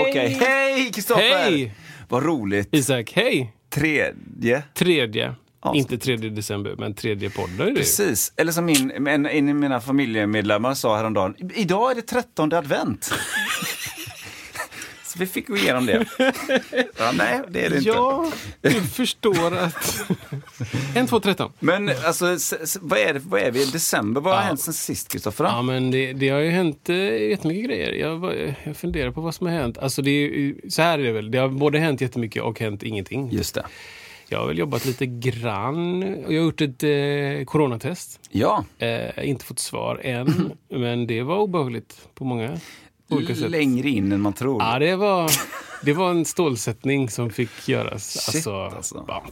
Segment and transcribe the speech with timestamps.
[0.00, 1.22] Okej, hej Kristoffer!
[1.22, 1.74] Hej!
[2.08, 2.68] Vad roligt.
[2.72, 3.52] Isak, hej!
[3.70, 4.62] Tredje.
[4.74, 5.34] Tredje.
[5.60, 5.92] Avsnitt.
[5.92, 7.74] Inte tredje december, men tredje podden är det.
[7.74, 8.32] Precis.
[8.36, 11.34] Eller som min, en, en av mina familjemedlemmar sa häromdagen.
[11.54, 13.14] Idag är det trettonde advent.
[15.18, 16.04] Vi fick gå igenom det.
[16.98, 17.88] Ja, nej, det är det inte.
[17.88, 20.00] Ja, du förstår att...
[20.94, 21.52] en, två, tretton.
[21.60, 22.36] Men alltså,
[22.80, 24.20] vad är, det, vad är vi i december?
[24.20, 24.46] Vad har Ja.
[24.46, 25.44] hänt sen sist, Kristoffer?
[25.44, 26.96] Ja, men det, det har ju hänt eh,
[27.28, 27.92] jättemycket grejer.
[27.92, 28.34] Jag,
[28.64, 29.78] jag funderar på vad som har hänt.
[29.78, 31.30] Alltså det är, så här är det väl.
[31.30, 33.30] Det har både hänt jättemycket och hänt ingenting.
[33.32, 33.66] Just det.
[34.30, 36.00] Jag har väl jobbat lite grann.
[36.22, 38.20] Jag har gjort ett eh, coronatest.
[38.30, 42.58] Ja, Eh, inte fått svar än, men det var obehagligt på många
[43.08, 43.50] olika sätt.
[43.50, 44.62] längre in än man tror.
[44.62, 45.30] Ja, det var,
[45.82, 48.04] det var en stålsättning som fick göras.
[48.12, 49.04] Shit, alltså, alltså.
[49.06, 49.22] bara.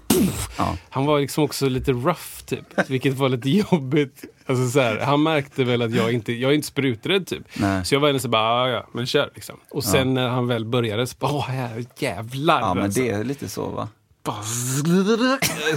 [0.59, 0.77] Ja.
[0.89, 2.91] Han var liksom också lite rough, typ.
[2.91, 4.25] Vilket var lite jobbigt.
[4.47, 7.43] Alltså, så här, han märkte väl att jag inte jag är inte spruträdd, typ.
[7.55, 7.85] Nej.
[7.85, 9.57] Så jag var så bara, ja, ja, men kör liksom.
[9.71, 12.61] Och sen när han väl började, så bara, åh, här, jävlar.
[12.61, 13.01] Ja, men alltså.
[13.01, 13.89] det är lite så va?
[14.23, 14.43] Bara,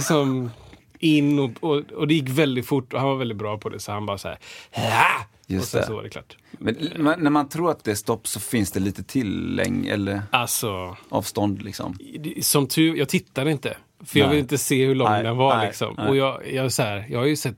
[0.00, 0.50] som
[0.98, 3.80] in och, och, och det gick väldigt fort och han var väldigt bra på det.
[3.80, 4.38] Så han bara så här,
[4.72, 6.36] "Ah!" Just och sen så var det klart.
[6.50, 10.22] Men men när man tror att det är stopp så finns det lite tillägg eller
[10.30, 11.98] Alltså, avstånd liksom.
[12.42, 13.76] Som tur, jag tittade inte.
[14.04, 14.34] För jag Nej.
[14.34, 15.56] vill inte se hur lång Nej, den var.
[15.56, 15.98] nej, liksom.
[15.98, 17.56] Och jag, jag, så här, jag har ju sett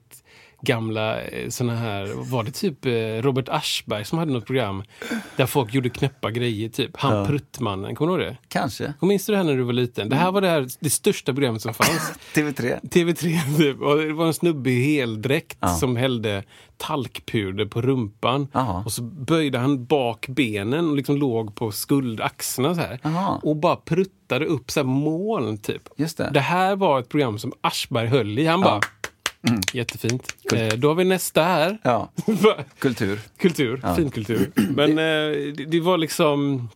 [0.62, 2.92] gamla eh, såna här, var det typ eh,
[3.22, 4.82] Robert Aschberg som hade något program
[5.36, 6.90] där folk gjorde knäppa grejer typ.
[6.96, 7.26] Han Ja.
[7.26, 8.38] Pruttmannen, kommer du ihåg det?
[8.48, 8.94] Kanske.
[9.00, 10.08] Och minns du det här när du var liten?
[10.08, 12.12] Det här var det, här, det största programmet som fanns.
[12.34, 12.80] TV3.
[12.82, 13.80] TV3 typ.
[13.82, 15.68] Och det var en snubbe i heldräkt Ja.
[15.68, 16.42] som hällde
[16.76, 18.48] talkpuder på rumpan.
[18.52, 18.82] Jaha.
[18.84, 22.98] Och så böjde han bak benen och liksom låg på skuldaxlarna så här.
[23.02, 23.40] Jaha.
[23.42, 25.82] Och bara pruttade upp så här moln typ.
[25.96, 26.30] Just det.
[26.34, 28.46] Det här var ett program som Aschberg höll i.
[28.46, 28.80] Han bara,
[29.72, 30.34] jättefint.
[30.54, 31.78] Eh, då har vi nästa här.
[31.82, 32.10] Ja,
[32.78, 33.20] kultur.
[33.38, 33.94] Kultur, Ja.
[33.94, 34.50] finkultur.
[34.76, 36.68] Men eh, det, det var liksom...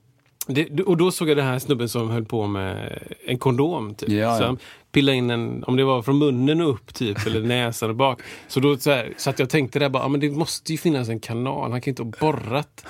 [0.49, 3.95] Det, och då såg jag den här snubben som höll på med en kondom.
[3.95, 4.09] Typ.
[4.09, 4.59] Ja, Så han
[4.93, 8.21] pillade in en, om det var från munnen och upp typ, eller näsan och bak.
[8.49, 10.79] Så då så, här, så att jag tänkte där bara, ah, men det måste ju
[10.79, 11.71] finnas en kanal.
[11.71, 12.85] Han kan inte ha borrat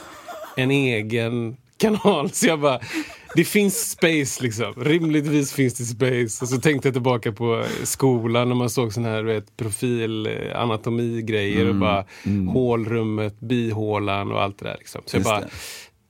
[0.57, 2.31] en egen kanal.
[2.31, 2.81] Så jag bara,
[3.37, 4.75] det finns space liksom.
[4.77, 6.45] Rimligtvis finns det space.
[6.45, 10.61] Och så tänkte jag tillbaka på skolan när man såg sån här vet, profil, eh,
[10.61, 11.69] anatomigrejer Mm.
[11.71, 12.05] och bara
[12.53, 14.77] hålrummet, bihålan och allt det där.
[14.79, 15.03] Liksom.
[15.07, 15.47] Så jag Just bara, det.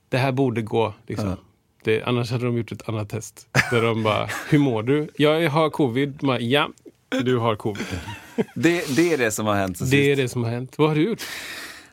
[0.08, 0.18] det.
[0.18, 0.94] här borde gå.
[1.06, 1.28] Liksom.
[1.28, 1.36] Ja.
[1.84, 3.46] Det, annars hade de gjort ett annat test.
[3.70, 5.08] Där de bara, hur mår du?
[5.16, 6.12] Jag har covid.
[6.20, 6.68] Bara, ja,
[7.22, 7.86] du har covid.
[8.54, 10.22] Det, det är det som har hänt Det är sist.
[10.22, 10.74] det som har hänt.
[10.78, 11.22] Vad har du gjort?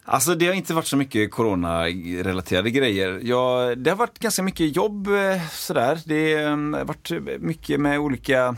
[0.06, 3.20] Alltså det har inte varit så mycket coronarelaterade grejer.
[3.24, 6.00] Jag, det har varit ganska mycket jobb eh, sådär.
[6.06, 8.56] Det har varit mycket med olika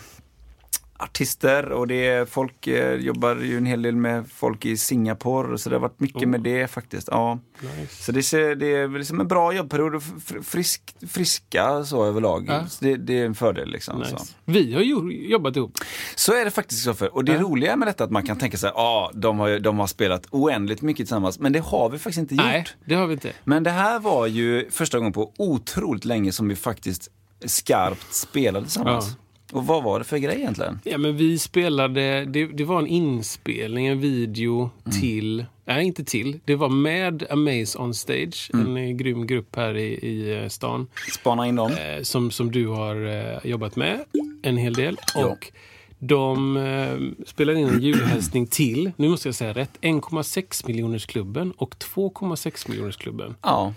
[1.00, 5.58] artister och det är, folk eh, jobbar ju en hel del med folk i Singapore
[5.58, 6.28] så det har varit mycket Oh.
[6.28, 7.08] med det faktiskt.
[7.12, 7.40] Ja.
[7.62, 8.04] Nice.
[8.04, 12.46] Så det, ser, det är liksom en bra jobbperiod och fr- frisk, friska så överlag.
[12.48, 12.68] Ja.
[12.68, 14.00] Så det, det är en fördel liksom.
[14.00, 14.16] Nice.
[14.46, 15.72] Vi har ju jobbat ihop.
[16.16, 17.16] Så är det faktiskt Kristoffer.
[17.16, 17.42] Och det Ja.
[17.42, 19.88] roliga med detta är att man kan tänka sig, ja, ah, de, har, de har
[19.88, 21.40] spelat oändligt mycket tillsammans.
[21.40, 22.46] Men det har vi faktiskt inte gjort.
[22.46, 23.32] Nej, det har vi inte.
[23.44, 27.08] Men det här var ju första gången på otroligt länge som vi faktiskt
[27.46, 29.18] skarpt spelade tillsammans.
[29.54, 30.80] Och vad var det för grej egentligen?
[30.84, 35.00] Ja, men vi spelade, det, det var en inspelning, en video Mm.
[35.02, 38.68] till, nej inte till, det var med Amaze on Stage, Mm.
[38.68, 40.88] en eh, grym grupp här i, i eh, stan.
[41.14, 41.72] Spana in dem?
[41.72, 44.00] eh, som, som du har eh, jobbat med
[44.42, 44.98] en hel del.
[45.16, 45.26] Ja.
[45.26, 45.52] Och
[46.00, 51.52] de eh, spelade in en julhälsning till, nu måste jag säga rätt, 1,6 miljoners klubben
[51.52, 53.36] och 2,6 miljoners klubben.
[53.42, 53.74] Ja.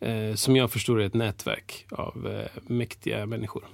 [0.00, 3.64] Eh, som jag förstår är ett nätverk av eh, mäktiga människor.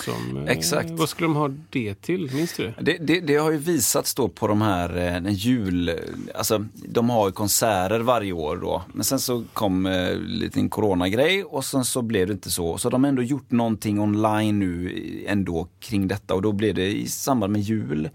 [0.00, 0.90] Som, eh, Exakt.
[0.90, 2.30] Vad skulle de ha det till?
[2.34, 2.74] Minns du det?
[2.80, 6.00] Det, det, det har ju visats då på de här eh, en jul,
[6.34, 8.82] alltså de har ju konserter varje år då.
[8.92, 12.78] Men sen så kom eh, lite coronagrej och sen så blev det inte så.
[12.78, 16.86] Så de har ändå gjort någonting online nu ändå kring detta och då blir det
[16.86, 18.08] i samband med jul.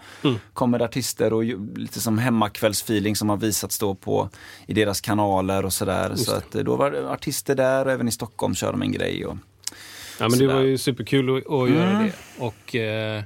[0.54, 1.44] Kommer det artister och
[1.76, 4.30] lite som hemmakvällsfeeling som har visats då på
[4.66, 6.16] i deras kanaler och sådär.
[6.16, 8.92] Så att eh, då var det artister där och även i Stockholm kör de en
[8.92, 9.26] grej.
[9.26, 9.38] Och,
[10.20, 12.04] Ja, men det var ju superkul att, att göra Mm.
[12.06, 12.44] det.
[12.44, 13.24] Och eh,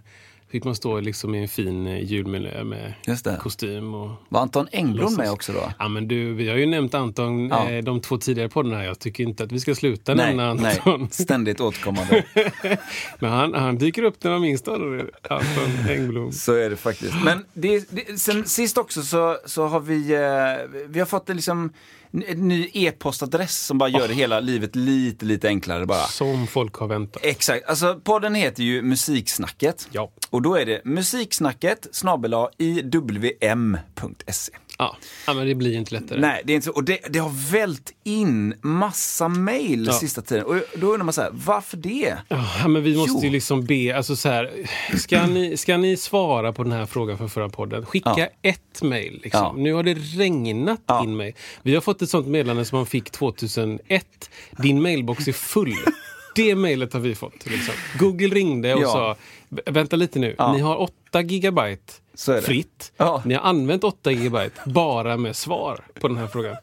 [0.51, 2.93] fick man stå liksom i en fin eh, julmiljö med
[3.23, 3.37] det.
[3.39, 5.71] kostym och Var Anton Englund med också då?
[5.79, 7.69] Ja men du, vi har ju nämnt Anton Ja.
[7.69, 8.83] eh, de två tidigare poddarna.
[8.85, 10.99] Jag tycker inte att vi ska sluta nämna Nej, Anton.
[11.01, 12.23] nej, ständigt återkommande.
[13.19, 15.33] Men han, han dyker upp när man minst anar det.
[15.35, 16.31] Anton Engblom.
[16.31, 17.13] Så är det faktiskt.
[17.23, 21.35] Men det, det, sen sist också så, så har vi, eh, vi har fått en,
[21.35, 21.69] liksom,
[22.11, 26.05] ny e-postadress som bara gör det hela livet lite, lite enklare bara.
[26.07, 27.25] Som folk har väntat.
[27.25, 29.87] Exakt, alltså podden heter ju Musiksnacket.
[29.91, 30.11] Ja.
[30.29, 34.51] Och då är det musiksnacket snabel iwm.se.
[34.77, 34.97] Ja.
[35.27, 36.19] ja, men det blir inte lättare.
[36.19, 36.71] Nej, det är inte så.
[36.71, 39.93] Och det, det har vält in massa mail Ja.
[39.93, 40.45] sista tiden.
[40.45, 42.15] Och då undrar man så här, varför det?
[42.27, 43.23] Ja, men vi måste Jo.
[43.23, 44.51] ju liksom be, alltså så här,
[44.97, 47.85] ska ni, ska ni svara på den här frågan från förra podden?
[47.85, 48.27] Skicka Ja.
[48.41, 49.19] ett mejl.
[49.23, 49.63] Liksom.
[49.63, 51.33] Nu har det regnat in mejl.
[51.61, 54.05] Vi har fått ett sånt meddelande som man fick 2001.
[54.51, 55.75] Din mailbox är full.
[56.35, 57.45] Det mejlet har vi fått.
[57.45, 57.73] Liksom.
[57.99, 59.15] Google ringde och sa,
[59.49, 61.93] "Vä- vänta lite nu, ni har 8 gigabyte.
[62.43, 62.91] Fritt.
[62.97, 63.21] Ja.
[63.25, 66.55] Ni har använt 8 gigabyte bara med svar på den här frågan.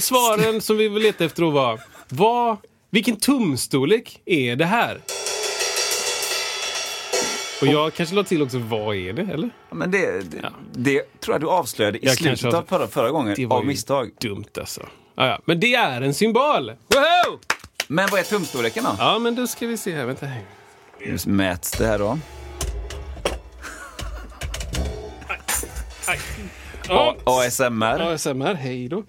[0.00, 2.56] Svaren som vi vill leta efter då var, vad,
[2.90, 5.00] vilken tumstorlek är det här?
[7.60, 9.22] Och jag kanske la till också, vad är det?
[9.22, 9.50] Eller?
[9.70, 10.48] Men det, det, Ja.
[10.72, 13.66] det tror jag du avslöjade i Jag slutet av förra, förra gången Det var av
[13.66, 14.10] misstag.
[14.20, 14.80] dumt alltså.
[15.14, 15.38] Ja, ja.
[15.44, 16.66] Men det är en symbol!
[16.88, 17.38] Woho!
[17.88, 18.90] Men vad är tumstorleken då?
[18.98, 20.04] Ja, men då ska vi se här.
[20.06, 20.26] Vänta.
[21.00, 22.18] Nu mäts det här då.
[26.88, 28.00] Ja, ASMR.
[28.12, 29.04] ASMR, hej då.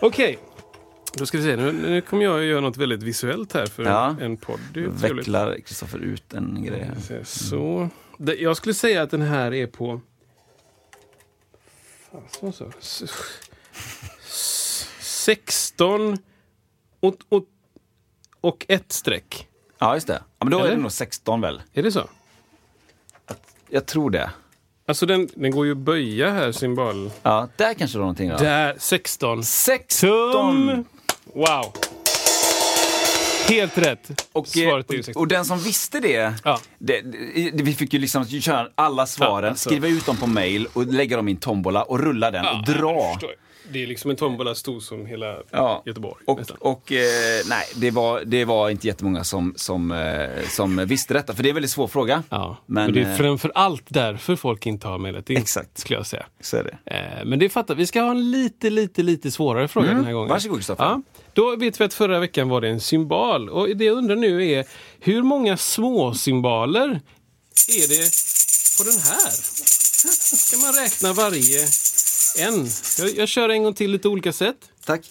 [0.00, 0.38] Okej,
[1.14, 1.56] då ska vi se.
[1.56, 4.16] Nu, nu kommer jag göra något väldigt visuellt här för Ja.
[4.20, 4.60] en podd.
[4.74, 4.80] Är.
[4.80, 7.24] Vecklar Kristoffer ut en grej här.
[7.24, 7.88] Så.
[8.18, 10.00] Jag skulle säga att den här är på...
[12.12, 12.72] Fan, så, så.
[12.80, 13.02] S-
[14.26, 16.18] s- 16
[17.00, 17.44] och, och,
[18.40, 19.48] och ett streck.
[19.78, 20.22] Ja, just det.
[20.38, 20.76] Ja, men då är Eller?
[20.76, 21.62] det nog 16 väl?
[21.72, 22.08] Är det så?
[23.70, 24.30] Jag tror det.
[24.88, 27.10] Alltså den, den går ju att böja här, symbol.
[27.22, 28.36] Ja, där kanske det var någonting då.
[28.36, 29.44] Där, 16.
[29.44, 30.08] 16!
[30.32, 30.84] Tum!
[31.34, 31.72] Wow.
[33.48, 34.22] Helt rätt.
[34.32, 35.20] Och, Svaret är ju eh, 16.
[35.20, 36.60] och den som visste det, Ja.
[36.78, 37.00] det,
[37.52, 39.68] det vi fick ju liksom köra alla svaren, Ja, alltså.
[39.68, 42.52] skriva ut dem på mail och lägga dem i en tombola och rulla den och
[42.54, 43.18] jag dra.
[43.72, 45.82] Det är liksom en tombola stor som hela Ja.
[45.86, 46.24] Göteborg.
[46.26, 46.56] Och, nästan.
[46.60, 47.00] och eh,
[47.48, 51.48] nej, det var, det var inte jättemånga som, som, eh, som visste detta, för det
[51.48, 52.22] är en väldigt svår fråga.
[52.28, 55.36] Ja, Men, men det är eh, framför allt därför folk inte har mejlat in.
[55.36, 55.78] Exakt.
[55.78, 56.26] Skulle jag säga.
[56.40, 56.94] Så är det.
[56.96, 57.86] Eh, men det fattar vi.
[57.86, 60.26] ska ha en lite, lite, lite svårare fråga den här gången.
[60.26, 60.28] Mm.
[60.28, 60.84] Varsågod, Kristoffer.
[60.84, 61.02] Ja,
[61.32, 63.48] då vet vi att förra veckan var det en symbol.
[63.48, 64.64] Och det jag undrar nu är,
[65.00, 67.00] hur många små symboler
[67.68, 68.10] är det
[68.78, 69.30] på den här?
[70.36, 71.66] Ska man räkna varje
[72.38, 72.66] en?
[72.98, 74.56] Jag, jag kör en gång till lite olika sätt.
[74.84, 75.02] Tack.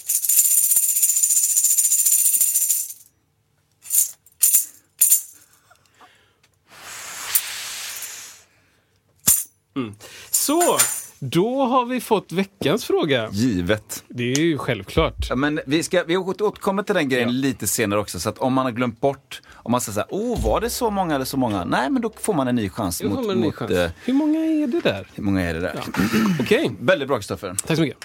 [10.32, 10.78] Så,
[11.20, 13.30] då har vi fått veckans fråga.
[13.32, 14.04] Givet.
[14.08, 15.30] Det är ju självklart.
[15.30, 17.34] Ja, men vi, ska, vi återkommer till den grejen Ja.
[17.34, 20.08] lite senare också, så att om man har glömt bort, om man säger så här,
[20.12, 21.66] oh, var det så många eller så många?
[21.66, 23.04] Nej, men då får man en ny chans.
[23.04, 23.72] Mot, en ny mot, chans.
[23.72, 25.08] eh, Hur många är det där?
[25.16, 25.84] hur många är det där?
[26.40, 27.56] Okej, Väldigt bra, Kristoffer.
[27.68, 27.98] tack så mycket.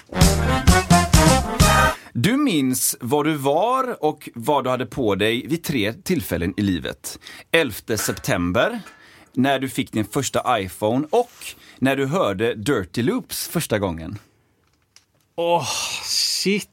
[2.13, 6.61] Du minns vad du var och vad du hade på dig vid tre tillfällen i
[6.61, 7.19] livet.
[7.51, 8.81] 11 september,
[9.33, 11.31] när du fick din första iPhone och
[11.79, 14.17] när du hörde Dirty Loops första gången.
[15.35, 15.67] Åh,
[16.03, 16.69] shit!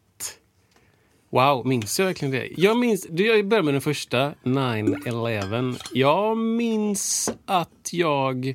[1.30, 2.48] Wow, minns jag verkligen det?
[2.56, 5.80] Jag minns, du, jag börjar med den första, 9-11.
[5.92, 8.54] Jag minns att jag...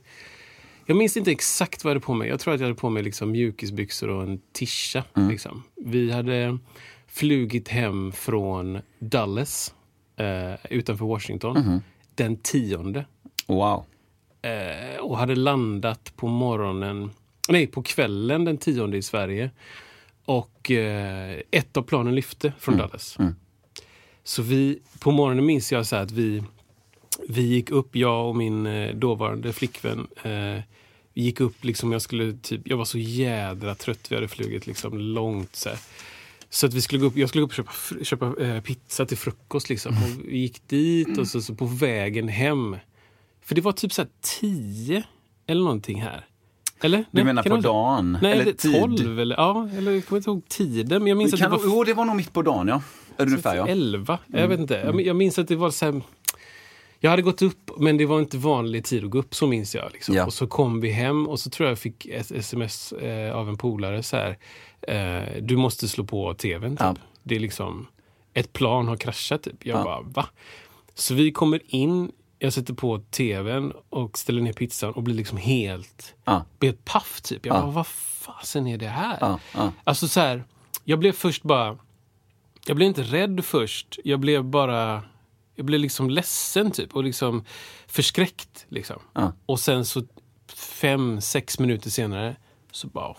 [0.85, 2.29] Jag minns inte exakt vad jag hade på mig.
[2.29, 5.03] Jag tror att jag hade på mig liksom mjukisbyxor och en tisha.
[5.29, 5.63] Liksom.
[5.75, 6.57] Vi hade
[7.07, 9.73] flugit hem från Dallas
[10.17, 11.81] eh, utanför Washington
[12.15, 13.05] den tionde.
[13.47, 13.85] Wow.
[14.41, 17.09] Eh, och hade landat på morgonen,
[17.49, 19.51] nej på kvällen den tionde i Sverige.
[20.25, 23.17] Och eh, ett av planen lyfte från Dallas.
[24.23, 26.43] Så vi, på morgonen minns jag så här att vi,
[27.29, 30.07] vi gick upp, jag och min eh, dåvarande flickvän.
[30.23, 30.61] Eh,
[31.13, 34.67] vi gick upp, liksom, jag, skulle typ, jag var så jädra trött, vi hade flugit
[34.67, 35.55] liksom långt.
[35.55, 35.77] Så, här.
[36.49, 39.05] så att vi skulle gå upp, jag skulle gå upp och köpa, köpa eh, pizza
[39.05, 39.69] till frukost.
[39.69, 39.93] Liksom.
[39.93, 42.77] Och vi gick dit och så, så på vägen hem
[43.41, 45.03] För det var typ så här 10
[45.47, 46.25] eller någonting här.
[46.83, 47.05] Eller?
[47.11, 48.17] Du menar kan på dagen?
[48.21, 48.81] Nej, Eller tid?
[48.81, 51.03] 12 eller ja, eller jag kommer inte ihåg tiden.
[51.03, 52.81] Men jag minns Det att det var jo, det var nog mitt på dagen, ja.
[53.17, 53.67] Ungefär, ja.
[53.67, 54.19] 11.
[54.27, 54.73] Jag vet inte.
[54.85, 56.01] Jag, jag minns att det var så här...
[56.99, 59.75] Jag hade gått upp, men det var inte vanlig tid att gå upp, så minns
[59.75, 59.91] jag.
[59.93, 60.15] Liksom.
[60.15, 60.25] Ja.
[60.25, 63.49] Och så kom vi hem och så tror jag jag fick ett sms eh, av
[63.49, 64.37] en polare så här.
[64.81, 66.79] Eh, du måste slå på tvn, typ.
[66.79, 66.95] Ja.
[67.23, 67.87] Det är liksom...
[68.33, 69.65] Ett plan har kraschat, typ.
[69.65, 69.83] Jag Ja.
[69.83, 70.25] bara, va?
[70.95, 72.11] Så vi kommer in,
[72.43, 76.15] jag sätter på tvn och ställer ner pizzan och blir liksom helt...
[76.59, 77.45] Blir helt paff, typ.
[77.45, 77.61] Jag Ja.
[77.61, 79.17] bara, vad fasen är det här?
[79.21, 79.71] Ja, ja.
[79.83, 80.43] Alltså så här,
[80.83, 81.77] jag blev först bara...
[82.65, 83.99] Jag blev inte rädd först.
[84.03, 85.03] Jag blev bara...
[85.55, 87.43] Jag blev liksom ledsen typ och liksom
[87.87, 88.65] förskräckt.
[88.69, 88.99] Liksom.
[89.13, 89.33] Ja.
[89.45, 90.03] Och sen så
[90.53, 92.35] fem, sex minuter senare
[92.71, 93.15] så bara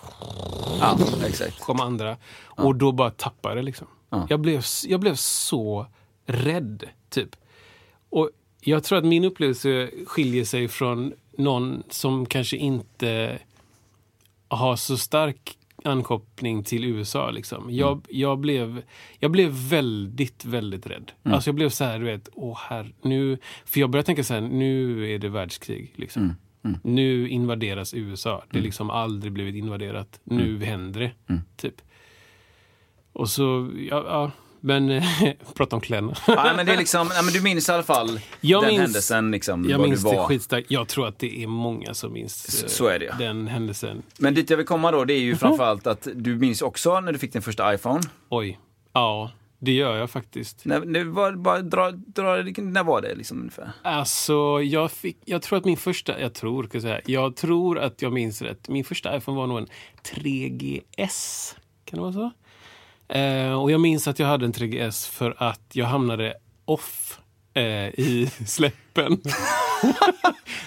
[0.81, 1.61] Ja, exakt.
[1.61, 2.17] kom andra.
[2.45, 3.87] Och då bara tappade det liksom.
[4.29, 5.87] Jag, blev, jag blev så
[6.27, 7.37] rädd, typ.
[8.11, 8.31] Och
[8.65, 13.39] jag tror att min upplevelse skiljer sig från någon som kanske inte
[14.49, 17.31] har så stark ankoppling till USA.
[17.31, 17.67] Liksom.
[17.71, 18.83] Jag, jag, blev,
[19.19, 21.13] jag blev väldigt, väldigt rädd.
[21.23, 23.39] Alltså jag blev så här, du vet, åh här, nu...
[23.65, 25.93] För jag började tänka så här, nu är det världskrig.
[25.97, 26.35] Liksom.
[26.83, 28.45] Nu invaderas USA.
[28.51, 30.21] Det har liksom aldrig blivit invaderat.
[30.25, 31.83] Nu händer det, typ.
[33.13, 34.31] Och så, ja, ja
[34.65, 35.03] men
[35.55, 36.15] prata om kläderna.
[36.27, 38.81] Ja, men det är liksom, ja, men du minns i alla fall Jag den minns-
[38.81, 40.71] händelsen, liksom, Jag minns du det skitstarkt.
[40.71, 43.15] Jag tror att det är många som minns eh, så det, ja.
[43.19, 44.03] den händelsen.
[44.19, 47.13] Men dit jag vill komma då, det är ju framförallt att du minns också när
[47.13, 48.01] du fick din första iPhone.
[48.29, 48.59] Oj.
[48.93, 50.65] Ja, det gör jag faktiskt.
[50.65, 53.71] När, när, var, bara dra, dra, när var det liksom ungefär?
[53.83, 56.21] Alltså, jag, fick, jag tror att min första...
[56.21, 57.01] Jag tror, ska jag säga.
[57.07, 58.69] Jag tror att jag minns rätt.
[58.69, 59.67] Min första iPhone var nog en
[60.03, 61.55] 3GS.
[61.85, 62.31] Kan det vara så?
[63.09, 66.35] Eh, och jag minns att jag hade en 3GS för att jag hamnade
[66.65, 67.21] off
[67.55, 69.13] eh, i släppen.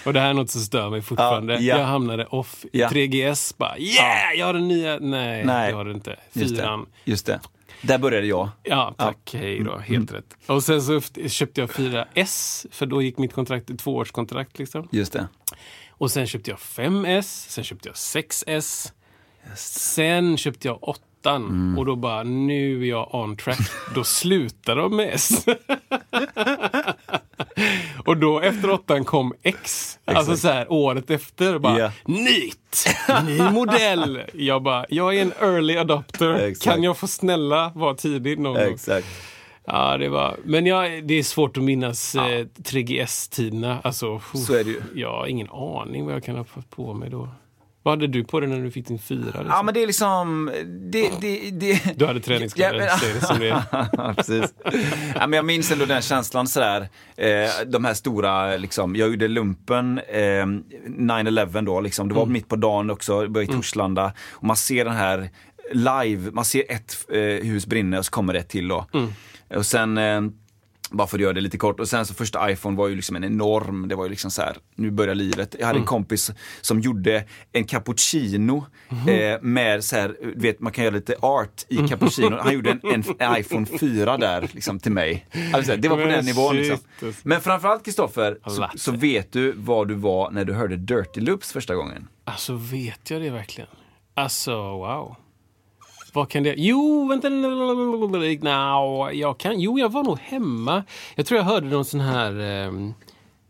[0.04, 1.54] och det här är något som stör mig fortfarande.
[1.54, 1.78] Ja, ja.
[1.78, 2.88] Jag hamnade off i Ja.
[2.88, 3.54] 3GS.
[3.58, 4.98] Bara, yeah, jag har den nya.
[4.98, 5.70] Nej, Nej.
[5.70, 6.16] det har du inte.
[6.32, 6.86] Just Fyran.
[7.04, 7.10] det.
[7.10, 7.40] Just det.
[7.82, 8.48] Där började jag.
[8.62, 9.34] Ja, tack.
[9.34, 9.78] Hej då.
[9.78, 10.36] Helt rätt.
[10.46, 14.58] Och sen så köpte jag 4S, för då gick mitt kontrakt, tvåårskontrakt.
[14.58, 14.88] Liksom.
[14.92, 15.28] Just det.
[15.90, 18.92] Och sen köpte jag 5S, sen köpte jag 6S.
[19.56, 21.02] Sen köpte jag 8
[21.78, 23.58] och då bara, nu är jag on track.
[23.94, 25.46] Då slutar de med S.
[28.04, 29.98] och då efter 8 kom X.
[30.04, 31.58] Alltså så här året efter.
[31.58, 31.92] Bara, Ja.
[32.04, 32.86] Nytt!
[33.26, 34.22] Ny modell!
[34.34, 36.34] Jag bara, jag är en early adopter.
[36.34, 36.64] Exakt.
[36.74, 38.74] Kan jag få snälla vara tidig någon gång?
[38.74, 39.06] Exakt.
[39.66, 40.36] Ja, det var...
[40.44, 43.76] Men jag, det är svårt att minnas eh, 3GS-tiderna.
[43.82, 44.80] Alltså, Så är det ju.
[44.94, 47.28] Jag har ingen aning vad jag kan ha fått på mig då.
[47.88, 49.24] Vad hade du på dig när du fick din fyra?
[49.24, 49.46] Liksom?
[49.48, 50.50] Ja, men det är liksom...
[50.66, 51.98] Det, det, det...
[51.98, 54.14] Du hade träningskläder, Ja, men- det som det är.
[54.14, 54.54] Precis.
[55.14, 56.88] Ja, men jag minns ändå den känslan sådär.
[57.16, 62.08] Eh, de här stora, liksom, jag gjorde lumpen eh, 9-11 då, liksom.
[62.08, 64.12] det var mitt på dagen också, det var i Torslanda.
[64.30, 65.30] Och man ser den här
[65.72, 68.86] live, man ser ett eh, hus brinna och så kommer det ett till då.
[69.56, 70.20] Och sen eh,
[70.90, 71.80] bara för att göra det lite kort.
[71.80, 74.42] Och sen så första iPhone var ju liksom en enorm, det var ju liksom så
[74.42, 75.56] här, nu börjar livet.
[75.58, 76.30] Jag hade en kompis
[76.60, 78.66] som gjorde en cappuccino
[79.08, 82.36] eh, med så här, vet man kan göra lite art i cappuccino.
[82.36, 85.26] Han gjorde en, en, en iPhone 4 där liksom till mig.
[85.52, 86.78] Alltså, det var på Men den nivån liksom.
[87.02, 87.20] alltså.
[87.28, 91.52] Men framförallt Kristoffer, så, så vet du vad du var när du hörde Dirty Loops
[91.52, 92.08] första gången.
[92.24, 93.70] Alltså, vet jag det verkligen?
[94.14, 95.16] Alltså, wow.
[96.12, 96.54] Vad kan det...
[96.56, 97.28] Jo, vänta.
[97.28, 99.60] No, jag kan...
[99.60, 100.84] Jo, jag var nog hemma.
[101.14, 102.32] Jag tror jag hörde någon sån här...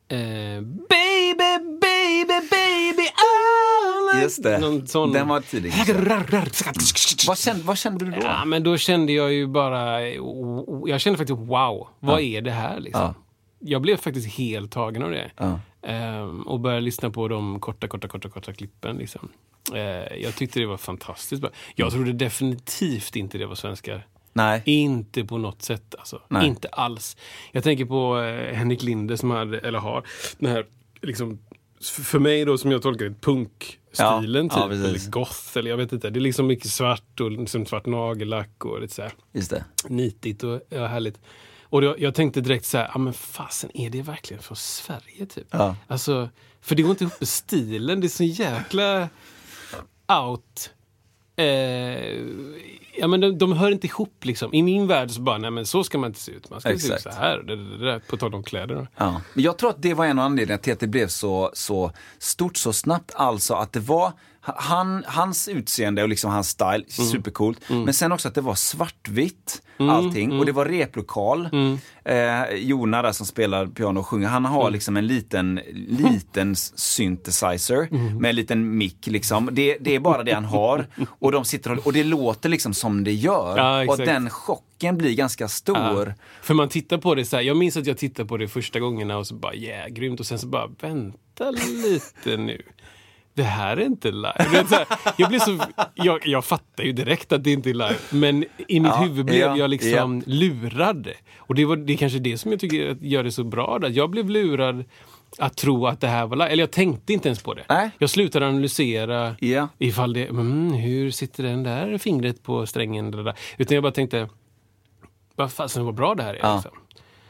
[0.08, 5.12] eh, baby, baby, baby, oh, Just det, Någon sån...
[5.12, 5.72] den var tidig.
[7.28, 8.18] Vad kände, vad kände du då?
[8.22, 10.02] Ja, men då kände jag ju bara...
[10.86, 13.02] Jag kände faktiskt wow, vad är det här liksom?
[13.02, 13.14] Ja.
[13.60, 15.30] Jag blev faktiskt helt tagen av det.
[15.36, 15.60] Ja.
[15.82, 18.96] Ehm, och började lyssna på de korta, korta, korta, korta klippen.
[18.96, 19.28] Liksom.
[19.74, 21.50] Eh, jag tyckte det var fantastiskt bra.
[21.74, 24.06] Jag trodde definitivt inte det var svenskar.
[24.32, 24.62] Nej.
[24.64, 25.94] Inte på något sätt.
[25.98, 26.22] Alltså.
[26.28, 26.46] Nej.
[26.46, 27.16] Inte alls.
[27.52, 30.06] Jag tänker på eh, Henrik Linde som hade, eller har,
[30.38, 30.66] den här,
[31.02, 31.38] liksom,
[31.80, 34.22] för mig då som jag tolkar det, punkstilen Ja,
[34.56, 34.68] ja, typ.
[34.70, 34.86] precis.
[35.06, 36.10] eller goth, eller jag vet inte.
[36.10, 39.64] Det är liksom mycket svart och liksom svart nagellack och lite så här Just det.
[39.88, 41.20] nitigt och ja, härligt.
[41.70, 45.26] Och då, jag tänkte direkt så här, ja men fasen, är det verkligen från Sverige
[45.26, 45.46] typ?
[45.50, 45.76] Ja.
[45.86, 46.28] Alltså,
[46.60, 49.08] för det går inte ihop med stilen, det är så jäkla
[50.08, 50.70] out.
[51.36, 51.44] Eh,
[52.98, 54.54] ja men de, de hör inte ihop liksom.
[54.54, 56.50] I min värld så bara, nej men så ska man inte se ut.
[56.50, 57.02] Man ska se ut Exakt.
[57.02, 57.38] så här.
[57.38, 58.88] Det, det, det, där, på tal om kläder.
[58.96, 59.22] Ja.
[59.34, 61.92] Men jag tror att det var en av anledningarna till att det blev så, så
[62.18, 63.12] stort så snabbt.
[63.14, 67.10] Alltså att det var Han, hans utseende och liksom hans style, Mm.
[67.12, 67.60] supercoolt.
[67.68, 71.48] Men sen också att det var svartvitt Mm, allting och det var replokal.
[72.04, 74.72] Eh, Jona där som spelar piano och sjunger, han har Mm.
[74.72, 78.18] liksom en liten, liten synthesizer Mm.
[78.18, 79.48] med en liten mick liksom.
[79.52, 80.86] Det, det är bara det han har.
[81.18, 83.56] Och, de sitter och, och det låter liksom som det gör.
[83.58, 85.76] Ja, och den chocken blir ganska stor.
[86.18, 86.22] Ja.
[86.42, 88.80] För man tittar på det så här, jag minns att jag tittade på det första
[88.80, 92.62] gångerna och så bara yeah, grymt och sen så bara vänta lite nu.
[93.38, 94.32] Det här är inte live.
[94.36, 95.58] Här, jag, blir så,
[95.94, 99.26] jag, jag fattar ju direkt att det inte är live, men i mitt Ja, huvud
[99.26, 101.08] blev ja, jag liksom lurad.
[101.38, 103.78] Och det, var, det är kanske det som jag tycker gör det så bra.
[103.78, 103.88] Där.
[103.90, 104.84] Jag blev lurad
[105.38, 106.48] att tro att det här var live.
[106.48, 107.64] Eller jag tänkte inte ens på det.
[107.68, 107.90] Nej.
[107.98, 109.68] Jag slutade analysera Ja.
[109.78, 113.10] ifall det, mm, hur sitter den där fingret på strängen?
[113.10, 113.34] Det där.
[113.58, 114.28] Utan jag bara tänkte,
[115.36, 116.38] vad fasen vad bra det här är.
[116.42, 116.54] Ja.
[116.54, 116.72] Liksom.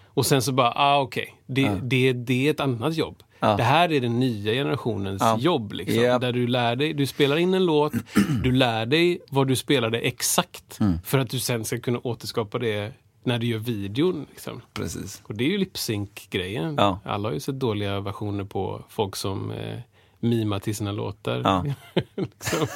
[0.07, 3.23] Och sen så bara, ah okej, det, det, det är ett annat jobb.
[3.41, 3.57] Ja.
[3.57, 5.39] Det här är den nya generationens Ja.
[5.39, 5.73] jobb.
[5.73, 6.21] Liksom, Japp.
[6.21, 7.93] Där du lär dig, du spelar in en låt,
[8.43, 10.81] du lär dig vad du spelade exakt.
[10.81, 10.99] Mm.
[11.05, 12.93] För att du sen ska kunna återskapa det
[13.25, 14.27] när du gör videon.
[14.31, 14.61] Liksom.
[14.75, 15.23] Precis.
[15.25, 16.75] Och det är ju lip-sync-grejen.
[16.79, 17.01] Ja.
[17.05, 19.79] Alla har ju sett dåliga versioner på folk som eh,
[20.21, 21.41] mimar till sina låtar.
[21.45, 21.65] Ja.
[22.17, 22.67] liksom,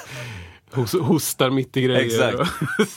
[0.72, 2.00] hos, hostar mitt i grejer.
[2.32, 2.50] Exakt.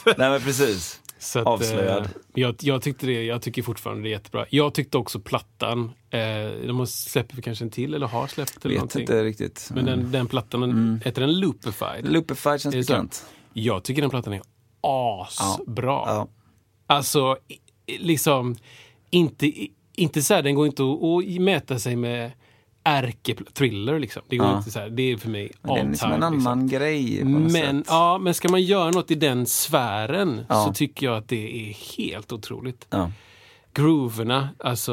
[0.18, 1.00] Nej men precis.
[1.26, 2.02] Så att, Avslöjad.
[2.04, 4.46] Eh, jag, jag, tyckte det, jag tycker fortfarande det är jättebra.
[4.50, 6.20] Jag tyckte också plattan, eh,
[6.66, 9.00] de har släppt kanske en till eller har släppt eller Vet någonting.
[9.00, 9.70] inte riktigt.
[9.74, 11.00] Men den, den plattan, Mm.
[11.04, 12.12] heter den Loopified?
[12.12, 13.26] Loopify känns bekant.
[13.52, 14.40] Jag tycker den plattan är
[14.80, 16.02] asbra.
[16.06, 16.28] Ja.
[16.86, 18.56] Alltså, i- i- liksom,
[19.10, 19.52] inte,
[19.94, 21.02] inte så här, den går inte att,
[21.36, 22.32] att mäta sig med
[22.86, 24.22] ärke-thriller liksom.
[24.28, 24.58] Det går Ja.
[24.58, 26.68] inte så här, det är för mig Men det är all liksom en annan Liksom.
[26.68, 27.86] grej Men, sätt.
[27.88, 30.64] ja, men ska man göra något i den sfären Ja.
[30.66, 32.86] så tycker jag att det är helt otroligt.
[32.90, 33.10] Ja.
[33.74, 34.92] Grooverna, alltså,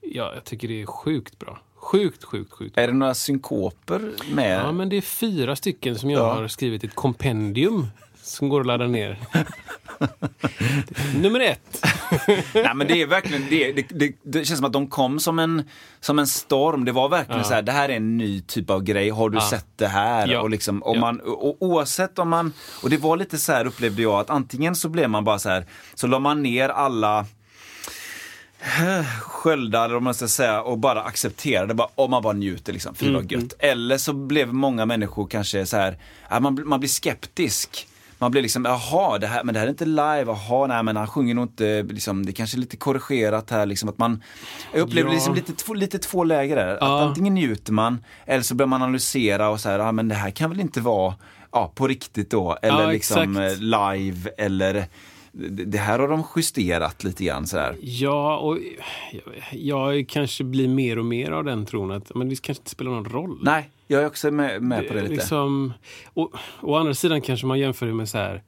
[0.00, 1.58] ja, jag tycker det är sjukt bra.
[1.76, 2.78] Sjukt, sjukt, sjukt.
[2.78, 4.60] Är det några synkoper med?
[4.60, 6.34] Ja, men det är fyra stycken som jag Ja.
[6.34, 7.86] har skrivit ett kompendium
[8.32, 9.18] som går att ladda ner.
[11.16, 11.84] Nummer ett.
[12.54, 15.38] Nej men det är verkligen, det, det, det, det känns som att de kom som
[15.38, 15.62] en,
[16.00, 16.84] som en storm.
[16.84, 17.44] Det var verkligen Ja.
[17.44, 19.48] så här, det här är en ny typ av grej, har du Ja.
[19.50, 20.28] sett det här?
[20.28, 20.40] Ja.
[20.40, 24.02] Och, liksom, och man, och, oavsett om man, och det var lite så här upplevde
[24.02, 27.26] jag, att antingen så blev man bara så här, så la man ner alla
[28.60, 32.94] eh, sköldar, eller man ska säga, och bara accepterade, bara, och man bara njuter liksom,
[32.94, 33.52] fy Mm, vad gött.
[33.58, 35.98] Eller så blev många människor kanske så här,
[36.40, 37.86] man, man blir skeptisk.
[38.22, 40.96] Man blir liksom, jaha, det här, men det här är inte live, jaha, nej men
[40.96, 44.22] han sjunger nog inte, liksom, det kanske är lite korrigerat här liksom att man,
[44.72, 45.14] jag upplever Ja.
[45.14, 46.78] liksom lite, två, lite två läger där.
[46.80, 46.96] Ja.
[47.00, 50.14] Att antingen njuter man, eller så börjar man analysera och så här, ja men det
[50.14, 51.14] här kan väl inte vara,
[51.52, 53.60] ja på riktigt då, eller Ja, liksom exakt.
[53.62, 57.76] eh, live, eller det det här har de justerat lite grann sådär.
[57.80, 58.58] Ja, och
[59.12, 59.22] jag,
[59.96, 62.90] jag kanske blir mer och mer av den tron att men det kanske inte spelar
[62.90, 63.38] någon roll.
[63.42, 65.14] Nej, jag är också med, med på det lite.
[65.14, 65.72] Liksom,
[66.14, 68.42] och, å andra sidan kanske man jämför det med så här,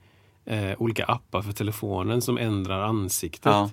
[0.45, 3.53] eh, olika appar för telefonen som ändrar ansiktet.
[3.53, 3.71] Ja.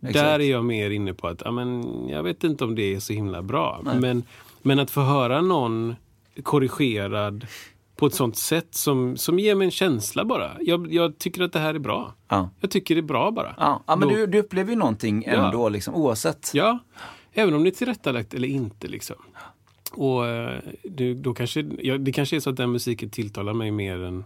[0.00, 3.00] Där är jag mer inne på att ja, men, jag vet inte om det är
[3.00, 3.80] så himla bra.
[3.84, 4.22] Men,
[4.62, 5.96] men att få höra någon
[6.42, 7.46] korrigerad
[7.96, 10.50] på ett sånt sätt som, som ger mig en känsla bara.
[10.60, 12.14] Jag, jag tycker att det här är bra.
[12.28, 12.50] Ja.
[12.60, 13.54] Jag tycker det är bra bara.
[13.58, 15.32] Ja, ja men Då- du, du upplever ju någonting Ja.
[15.32, 16.50] ändå, liksom, oavsett.
[16.54, 16.78] Ja,
[17.32, 18.88] även om det är tillrättalagt eller inte.
[18.88, 19.16] Liksom.
[19.96, 23.70] Och eh, det, då kanske, ja, det kanske är så att den musiken tilltalar mig
[23.70, 24.24] mer än,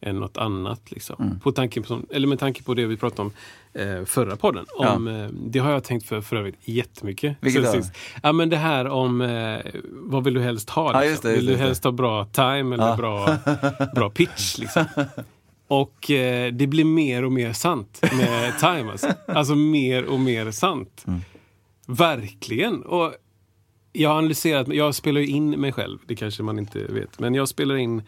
[0.00, 0.90] än något annat.
[0.90, 1.16] Liksom.
[1.20, 1.40] Mm.
[1.40, 3.32] På tanke på, eller med tanke på det vi pratade om
[3.80, 4.66] eh, förra podden.
[4.78, 7.36] Om, eh, det har jag tänkt för, för övrigt jättemycket.
[7.40, 7.80] Vilket då?
[8.22, 10.92] Ja, men det här om eh, vad vill du helst ha?
[10.92, 11.10] Ja, Liksom?
[11.10, 13.36] just det, just vill du helst ha bra time eller bra,
[13.94, 14.58] bra pitch?
[14.58, 14.84] Liksom?
[15.66, 18.90] Och eh, det blir mer och mer sant med time.
[18.90, 21.04] Alltså, alltså mer och mer sant.
[21.06, 21.20] Mm.
[21.86, 22.82] Verkligen.
[22.82, 23.14] Och
[23.96, 27.18] jag har analyserat, jag spelar ju in mig själv, det kanske man inte vet.
[27.18, 28.02] Men jag spelar in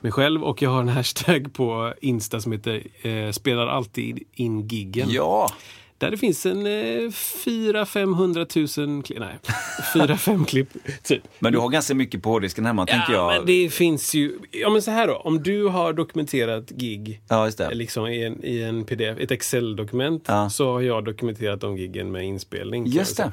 [0.00, 4.68] mig själv och jag har en hashtag på Insta som heter eh, spelar alltid in
[4.68, 5.08] giggen.
[5.10, 5.50] Ja,
[5.98, 7.10] Där det finns en eh,
[7.44, 8.44] 400 500
[9.04, 9.38] klipp, nej,
[9.94, 10.68] 4-5 klipp
[11.02, 11.22] typ.
[11.38, 13.34] men du har ganska mycket på hårddisken hemma, tänker jag.
[13.36, 17.44] men det finns ju, ja men så här då, om du har dokumenterat gig Ja,
[17.44, 17.74] just det.
[17.74, 20.50] liksom i en, i en pdf, ett Excel-dokument, Ja.
[20.50, 22.84] så har jag dokumenterat de giggen med inspelning.
[22.84, 23.32] kan Just jag det.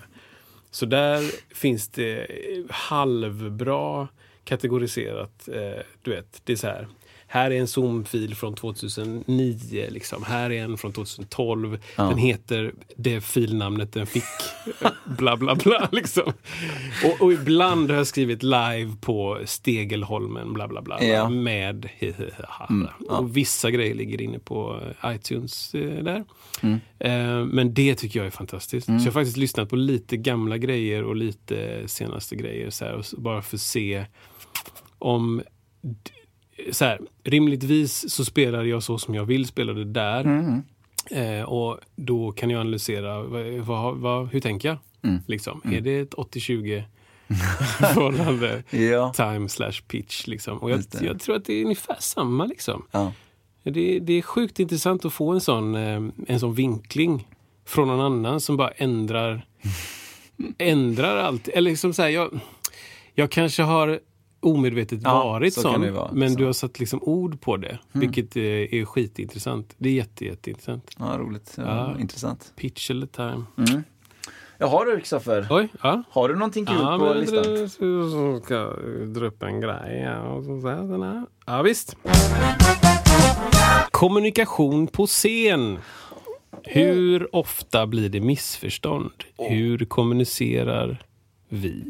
[0.71, 1.21] Så där
[1.55, 2.27] finns det
[2.69, 4.07] halvbra
[4.43, 5.47] kategoriserat.
[5.47, 6.87] Eh, du vet, det är så här.
[7.29, 9.87] Här är en Zoom-fil från 2009.
[9.89, 10.23] Liksom.
[10.23, 11.79] Här är en från 2012.
[11.95, 14.23] Den heter det filnamnet den fick.
[15.17, 15.89] bla, bla, bla.
[15.91, 16.33] Liksom.
[17.05, 20.53] Och, och ibland har jag skrivit live på Stegelholmen.
[20.53, 21.03] Bla, bla, bla.
[21.03, 21.29] Ja.
[21.29, 21.89] Med
[23.09, 26.23] Och vissa grejer ligger inne på iTunes eh, där.
[26.99, 28.85] Eh, men det tycker jag är fantastiskt.
[28.85, 32.69] Så jag har faktiskt lyssnat på lite gamla grejer och lite senaste grejer.
[32.69, 34.05] Så här, bara för att se
[34.99, 35.41] om...
[36.71, 40.21] så här, rimligtvis så spelar jag så som jag vill spela det där.
[40.21, 40.63] Mm.
[41.11, 43.23] Eh, och då kan jag analysera,
[43.61, 44.77] vad, vad, hur tänker jag?
[45.01, 45.21] Mm.
[45.27, 45.61] Liksom.
[45.65, 46.83] Är det ett 80-20
[47.79, 48.63] förhållande?
[48.69, 49.13] Ja.
[49.13, 50.27] Time slash pitch.
[50.27, 50.57] Liksom.
[50.57, 52.45] Och jag, jag tror att det är ungefär samma.
[52.45, 52.85] Liksom.
[52.91, 53.13] Ja.
[53.63, 57.27] Det, det är sjukt intressant att få en sån, eh, en sån vinkling
[57.65, 59.45] från någon annan som bara ändrar,
[60.57, 61.47] ändrar allt.
[61.47, 62.39] Eller liksom så här, jag,
[63.13, 63.99] jag kanske har
[64.47, 66.11] omedvetet Ja, varit så sån, vara.
[66.13, 66.33] men Så.
[66.33, 66.35] Mm.
[66.35, 69.73] du har satt liksom ord på det, vilket eh, är skitintressant.
[69.77, 70.91] Det är jätte, jätteintressant.
[70.99, 71.53] ja, roligt.
[71.57, 71.99] Ja, Ja.
[71.99, 72.53] Intressant.
[72.55, 73.43] Pitch eller time.
[74.59, 75.45] Jaha du Kristoffer.
[75.83, 76.03] Ja.
[76.09, 77.43] Har du någonting kul Ja, på listan?
[77.69, 80.01] så, så ska jag dra upp en grej.
[80.05, 81.23] Ja, och så, här.
[81.45, 81.97] ja visst.
[83.91, 85.77] Kommunikation på scen.
[86.63, 89.11] Hur ofta blir det missförstånd?
[89.37, 91.01] Hur kommunicerar
[91.49, 91.83] vi?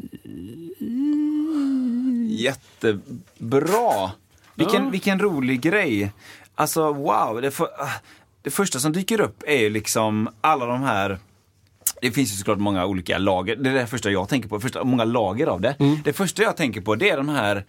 [2.28, 4.10] Jättebra!
[4.54, 4.90] Vilken, Ja.
[4.90, 6.12] vilken rolig grej.
[6.54, 7.90] Alltså wow, det, för, ah,
[8.42, 11.18] det första som dyker upp är ju liksom alla de här
[12.00, 13.56] det finns ju såklart många olika lager.
[13.56, 14.60] Det är det första jag tänker på.
[14.60, 15.76] Första, många lager av det.
[15.78, 15.98] Mm.
[16.04, 17.64] Det första jag tänker på det är de här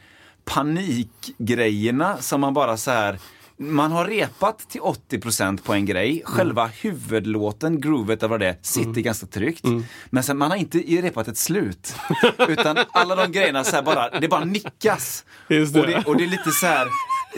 [0.46, 3.20] panikgrejerna som man bara så här
[3.62, 6.22] man har repat till 80% på en grej.
[6.26, 9.04] Själva huvudlåten, groovet eller vad det sitter Mm.
[9.04, 9.66] ganska tryggt.
[10.10, 11.96] Men sen, man har inte repat ett slut.
[12.48, 15.26] Utan alla de grejerna så bara, det bara nickas.
[15.48, 15.62] Det.
[15.62, 16.88] Och, det, och det är lite så här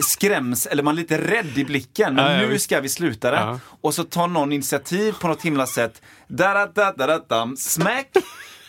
[0.02, 2.14] skräms, eller man är lite rädd i blicken.
[2.14, 3.36] Men Ja, nu ska vi sluta det.
[3.36, 3.60] Ja.
[3.80, 6.02] Och så tar någon initiativ på något himla sätt.
[6.28, 8.08] Da-da-da-da-da-dam, smack!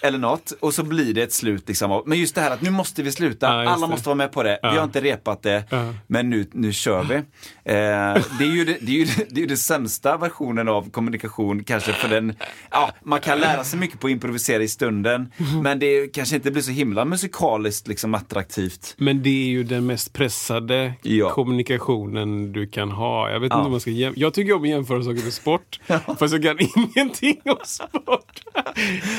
[0.04, 0.52] Eller något.
[0.60, 1.68] Och så blir det ett slut.
[1.68, 2.04] Liksom.
[2.06, 3.46] Men just det här att nu måste vi sluta.
[3.46, 3.92] Ja, Alla det.
[3.92, 4.60] måste vara med på det.
[4.62, 4.70] Vi Ja.
[4.70, 5.64] har inte repat det.
[5.70, 5.94] Ja.
[6.08, 7.16] Men nu, nu kör vi.
[7.16, 7.24] Eh,
[7.66, 10.90] det, är ju det, det, är ju det, det är ju det sämsta versionen av
[10.92, 12.36] kommunikation kanske för den.
[12.72, 15.32] Ja, man kan lära sig mycket på att improvisera i stunden.
[15.64, 18.94] Men det kanske inte blir så himla musikaliskt liksom attraktivt.
[18.98, 20.94] Men det är ju den mest pressade
[21.34, 23.30] kommunikationen du kan ha.
[23.30, 25.80] Jag vet inte om man ska jäm- Jag tycker om att jämföra saker med sport.
[26.20, 26.58] Fast jag kan
[26.96, 28.42] ingenting om sport.
[28.54, 28.64] Ja,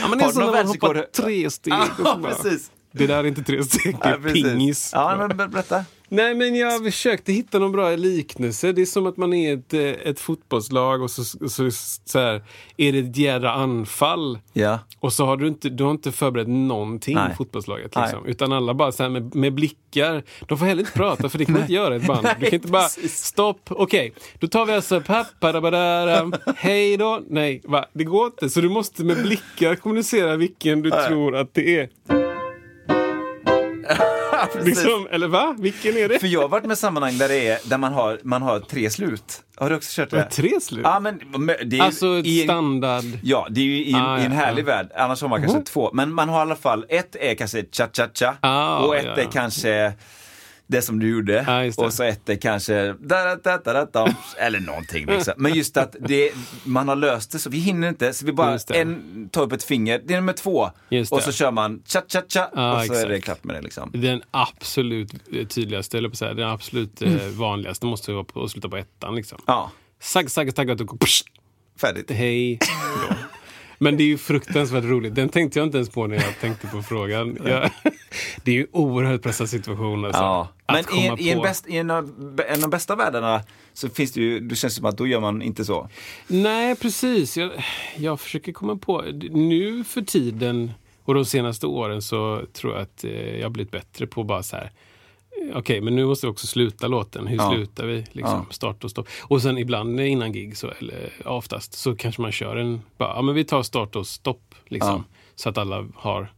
[0.09, 1.12] men det är Har du som någon världsrekord?
[1.12, 1.72] tre steg.
[1.98, 2.70] bara, precis.
[2.92, 4.90] Det där är inte tre steg, det är pingis.
[4.92, 5.84] Ja, men ber- berätta.
[6.09, 8.73] Nej, men jag försökte hitta någon bra liknelse.
[8.73, 11.71] Det är som att man är ett, eh, ett fotbollslag och så, så,
[12.05, 12.43] så här,
[12.77, 14.38] är det ett jädra anfall.
[14.53, 14.79] Ja.
[15.01, 17.31] Och så har du inte, du har inte förberett någonting Nej.
[17.33, 17.95] i fotbollslaget.
[17.95, 18.05] Nej.
[18.05, 18.27] Liksom.
[18.27, 20.23] Utan alla bara så här med, med blickar.
[20.49, 22.29] De får heller inte prata för det kan man inte göra ett band.
[22.40, 24.12] du kan inte bara, stopp, okej.
[24.38, 27.21] Då tar vi alltså papparabadara, hej då.
[27.29, 27.85] Nej, va?
[27.93, 28.51] det går inte.
[28.51, 32.23] Så du måste med blickar kommunicera vilken du tror att det är.
[34.64, 35.55] Liksom, eller va?
[35.59, 36.18] Vilken är det?
[36.18, 38.90] För jag har varit med sammanhang där, det är, där man, har, man har tre
[38.90, 39.40] slut.
[39.57, 40.16] Har du också kört det?
[40.16, 40.81] Med tre slut?
[40.85, 41.20] Ja, men,
[41.64, 43.05] det är Alltså ett i en- standard...
[43.23, 44.66] Ja, det är ju i en, Ah, i en härlig ja.
[44.66, 44.88] värld.
[44.97, 45.90] Annars har man kanske två.
[45.92, 49.16] Men man har i alla fall, ett är kanske cha-cha-cha Ah, och ett ja.
[49.23, 49.92] är kanske
[50.66, 51.44] det som du gjorde.
[51.77, 55.07] Ja, och så ett är kanske da, da, da, da, eller någonting.
[55.07, 55.35] Liksom.
[55.37, 56.31] Men just att det,
[56.64, 58.12] man har löst det så vi hinner inte.
[58.12, 60.70] Så vi bara en, tar upp ett finger, det är nummer två.
[61.11, 63.24] Och så kör man cha-cha-cha Ja, och så är det exakt.
[63.24, 63.62] klart med det.
[63.62, 63.90] Liksom.
[63.94, 68.50] Den absolut eh, tydligaste, eller på säga, den absolut eh, vanligaste måste vara på, att
[68.50, 69.14] sluta på ettan.
[69.14, 69.38] Liksom.
[69.46, 71.24] Ja, Sagg, sagg, sagg, och psh,
[71.81, 72.11] färdigt.
[72.11, 72.59] hej
[73.09, 73.14] då.
[73.79, 75.14] Men det är ju fruktansvärt roligt.
[75.14, 77.38] Den tänkte jag inte ens på när jag tänkte på frågan.
[77.46, 77.70] Jag,
[78.44, 80.05] det är ju oerhört pressad situation.
[80.05, 80.48] Alltså, Ja.
[80.68, 82.05] Men i, en- i, en bäst, i en, av,
[82.48, 85.20] en av de bästa världarna så finns det ju, det känns som att då gör
[85.20, 85.88] man inte så.
[86.27, 87.37] Nej, precis.
[87.37, 87.50] Jag,
[87.96, 89.03] jag försöker komma på...
[89.31, 90.72] Nu för tiden
[91.05, 94.42] och de senaste åren så tror jag att eh, jag har blivit bättre på bara
[94.42, 94.70] så här...
[95.50, 97.27] eh, Okej, men nu måste vi också sluta låten.
[97.27, 97.50] Hur Ja.
[97.55, 97.96] slutar vi?
[98.12, 98.46] Liksom, Ja.
[98.50, 99.09] Start och stopp.
[99.22, 102.83] Och sen ibland innan gig, så, eller oftast, så kanske man kör en...
[102.98, 104.55] Bara, ja, men vi tar start och stopp.
[104.66, 106.33] Liksom, Så att alla har...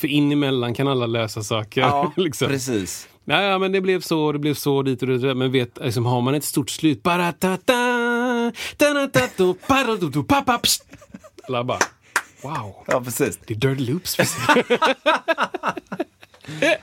[0.00, 1.80] För in emellan kan alla lösa saker.
[1.80, 2.48] Ja, liksom.
[2.48, 3.08] precis.
[3.24, 5.36] Ja, ja, men det blev så, det blev så, dit och dit.
[5.36, 7.06] Men vet, liksom, har man ett stort slut...
[7.06, 7.32] Alla
[11.64, 11.78] bara...
[12.42, 12.74] Wow.
[12.86, 13.38] Ja, precis.
[13.46, 14.16] Det är Dirty Loops.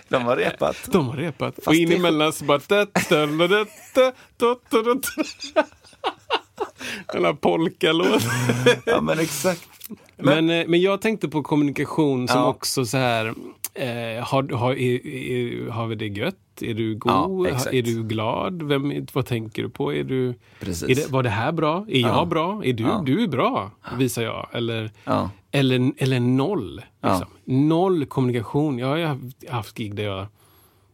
[0.09, 0.75] De har repat.
[0.91, 1.57] De har repat.
[1.57, 2.59] och Fast in det- emellan så bara...
[7.13, 8.29] Den här polkalåten.
[8.85, 9.61] Ja, men exakt.
[10.17, 12.47] Men, eh, men jag tänkte på kommunikation som Ja.
[12.47, 13.25] också så här...
[13.73, 16.35] Eh, har, har, är, är, har vi det gött?
[16.61, 17.47] Är du god?
[17.47, 18.63] Ja, är du glad?
[18.63, 19.93] Vem, vad tänker du på?
[19.93, 21.85] Är du, är det, var det här bra?
[21.89, 22.25] Är jag Ja.
[22.25, 22.61] bra?
[22.65, 24.47] Är du, du är bra, visar jag.
[24.53, 24.91] Eller,
[25.51, 26.81] eller, eller noll.
[27.03, 27.27] Liksom.
[27.67, 28.79] Noll kommunikation.
[28.79, 30.27] Jag har haft- haft gig där jag,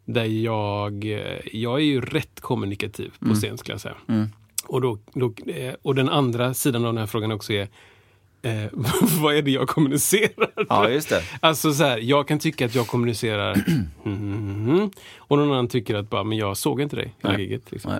[0.06, 3.96] där jag, eh, jag är ju rätt kommunikativ på scen skulle jag säga.
[4.68, 7.68] Och, då, då, eh, och den andra sidan av den här frågan också är
[8.44, 8.66] eh,
[9.22, 10.66] vad är det jag kommunicerar?
[10.70, 11.24] Ja, just det.
[11.40, 13.64] Alltså så här, jag kan tycka att jag kommunicerar
[14.04, 17.72] mhm, och någon annan tycker att bara, men jag såg inte dig hela giget.
[17.72, 18.00] Liksom.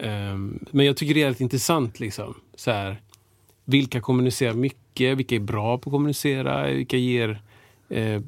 [0.00, 2.00] Ehm, men jag tycker det är helt intressant.
[2.00, 2.34] Liksom.
[2.54, 2.96] Så här,
[3.64, 5.18] vilka kommunicerar mycket?
[5.18, 6.66] Vilka är bra på att kommunicera?
[6.70, 7.42] Vilka ger
[7.88, 8.20] eh,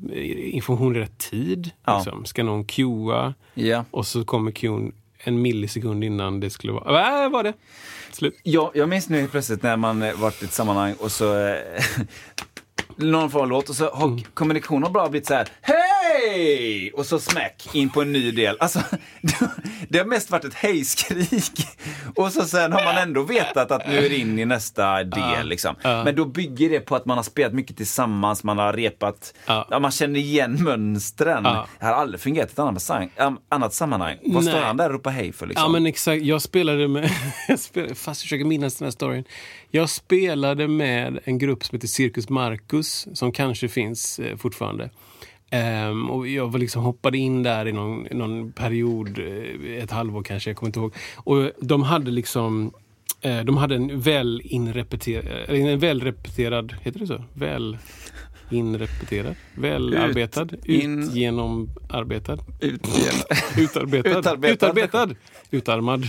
[0.54, 1.70] information i rätt tid?
[1.84, 1.96] Ja.
[1.96, 2.24] Liksom.
[2.24, 3.84] Ska någon cuea Ja.
[3.90, 4.92] och så kommer cuen
[5.24, 7.24] en millisekund innan det skulle vara...
[7.24, 7.52] Äh, var det?
[8.12, 8.40] Slut.
[8.42, 11.46] Jag, jag minns nu helt plötsligt när man eh, varit i ett sammanhang och så
[11.46, 11.54] eh,
[13.06, 14.22] någon får en låt och så har Mm.
[14.34, 16.90] kommunikationen bara blivit så här Hej!
[16.94, 18.56] Och så smack in på en ny del.
[18.60, 18.80] Alltså,
[19.88, 21.66] det har mest varit ett hejskrik.
[22.16, 25.48] Och så sen har man ändå vetat att nu är det in i nästa del.
[25.48, 25.74] Liksom.
[25.82, 29.78] Men då bygger det på att man har spelat mycket tillsammans, man har repat, Ja.
[29.80, 31.44] man känner igen mönstren.
[31.44, 31.66] Ja.
[31.78, 32.90] Det har aldrig fungerat i ett annat
[33.48, 34.16] annat sammanhang.
[34.24, 35.46] Vad står han där och ropar hej för?
[35.46, 35.62] Liksom?
[35.64, 37.10] Ja men exakt, jag spelade med,
[37.48, 39.24] jag spelade, fast jag försöker minnas den här storyn.
[39.70, 44.90] Jag spelade med en grupp som heter Cirkus Marcus, som kanske finns eh, fortfarande.
[45.50, 50.22] Ehm, och jag var liksom hoppade in där i någon, någon period, eh, ett halvår
[50.22, 50.94] kanske, jag kommer inte ihåg.
[51.16, 52.72] Och de hade liksom
[53.20, 57.24] eh, de hade en väl inrepeterad, eller en välrepeterad, heter det så?
[57.34, 57.78] Väl
[58.50, 59.34] inrepeterad?
[59.54, 60.48] Välarbetad?
[60.64, 62.38] in- Ut, genomarbetad?
[62.60, 62.80] Ut.
[63.58, 64.18] Utarbetad.
[64.48, 65.10] Utarbetad.
[65.50, 66.08] Utarmad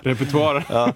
[0.00, 0.64] repertoar.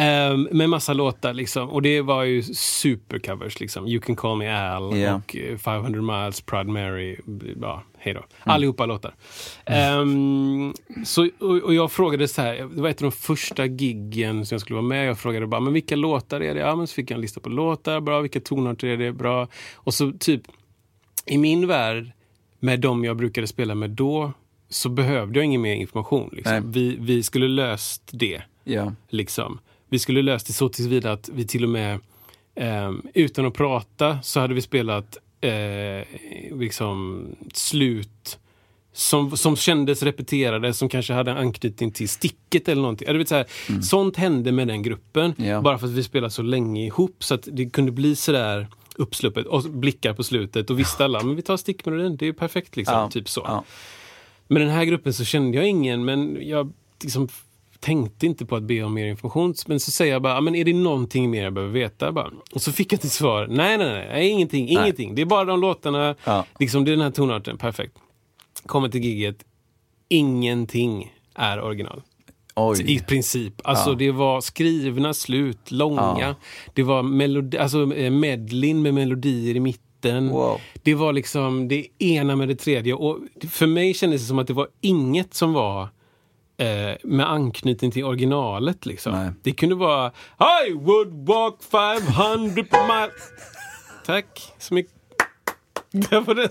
[0.00, 1.70] Ehm, med massa låtar liksom.
[1.70, 3.86] Och det var ju supercovers liksom.
[3.86, 5.14] You can call me Al Ja.
[5.14, 7.16] och eh, 500 miles, Proud Mary.
[7.62, 8.22] Ja, hej Mm.
[8.44, 8.52] då.
[8.52, 9.14] Allihopa låtar.
[9.64, 14.46] Ehm, så, och, och jag frågade så här, det var ett av de första giggen
[14.46, 15.06] som jag skulle vara med.
[15.08, 16.60] Jag frågade bara, men vilka låtar är det?
[16.60, 18.20] Ja, men så fick jag en lista på låtar, bra.
[18.20, 19.12] Vilka tonarter är det?
[19.12, 19.48] Bra.
[19.74, 20.42] Och så typ,
[21.26, 22.12] i min värld,
[22.60, 24.32] med de jag brukade spela med då,
[24.68, 26.30] så behövde jag ingen mer information.
[26.32, 26.72] Liksom.
[26.72, 28.42] Vi, vi skulle löst det.
[28.64, 28.92] Ja.
[29.08, 29.58] Liksom.
[29.88, 32.00] Vi skulle löst det så tillvida att vi till och med,
[32.54, 36.06] ehm, utan att prata, så hade vi spelat eh,
[36.58, 37.24] liksom
[37.54, 38.38] slut
[38.92, 43.08] som, som kändes repeterade, som kanske hade anknytning till sticket eller någonting.
[43.08, 43.46] Eller vet, så här,
[43.82, 45.60] Sånt hände med den gruppen, Ja.
[45.60, 47.24] bara för att vi spelade så länge ihop.
[47.24, 51.36] Så att det kunde bli sådär uppsluppet och blickar på slutet och visste alla, men
[51.36, 52.94] vi tar stickmelodin, det är perfekt liksom.
[52.96, 53.10] Ja.
[53.10, 53.40] Typ så.
[53.44, 53.64] Ja.
[54.48, 56.72] Med den här gruppen så kände jag ingen, men jag
[57.02, 57.28] liksom
[57.80, 59.54] tänkte inte på att be om mer information.
[59.66, 62.12] Men så säger jag bara, "Ja, men är det någonting mer jag behöver veta?
[62.12, 62.30] Bara.
[62.54, 65.14] Och så fick jag till svar, nej, nej, nej, nej ingenting, ingenting.
[65.14, 66.44] Det är bara de låtarna, Ja.
[66.58, 67.92] liksom, det är den här tonarten, perfekt.
[68.66, 69.44] Kommer till giget,
[70.08, 72.02] ingenting är original.
[72.56, 72.84] Oj.
[72.92, 73.54] I princip.
[73.64, 73.94] Alltså Ja.
[73.96, 76.16] det var skrivna slut, långa.
[76.20, 76.34] Ja.
[76.74, 80.28] Det var melodi, alltså, eh, medlin med melodier i mitten.
[80.28, 80.60] Wow.
[80.82, 82.94] Det var liksom det ena med det tredje.
[82.94, 83.18] Och
[83.50, 85.88] för mig kändes det som att det var inget som var
[86.58, 88.86] eh, med anknytning till originalet.
[88.86, 89.12] Liksom.
[89.12, 89.30] Nej.
[89.42, 90.12] Det kunde vara
[90.68, 93.32] I would walk 500 miles.
[94.06, 94.92] Tack så mycket.
[95.90, 96.50] Det var, det.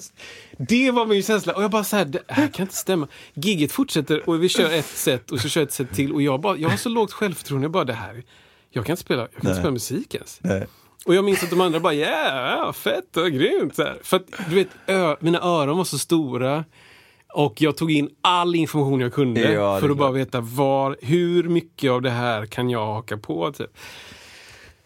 [0.58, 1.54] det var min känsla.
[1.54, 3.08] Och jag bara så här, det här kan inte stämma.
[3.34, 6.14] Gigget fortsätter och vi kör ett set och så kör ett set till.
[6.14, 7.66] Och jag, bara, jag har så lågt självförtroende.
[7.66, 8.24] Jag bara, det här,
[8.70, 10.40] jag kan inte spela, jag kan inte spela musik ens.
[10.42, 10.68] Nej.
[11.06, 13.76] Och jag minns att de andra bara, yeah, fett och grymt.
[13.76, 13.98] Så här.
[14.04, 16.66] För att, du vet, ö, mina öron var så stora.
[17.34, 21.44] Och jag tog in all information jag kunde Ja, för att bara veta var, hur
[21.44, 23.52] mycket av det här kan jag haka på.
[23.52, 23.78] Typ.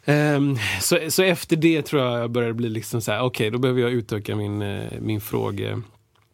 [0.05, 3.57] Ehm, så, så efter det tror jag jag började bli liksom så här, okej då
[3.57, 5.81] behöver jag utöka min, eh, min fråge,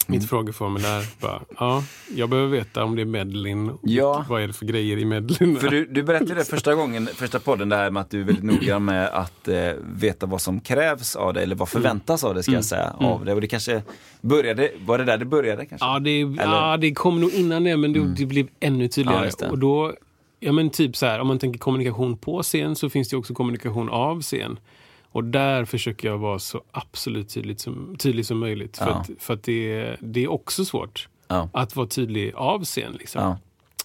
[0.08, 0.28] mitt Mm.
[0.28, 1.06] frågeformulär.
[1.22, 1.84] Bara, ja,
[2.16, 3.70] jag behöver veta om det är medlin.
[3.70, 4.26] och Ja.
[4.30, 5.56] Vad är det för grejer i medlin?
[5.60, 8.26] För du, du berättade det första gången, första podden, det här med att du är
[8.26, 12.34] väldigt noggrann med att eh, veta vad som krävs av dig, eller vad förväntas av
[12.34, 13.34] dig ska jag säga, av dig.
[13.34, 13.82] Och det kanske
[14.22, 15.88] började, var det där det började kanske?
[15.88, 19.20] Ja, det, ja, det kom nog innan det, men det, det blev ännu tydligare.
[19.20, 19.32] Mm.
[19.40, 19.94] Ja, och då,
[20.40, 23.34] ja men typ så här, om man tänker kommunikation på scen så finns det också
[23.34, 24.60] kommunikation av scen.
[25.18, 28.78] Och där försöker jag vara så absolut tydligt som, tydlig som möjligt.
[28.78, 28.94] För Ja.
[28.96, 31.50] att, för att det, det är också svårt Ja.
[31.54, 32.92] att vara tydlig av scen.
[33.00, 33.22] Liksom.
[33.22, 33.38] Ja.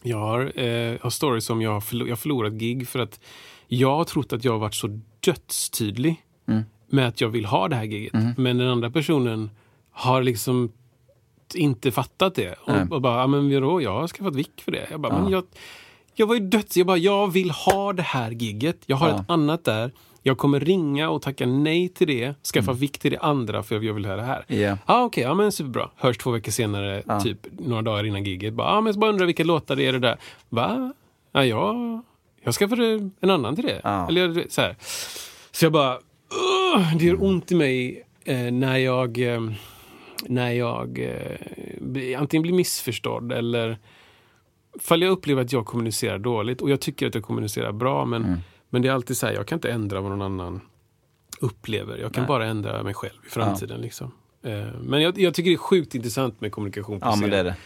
[0.03, 3.21] Jag har, eh, har stories om jag har, förlo- jag har förlorat gig för att
[3.69, 6.17] jag har trott att jag har varit så dödstydlig
[6.49, 6.63] Mm.
[6.89, 8.13] med att jag vill ha det här giget.
[8.37, 9.51] Men den andra personen
[9.91, 10.73] har liksom
[11.55, 12.55] inte fattat det.
[12.65, 14.87] Och, och bara, men vadå, jag har skaffat vick för det.
[14.91, 15.45] Jag bara, men jag,
[16.15, 16.77] jag var ju döds...
[16.77, 18.79] Jag bara, jag vill ha det här gigget.
[18.87, 19.91] Jag har ett annat där.
[20.23, 23.95] Jag kommer ringa och tacka nej till det, skaffa vick till det andra för jag
[23.95, 24.45] vill ha det här.
[24.49, 24.63] Mm.
[24.63, 24.79] Ja.
[24.87, 25.91] Ah, Okej, ja, men superbra.
[25.97, 27.21] Hörs två veckor senare, Ja.
[27.21, 28.55] typ några dagar innan giget.
[28.55, 30.17] Bara, ah, men jag bara undrar vilka låtar det är det där.
[30.49, 30.93] Va?
[31.33, 32.01] Ja, jag,
[32.43, 33.81] jag skaffade en annan till det.
[33.85, 34.09] Ja.
[34.09, 34.77] Eller så här.
[35.51, 35.95] Så jag bara,
[36.77, 39.41] "Ugh, det gör ont i mig eh, när jag, eh,
[40.27, 43.79] när jag eh, antingen blir missförstådd eller
[44.81, 46.63] fall jag upplever att jag kommunicerar dåligt.
[46.63, 48.41] Och jag tycker att jag kommunicerar bra, men,
[48.73, 50.61] men det är alltid så här, jag kan inte ändra vad någon annan
[51.41, 51.99] upplever.
[51.99, 53.81] Jag kan bara ändra mig själv i framtiden.
[53.81, 54.13] Liksom.
[54.43, 57.31] Eh, Men jag, jag tycker det är sjukt intressant med kommunikation på Ja, scen.
[57.31, 57.57] det är det.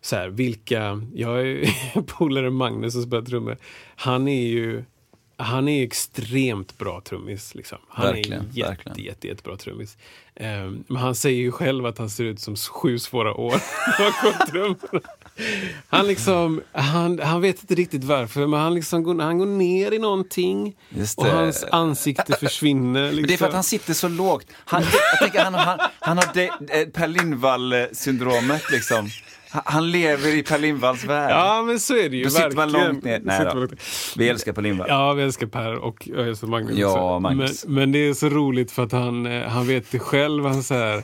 [0.00, 1.02] Så här, vilka...
[1.14, 1.70] Jag är
[2.06, 3.56] polare Magnus som spelar trummor.
[3.96, 4.84] Han är ju
[5.36, 7.54] han är extremt bra trummis.
[7.54, 7.78] Liksom.
[7.88, 8.98] Han Verkligen, är jätte, verkligen.
[9.04, 9.96] jätte, jättebra trummis.
[10.34, 13.54] Ehm, men han säger ju själv att han ser ut som sju svåra år.
[15.88, 19.92] Han, liksom, han, han vet inte riktigt varför, men han, liksom går, han går ner
[19.92, 20.76] i någonting
[21.16, 23.02] och hans ansikte försvinner.
[23.02, 23.20] Liksom.
[23.20, 24.46] Men det är för att han sitter så lågt.
[24.64, 29.08] Han, jag tänker, han, han, han har de, eh, Per Lindvall-syndromet liksom.
[29.64, 31.30] Han, lever i Per Lindvalls värld.
[31.30, 33.20] Ja, men så är det ju Då sitter man långt ner.
[33.24, 33.68] Nej då.
[34.16, 34.86] Vi älskar Per Lindvall.
[34.88, 37.18] Ja, vi älskar Per och jag älskar Magnus Ja.
[37.18, 37.64] Magnus.
[37.64, 40.46] Men, men det är så roligt för att han, eh, han vet det själv.
[40.46, 41.02] Han så här,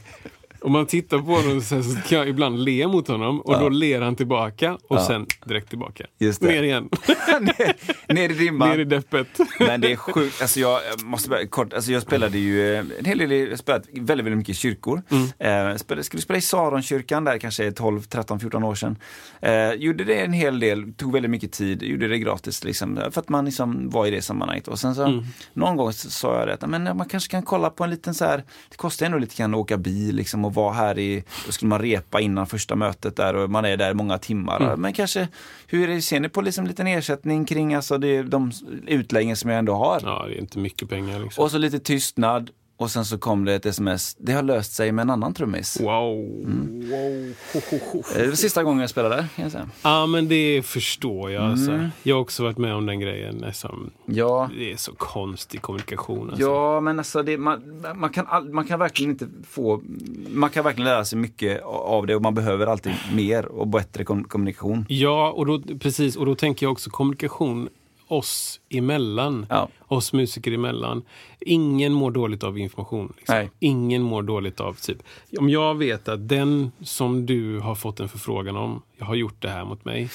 [0.62, 4.00] om man tittar på honom så, kan jag ibland le mot honom och då ler
[4.00, 5.06] han tillbaka och Ja.
[5.06, 6.04] sen direkt tillbaka.
[6.18, 6.46] Just det.
[6.48, 6.88] Ner igen.
[7.40, 8.68] ner, ner i dimman.
[8.68, 9.26] Ner i deppet.
[9.58, 13.04] Men det är sjukt, alltså jag måste bara, kort, alltså jag spelade ju eh, en
[13.04, 15.02] hel del, jag spelat väldigt, väldigt mycket i kyrkor.
[15.38, 18.96] Eh, spelade, skulle spela i Saronkyrkan där kanske 12, 13, 14 år sedan.
[19.42, 23.20] Eh, gjorde det en hel del, tog väldigt mycket tid, gjorde det gratis liksom, för
[23.20, 24.68] att man liksom var i det sammanhanget.
[24.68, 27.84] Och sen så någon gång sa jag det att men, man kanske kan kolla på
[27.84, 30.72] en liten så här, det kostar ändå lite grann att åka bil liksom och vara
[30.72, 34.18] här i, då skulle man repa innan första mötet där och man är där många
[34.18, 34.76] timmar.
[34.76, 35.28] Men kanske,
[35.66, 38.52] hur är det, ser ni på liksom liten ersättning kring alltså det, de
[38.86, 40.00] utläggen som jag ändå har?
[40.04, 41.44] Ja, det är inte mycket pengar liksom.
[41.44, 44.16] Och så lite tystnad och sen så kom det ett sms.
[44.18, 45.80] Det har löst sig med en annan trummis.
[45.80, 46.18] Wow.
[46.44, 46.90] Mm.
[46.90, 47.34] wow.
[47.52, 48.02] Ho, ho, ho.
[48.14, 49.68] Det var sista gången jag spelade kan jag säga.
[49.82, 51.44] Ja, men det förstår jag.
[51.44, 51.70] Alltså.
[51.70, 51.88] Mm.
[52.02, 53.38] Jag har också varit med om den grejen.
[53.46, 53.90] Liksom.
[54.06, 56.30] Ja, Det är så konstig kommunikation.
[56.30, 56.46] Alltså.
[56.46, 59.82] ja men alltså det, man, man, kan all, man kan verkligen inte få,
[60.28, 64.04] man kan verkligen lära sig mycket av det och man behöver alltid mer och bättre
[64.04, 64.86] kom, kommunikation.
[64.88, 66.16] Ja, och då, precis.
[66.16, 67.68] Och då tänker jag också kommunikation
[68.12, 69.46] oss emellan.
[69.50, 69.68] Ja.
[69.88, 71.02] Oss musiker emellan.
[71.40, 73.12] Ingen mår dåligt av information.
[73.16, 73.48] Liksom.
[73.58, 75.02] Ingen mår dåligt av typ.
[75.38, 79.42] Om jag vet att den som du har fått en förfrågan om, jag har gjort
[79.42, 80.10] det här mot mig.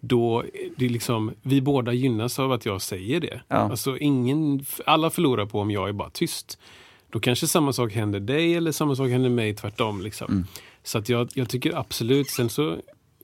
[0.00, 3.40] Då, är det liksom, vi båda gynnas av att jag säger det.
[3.48, 3.56] Ja.
[3.56, 6.58] Alltså ingen, alla förlorar på om jag är bara tyst.
[7.10, 10.02] Då kanske samma sak händer dig eller samma sak händer mig tvärtom.
[10.02, 10.32] Liksom.
[10.32, 10.46] Mm.
[10.82, 12.76] Så att jag, jag tycker absolut, sen så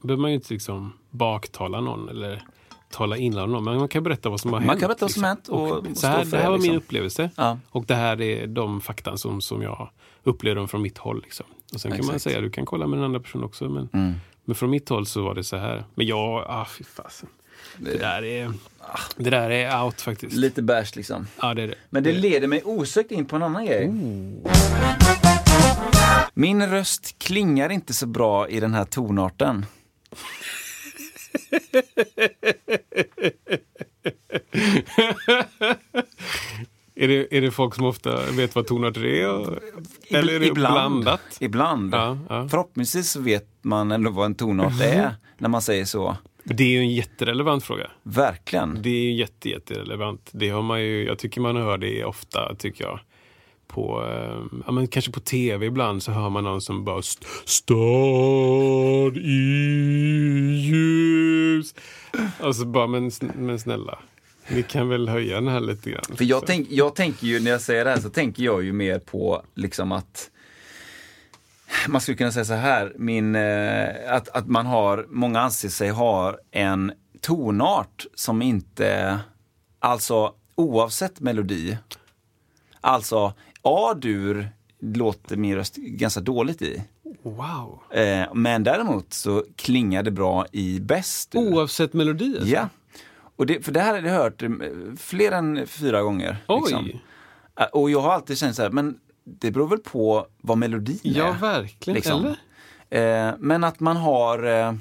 [0.02, 2.42] behöver man ju inte liksom baktala någon eller
[2.90, 3.64] tala illa om.
[3.64, 4.80] Men man kan berätta vad som har Man hänt.
[4.80, 5.24] kan berätta vad som liksom.
[5.24, 6.72] hänt och och så här, Det här det, var liksom.
[6.72, 7.30] min upplevelse.
[7.36, 7.58] Ja.
[7.70, 9.90] Och det här är de fakta som, som jag
[10.24, 11.20] upplever dem från mitt håll.
[11.22, 11.46] Liksom.
[11.74, 12.22] Och sen kan man Exakt.
[12.22, 13.68] säga, du kan kolla med en annan person också.
[13.68, 14.14] Men, Mm.
[14.44, 15.84] men från mitt håll så var det så här.
[15.94, 17.28] Men jag, ah fy fasen.
[17.78, 18.52] Det där är,
[19.16, 20.36] det där är out faktiskt.
[20.36, 21.26] Lite bärs liksom.
[21.42, 21.74] Ja, det är det.
[21.90, 23.92] Men det leder mig osökt in på en annan grej.
[26.34, 29.66] Min röst klingar inte så bra i den här tonarten.
[37.00, 39.28] Är det, är det folk som ofta vet vad tonarter är?
[39.34, 39.58] och-
[40.10, 41.20] Eller är det blandat?
[41.40, 41.94] Ibland.
[41.94, 42.48] Ja, ja.
[42.48, 46.16] Förhoppningsvis så vet man ändå vad en tonart är när man säger så.
[46.44, 47.90] Det är ju en jätterelevant fråga.
[48.02, 48.82] Verkligen.
[48.82, 50.30] Det är ju jätte, jätterelevant.
[50.32, 53.00] Det har man ju, jag tycker man hör det ofta, tycker jag.
[53.68, 57.26] På, eh, ja, men kanske på tv ibland så hör man någon som bara st-
[57.44, 59.30] Stad i
[60.70, 61.74] ljus.
[62.40, 63.98] Och så bara, men, men snälla.
[64.48, 66.04] Ni kan väl höja den här lite grann.
[66.16, 68.72] För jag, tänk, jag tänker ju, när jag säger det här så tänker jag ju
[68.72, 70.30] mer på liksom att
[71.88, 75.90] man skulle kunna säga så här, min, eh, att, att man har, många anser sig
[75.90, 79.18] ha en tonart som inte,
[79.78, 81.78] alltså oavsett melodi,
[82.80, 83.32] alltså
[83.68, 84.48] A-dur
[84.80, 86.82] låter min röst ganska dåligt i.
[87.22, 87.80] Wow.
[87.90, 91.34] Eh, men däremot så klingar det bra i bäst.
[91.34, 92.48] Oavsett melodi alltså.
[92.54, 92.68] Ja.
[93.36, 94.50] Och det, för det här har jag hört eh,
[94.96, 96.36] fler än fyra gånger.
[96.48, 96.60] Oj.
[96.60, 96.90] liksom.
[97.60, 100.98] Eh, Och jag har alltid känt så här, men det beror väl på vad melodin
[101.04, 101.18] är.
[101.18, 101.94] Ja, verkligen.
[101.94, 102.36] liksom.
[102.90, 103.28] Eller?
[103.28, 104.74] Eh, men att man har eh,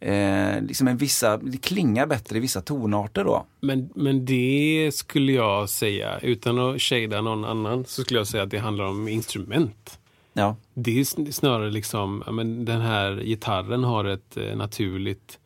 [0.00, 3.46] eh, liksom en vissa, det klingar bättre i vissa tonarter då.
[3.60, 8.42] Men, men det skulle jag säga, utan att shada någon annan, så skulle jag säga
[8.42, 9.98] att det handlar om instrument.
[10.32, 10.56] Ja.
[10.74, 15.38] Det är sn- snarare liksom, men den här gitarren har ett eh, naturligt,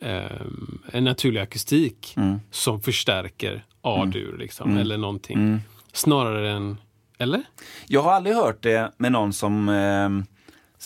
[0.00, 2.40] ehm, en naturlig akustik Mm.
[2.50, 5.58] som förstärker A-dur liksom, eller någonting.
[5.92, 6.76] Snarare än,
[7.18, 7.42] eller?
[7.86, 10.35] Jag har aldrig hört det med någon som eh,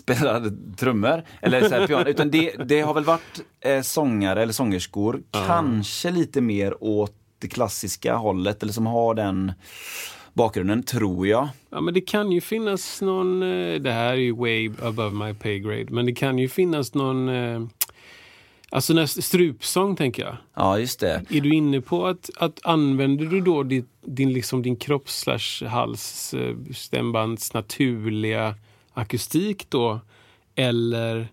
[0.00, 4.52] spelade trummor eller så här, piano, utan det, det har väl varit eh, sångare eller
[4.52, 9.52] sångerskor, kanske lite mer åt det klassiska hållet eller som har den
[10.32, 11.48] bakgrunden, tror jag.
[11.70, 15.34] Ja, men det kan ju finnas någon, eh, det här är ju way above my
[15.34, 17.60] pay grade, men det kan ju finnas någon, eh,
[18.72, 20.37] Alltså när strupsång tänker jag.
[20.54, 21.22] Ja, just det.
[21.31, 25.68] Är du inne på att, att använder du då din, din, liksom din kropps slash
[25.68, 28.54] hals eh, stämbands naturliga
[29.01, 30.01] akustik då?
[30.55, 31.29] Eller,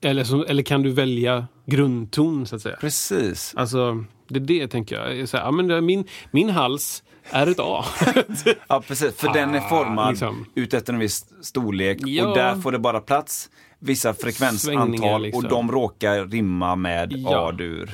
[0.00, 2.76] eller, som, eller kan du välja grundton så att säga?
[2.80, 3.54] Precis.
[3.56, 5.28] Alltså, det är det tänker jag.
[5.28, 7.84] Så här, ja, men min, min hals är ett A.
[8.68, 9.14] Ja, precis.
[9.16, 10.46] För den är Ah, formad liksom.
[10.54, 12.26] ut efter en viss storlek Ja.
[12.28, 15.44] och där får det bara plats vissa frekvensantal liksom.
[15.44, 17.48] och de råkar rimma med Ja.
[17.48, 17.90] A-dur.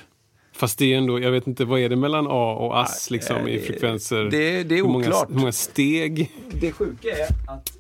[0.57, 3.49] Fast det är ändå, jag vet inte, vad är det mellan A och AS liksom,
[3.49, 4.25] i det- frekvenser?
[4.25, 5.31] det- det är Hur många, oklart.
[5.31, 6.31] hur många steg?
[6.61, 7.73] Det sjuka är att...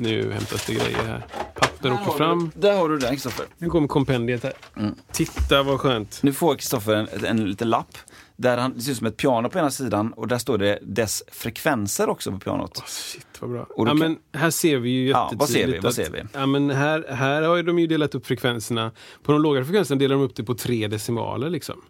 [0.00, 1.26] Nu hämtas det grejer här.
[1.54, 2.50] Papper åker fram.
[2.54, 3.46] Där har du den Kristoffer.
[3.58, 4.52] Nu kommer kompendiet här.
[4.76, 4.94] Mm.
[5.12, 6.20] Titta vad skönt.
[6.22, 7.98] Nu får Kristoffer en, en liten lapp
[8.36, 10.78] där han, det ser ut som ett piano på ena sidan och där står det
[10.82, 12.82] dess frekvenser också på pianot.
[12.86, 13.66] Shit vad bra.
[13.76, 15.60] Ja, kan- men här ser vi ju Ja, vad ser vi?
[15.60, 16.22] jättetydligt Vad att- ser vi?
[16.40, 18.90] Ja, men här, här har de ju delat upp frekvenserna.
[19.22, 21.50] På de lågare frekvenserna delar de upp det på tre decimaler.
[21.50, 21.80] Liksom.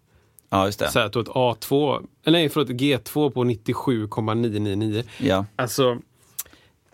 [0.51, 0.89] Ja, just det.
[0.91, 5.05] Så att du har ett A2, eller nej förlåt, G2 på 97,999.
[5.19, 5.45] Ja.
[5.57, 5.99] Alltså,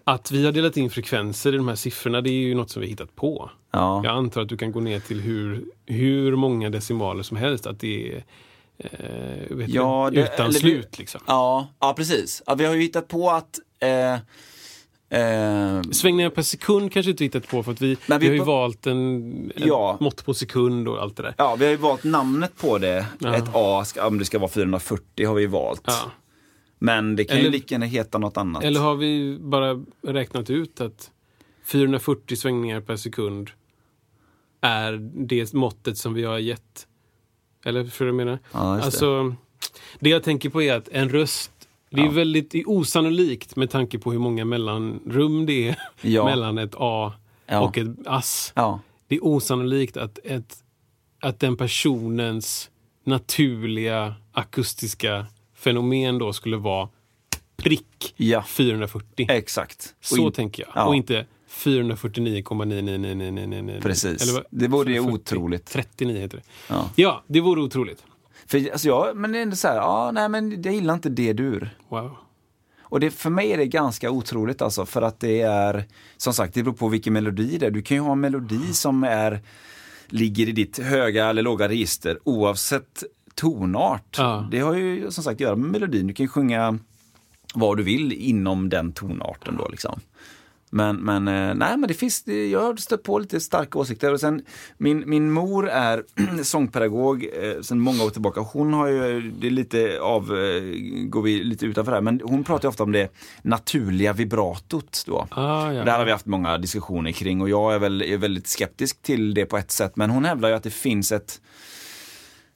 [0.04, 2.80] att vi har delat in frekvenser i de här siffrorna, det är ju något som
[2.80, 3.50] vi har hittat på.
[3.72, 4.00] Ja.
[4.04, 7.80] Jag antar att du kan gå ner till hur, hur många decimaler som helst, att
[7.80, 8.24] det är
[8.78, 10.98] eh, Ja, det- utan slut.
[10.98, 11.20] Liksom.
[11.26, 12.42] Ja, ja precis.
[12.46, 14.14] Ja, vi har ju hittat på att eh,
[15.20, 18.44] eh, Svängningar per sekund kanske inte hittat på för att vi, vi, vi har ju
[18.44, 19.96] valt en, ett Ja.
[20.00, 21.34] mått på sekund och allt det där.
[21.38, 23.06] Ja, vi har ju valt namnet på det.
[23.18, 23.34] Ja.
[23.36, 25.82] Ett A, ska, om det ska vara 440 har vi valt.
[25.86, 26.10] Ja.
[26.84, 28.64] Men det kan ju Eller- lika gärna heta något annat.
[28.64, 31.10] Eller har vi bara räknat ut att
[31.64, 33.50] 440 svängningar per sekund
[34.60, 34.92] är
[35.26, 36.86] det måttet som vi har gett?
[37.64, 38.38] Eller för jag menar?
[38.52, 38.82] Ja, det.
[38.82, 39.34] alltså,
[40.00, 41.50] det jag tänker på är att en röst
[41.90, 46.24] det är väldigt osannolikt med tanke på hur många mellanrum det är Ja.
[46.24, 47.12] mellan ett A
[47.46, 47.60] Ja.
[47.60, 48.52] och ett ass.
[49.08, 50.56] Det är osannolikt att, ett,
[51.20, 52.70] att den personens
[53.04, 55.26] naturliga akustiska
[55.64, 56.88] fenomen då skulle vara
[57.56, 58.42] prick Ja.
[58.42, 59.26] 440.
[59.30, 59.94] Exakt.
[60.00, 60.72] Så tänker jag.
[60.74, 60.84] Ja.
[60.86, 63.80] Och inte 449,99999.
[63.80, 64.22] Precis.
[64.22, 65.14] Eller vad- Det vore ju 440.
[65.36, 65.66] otroligt.
[65.66, 66.42] 39 heter det.
[66.68, 66.90] Ja.
[66.96, 68.04] Ja, det vore otroligt.
[68.46, 71.08] För, alltså, ja, men det är ändå så här, ja, nej men jag gillar inte
[71.08, 71.70] D-dur.
[71.88, 72.16] Wow.
[72.80, 75.84] Och det, för mig är det ganska otroligt alltså, för att det är,
[76.16, 77.70] som sagt, det beror på vilken melodi det är.
[77.70, 79.40] Du kan ju ha en melodi som är,
[80.06, 83.02] ligger i ditt höga eller låga register oavsett
[83.34, 84.16] tonart.
[84.18, 84.48] Ja.
[84.50, 86.06] Det har ju som sagt att göra med melodin.
[86.06, 86.78] Du kan ju sjunga
[87.54, 90.00] vad du vill inom den tonarten då liksom.
[90.74, 94.12] Men, men eh, nej, men det finns, jag har stött på lite starka åsikter.
[94.12, 94.42] Och sen,
[94.78, 96.04] min, min mor är
[96.42, 98.40] sångpedagog eh, sedan många år tillbaka.
[98.40, 100.62] Hon har ju, det är lite av, eh,
[101.08, 103.12] går vi lite utanför det här, men hon pratar ofta om det
[103.42, 105.26] naturliga vibratot då.
[105.30, 105.84] Ah, ja.
[105.84, 109.02] Det här har vi haft många diskussioner kring och jag är, väl, är väldigt skeptisk
[109.02, 109.96] till det på ett sätt.
[109.96, 111.40] Men hon hävdar ju att det finns ett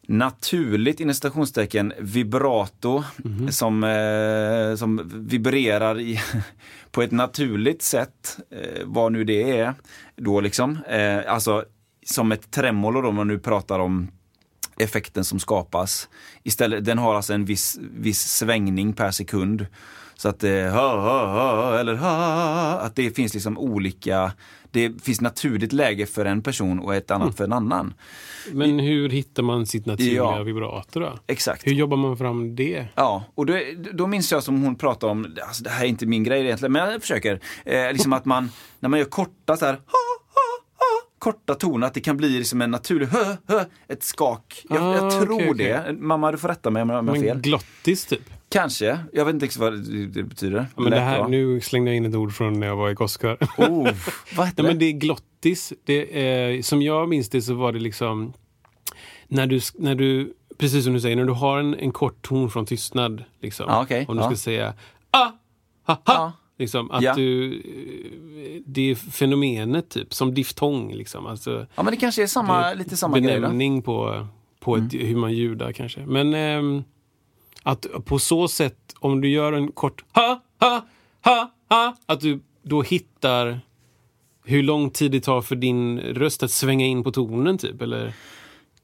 [0.08, 3.04] naturligt inom citationstecken vibrato
[3.50, 6.20] som, eh, som vibrerar i,
[6.90, 9.74] på ett naturligt sätt, eh, vad nu det är.
[10.16, 11.64] Då liksom, eh, alltså
[12.06, 14.08] som ett tremolo då, om man nu pratar om
[14.78, 16.08] effekten som skapas.
[16.42, 19.66] Istället, den har alltså en viss, viss svängning per sekund.
[20.14, 24.32] Så att det ha, eller ha, att det finns liksom olika,
[24.70, 27.94] det finns naturligt läge för en person och ett annat för en annan.
[28.52, 30.42] Men hur hittar man sitt naturliga Ja.
[30.42, 31.18] vibrato då?
[31.26, 31.66] Exakt.
[31.66, 32.86] Hur jobbar man fram det?
[32.94, 33.58] Ja, och då,
[33.92, 36.72] då minns jag som hon pratade om, alltså det här är inte min grej egentligen,
[36.72, 37.40] men jag försöker.
[37.64, 38.50] Eh, liksom att man,
[38.80, 39.78] när man gör korta så här,
[41.18, 44.64] korta toner, att det kan bli liksom en naturlig hö, hö, ett skak.
[44.68, 45.66] Jag, Ah, jag tror okej, okej.
[45.66, 45.92] det.
[45.98, 47.40] Mamma, du får rätta mig om jag har fel.
[47.40, 48.22] glottis typ?
[48.50, 48.98] Kanske.
[49.12, 49.72] Jag vet inte exakt vad
[50.12, 50.66] det, betyder.
[50.76, 53.38] Men det här, nu slängde jag in ett ord från när jag var i Goskör.
[53.58, 53.88] Oh,
[54.36, 54.62] vad hette Nej, det?
[54.62, 55.72] men det är glottis.
[55.84, 58.32] Det är, som jag minns det så var det liksom
[59.28, 62.50] när du, när du precis som du säger, när du har en, en kort ton
[62.50, 63.24] från tystnad.
[63.40, 64.04] Liksom, Ja, okej.
[64.08, 64.26] Om du Ja.
[64.28, 64.74] ska säga
[65.10, 65.18] ah,
[65.86, 66.00] ha, ha.
[66.06, 66.32] Ja.
[66.58, 67.14] Liksom, att Ja.
[67.14, 70.92] du, eh, det är fenomenet typ, som diftong.
[70.94, 73.40] Liksom, alltså, Ja, men det kanske är samma, lite samma grej då.
[73.40, 74.26] benämning på,
[74.60, 75.06] på ett, Mm.
[75.06, 76.06] hur man ljudar kanske.
[76.06, 76.84] Men ehm,
[77.68, 80.86] att på så sätt, om du gör en kort ha, ha,
[81.24, 83.60] ha, ha, att du då hittar
[84.44, 88.14] hur lång tid det tar för din röst att svänga in på tonen typ, eller?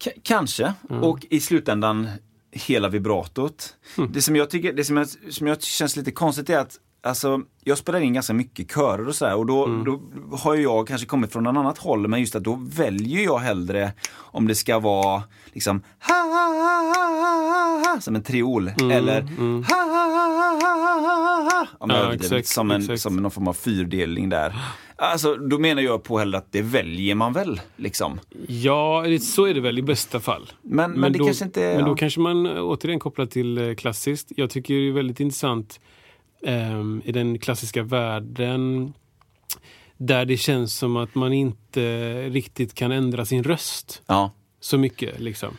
[0.04, 0.74] K- kanske.
[0.90, 1.02] Mm.
[1.02, 2.08] Och i slutändan
[2.50, 3.76] hela vibratot.
[3.96, 4.12] Hm.
[4.12, 7.40] Det som jag tycker, det som jag, som jag känns lite konstigt är att Alltså,
[7.64, 9.84] jag spelar in ganska mycket körer och så här, och då, Mm.
[9.84, 10.00] då
[10.36, 13.92] har jag kanske kommit från en annat håll men just att då väljer jag hellre
[14.14, 19.20] om det ska vara liksom ha, ha, ha, ha, ha, som en triol Mm, eller
[19.22, 21.86] ha, ha, ha, ha, ha, ha, ah!
[21.88, 23.00] Ja, överdriver, exakt, som, en, exakt.
[23.00, 24.54] som någon form av fyrdelning där.
[24.96, 28.20] Alltså, då menar jag på hellre att det väljer man väl, liksom.
[28.48, 30.52] Ja, så är det väl i bästa fall.
[30.62, 31.96] Men, men, det då, kanske inte men då ja.
[31.96, 34.32] kanske man eh, återigen kopplar till eh, klassiskt.
[34.36, 35.88] Jag tycker det är väldigt intressant ehm,
[37.04, 38.92] i den klassiska världen
[39.96, 44.30] där det känns som att man inte riktigt kan ändra sin röst Ja,
[44.60, 45.20] så mycket.
[45.20, 45.56] Liksom.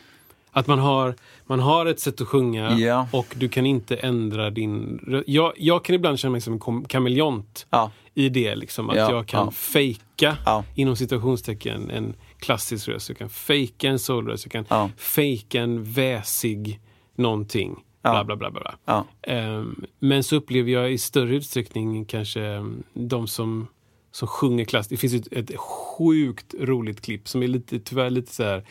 [0.50, 1.14] Att man har,
[1.46, 3.08] man har ett sätt att sjunga Ja.
[3.12, 7.66] och du kan inte ändra din jag, jag kan ibland känna mig som en kameleont
[7.70, 8.54] ja, i det.
[8.54, 9.50] Liksom, att Ja, jag kan ja.
[9.50, 10.64] fejka, Ja.
[10.74, 13.08] inom citationstecken, en klassisk röst.
[13.08, 14.44] Jag kan fejka en soulröst.
[14.44, 14.90] Jag kan Ja.
[14.96, 16.80] fejka en väsig
[17.16, 17.76] någonting.
[18.06, 18.24] Ja.
[18.24, 18.74] Bla, bla, bla, bla.
[18.84, 19.04] ja.
[19.22, 23.66] Ehm, men så upplever jag i större utsträckning kanske um, de som,
[24.12, 24.88] som sjunger klass.
[24.88, 28.64] Det finns ett, ett sjukt roligt klipp som är lite, tyvärr lite så här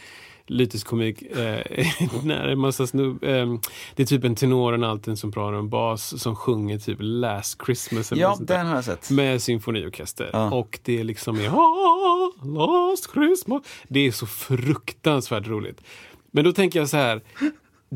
[0.47, 1.21] lyteskomik.
[1.21, 1.87] Eh,
[2.23, 3.59] när en massa snubb, ehm,
[3.95, 6.97] det är typ en tenor och en alten som pratar om bas som sjunger typ
[7.01, 8.11] Last Christmas.
[8.11, 9.09] Eller ja den har jag sett.
[9.11, 10.29] Med symfoniorkester.
[10.33, 10.51] Ja.
[10.51, 13.63] Och det är liksom är, "Ah, Last Christmas.
[13.87, 15.81] Det är så fruktansvärt roligt.
[16.31, 17.21] Men då tänker jag så här.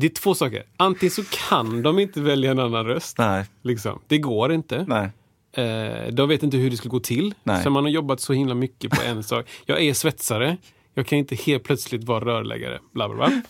[0.00, 0.62] Det är två saker.
[0.76, 3.18] Antingen så kan de inte välja en annan röst.
[3.18, 4.00] Nej, Liksom.
[4.06, 4.84] Det går inte.
[4.88, 5.10] nej.
[5.52, 7.34] Eh, de vet inte hur det skulle gå till.
[7.42, 7.62] Nej.
[7.62, 9.46] Så man har jobbat så himla mycket på en sak.
[9.66, 10.56] Jag är svetsare.
[10.94, 12.78] Jag kan inte helt plötsligt vara rörläggare.
[12.92, 13.42] Bla, bla, bla.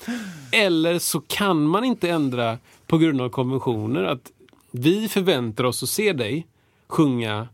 [0.52, 4.04] Eller så kan man inte ändra på grund av konventioner.
[4.04, 4.30] Att
[4.70, 6.46] vi förväntar oss att se dig
[6.88, 7.48] sjunga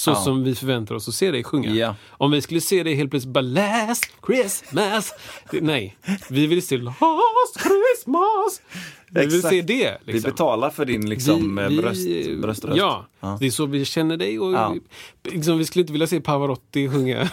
[0.00, 0.14] så Ja.
[0.14, 1.70] som vi förväntar oss att se dig sjunga.
[1.74, 1.94] Ja.
[2.10, 5.12] Om vi skulle se dig helt plötsligt bara last Christmas.
[5.50, 5.96] Det, nej,
[6.30, 6.98] vi vill se last
[7.60, 8.62] Christmas.
[9.10, 9.54] Vi vill Exakt.
[9.54, 9.98] se det.
[10.04, 10.30] Vi Liksom.
[10.30, 12.78] betalar för din liksom, Vi- eh, vi- bröst, bröströst.
[12.78, 13.36] Ja, Ja.
[13.40, 14.38] det är så vi känner dig.
[14.40, 14.76] Och
[15.24, 17.28] liksom, vi skulle inte vilja se Pavarotti sjunga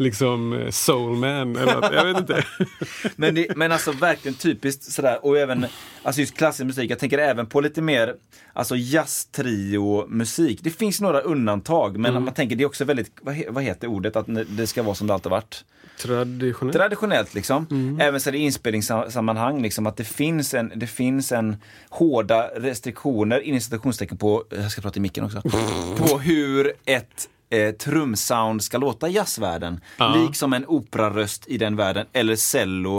[0.00, 1.92] liksom eh, Soulman eller något.
[1.92, 2.44] Jag vet inte.
[3.16, 5.66] Men, det, men alltså verkligen typiskt sådär och även
[6.02, 6.90] alltså just klassisk musik.
[6.90, 8.14] Jag tänker även på lite mer
[8.52, 10.60] alltså jazz trio musik.
[10.62, 12.24] Det finns några undantag men Mm.
[12.24, 15.06] man tänker det är också väldigt, vad, vad heter ordet, att det ska vara som
[15.06, 15.64] det alltid varit.
[16.02, 16.76] Traditionellt.
[16.76, 17.66] Traditionellt liksom.
[17.70, 18.00] Mm.
[18.00, 21.56] Även så är det i inspelningssammanhang liksom att det finns en, det finns en
[21.90, 25.40] hårda restriktioner, inom citationstecken på, jag ska prata i micken också,
[25.98, 29.80] på hur ett eh, trumsound ska låta i jazzvärlden.
[29.98, 30.14] Ja.
[30.26, 32.98] Liksom en operaröst i den världen, eller cello,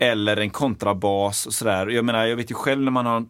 [0.00, 1.86] eller en kontrabas och sådär.
[1.86, 3.24] Jag menar, jag vet ju själv när man har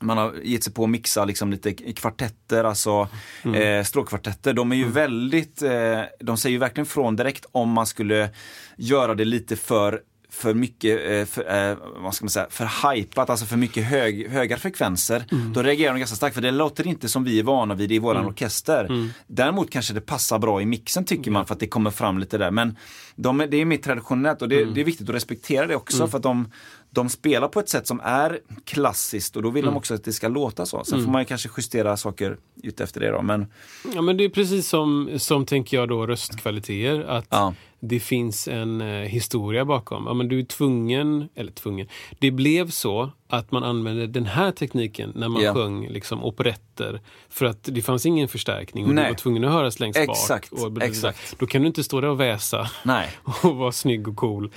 [0.00, 3.08] man har gett sig på att mixa liksom lite kvartetter, alltså
[3.42, 3.62] Mm.
[3.78, 4.52] eh, stråkkvartetter.
[4.52, 8.30] De är ju väldigt, eh, de säger ju verkligen från direkt om man skulle
[8.76, 10.00] göra det lite för
[10.34, 14.28] för mycket, eh, för, eh, vad ska man säga, för hypat, alltså för mycket hög,
[14.30, 15.24] höga frekvenser.
[15.32, 15.52] Mm.
[15.52, 17.98] Då reagerar de ganska starkt, för det låter inte som vi är vana vid i
[17.98, 18.84] våran orkester.
[18.84, 19.08] Mm.
[19.26, 22.38] Däremot kanske det passar bra i mixen tycker man, för att det kommer fram lite
[22.38, 22.50] där.
[22.50, 22.76] Men
[23.16, 24.74] de, det är mer traditionellt och det, Mm.
[24.74, 26.50] det är viktigt att respektera det också, för att de,
[26.90, 29.74] de spelar på ett sätt som är klassiskt och då vill Mm.
[29.74, 30.84] de också att det ska låta så.
[30.84, 33.22] Sen får man kanske justera saker ut efter det då.
[33.22, 33.46] Men
[33.94, 37.00] Ja, men det är precis som, som tänker jag då röstkvaliteter.
[37.08, 37.54] Att Ja.
[37.88, 40.04] Det finns en eh, historia bakom.
[40.06, 41.88] Ja, men du är tvungen, eller tvungen.
[42.18, 45.54] Det blev så att man använde den här tekniken när man Ja.
[45.54, 47.00] sjöng liksom, operetter.
[47.28, 49.04] För att det fanns ingen förstärkning och Nej.
[49.04, 50.60] du var tvungen att höras längst Exakt, bak.
[50.60, 51.36] Och, exakt.
[51.38, 53.08] Då kan du inte stå där och väsa nej.
[53.42, 54.50] och vara snygg och cool.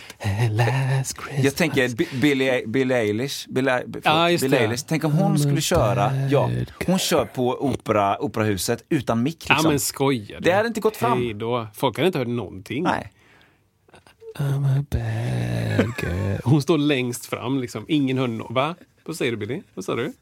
[1.44, 4.58] Jag tänker Billie, Billie Eilish, Billie, Ja, just Billie.
[4.58, 4.86] Eilish.
[4.88, 6.50] Tänk om hon skulle köra, ja,
[6.86, 9.70] hon kör på opera, operahuset utan mick Ja liksom.
[9.72, 10.40] men skojar?
[10.42, 11.18] Det hade inte gått fram.
[11.22, 11.68] Hej då.
[11.74, 12.84] Folk hade inte hört någonting.
[12.84, 13.12] Nej.
[14.40, 16.38] I'm a bad girl.
[16.44, 17.86] Hon står längst fram, liksom.
[17.88, 18.76] ingen hör Va?
[19.06, 19.62] Vad säger du Billy?
[19.74, 20.14] Vad sa du?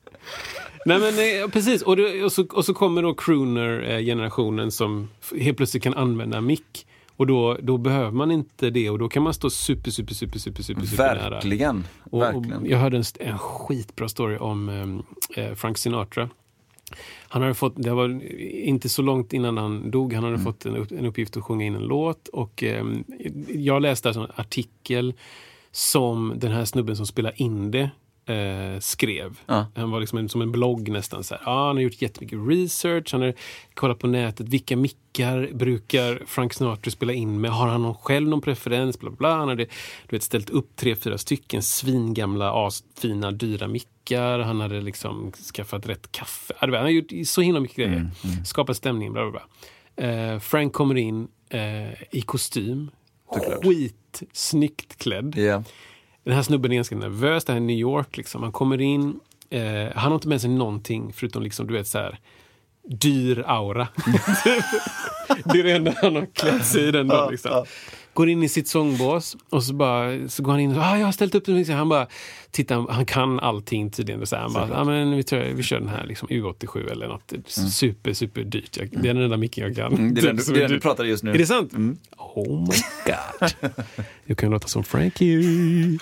[0.85, 5.09] Nej men eh, precis, och, det, och, så, och så kommer då crooner-generationen som
[5.39, 6.87] helt plötsligt kan använda mick.
[7.17, 10.39] Och då, då behöver man inte det och då kan man stå super, super, super,
[10.39, 11.29] super, super, super nära.
[11.29, 11.87] Verkligen.
[12.03, 12.65] Och, och Verkligen.
[12.65, 14.69] jag hörde en, en skitbra story om
[15.35, 16.29] eh, Frank Sinatra.
[17.27, 20.87] Han hade fått, det var inte så långt innan han dog, han hade fått en,
[20.97, 22.27] en uppgift att sjunga in en låt.
[22.27, 22.85] Och eh,
[23.47, 25.13] jag läste alltså en artikel
[25.71, 27.89] som den här snubben som spelar in det
[28.25, 29.39] eh, skrev.
[29.45, 29.65] Ja.
[29.75, 31.23] Han var liksom en, som en blogg nästan.
[31.23, 31.41] Så här.
[31.45, 33.33] Ja, han har gjort jättemycket research, han har
[33.73, 34.49] kollat på nätet.
[34.49, 37.51] Vilka mickar brukar Frank Sinatra spela in med?
[37.51, 38.99] Har han någon, själv någon preferens?
[38.99, 39.35] Bla, bla, bla.
[39.35, 43.94] Han hade du vet, ställt upp tre, fyra stycken svingamla, asfina, dyra mickar.
[44.11, 46.53] Han hade liksom skaffat rätt kaffe.
[46.57, 48.09] Han har gjort så himla mycket grejer.
[48.45, 49.41] Skapat stämning, bla, bla, bla.
[49.95, 52.91] Eh, Frank kommer in eh, i kostym.
[53.63, 55.37] Skitsnyggt klädd.
[55.37, 55.63] Ja.
[56.23, 57.45] Den här snubben är ganska nervös.
[57.45, 58.17] Det här är New York.
[58.17, 58.43] Liksom.
[58.43, 59.19] Han kommer in.
[59.49, 62.19] Eh, han har inte med sig någonting förutom liksom, du vet, så här,
[62.89, 63.87] dyr aura.
[65.43, 67.31] det är det enda han har klätt sig i den dagen.
[67.31, 67.65] Liksom.
[68.15, 71.05] Går in i sitt sångbås och så, bara, så går han in och ah, jag
[71.05, 71.65] har ställt upp den.
[71.69, 72.07] Han bara
[72.51, 74.25] tittar, han kan allting tydligen.
[74.27, 77.33] Så han bara, ah, men vi, tror, vi kör den här liksom, U87 eller något
[77.47, 78.77] super, super dyrt.
[78.77, 79.93] Jag, det är den enda micken jag kan.
[79.93, 81.31] Mm, det är den, som det är du pratar just nu.
[81.31, 81.73] Är det sant?
[82.17, 83.73] Oh my god.
[84.25, 85.39] Jag kan låta som Frankie.
[85.39, 85.99] I.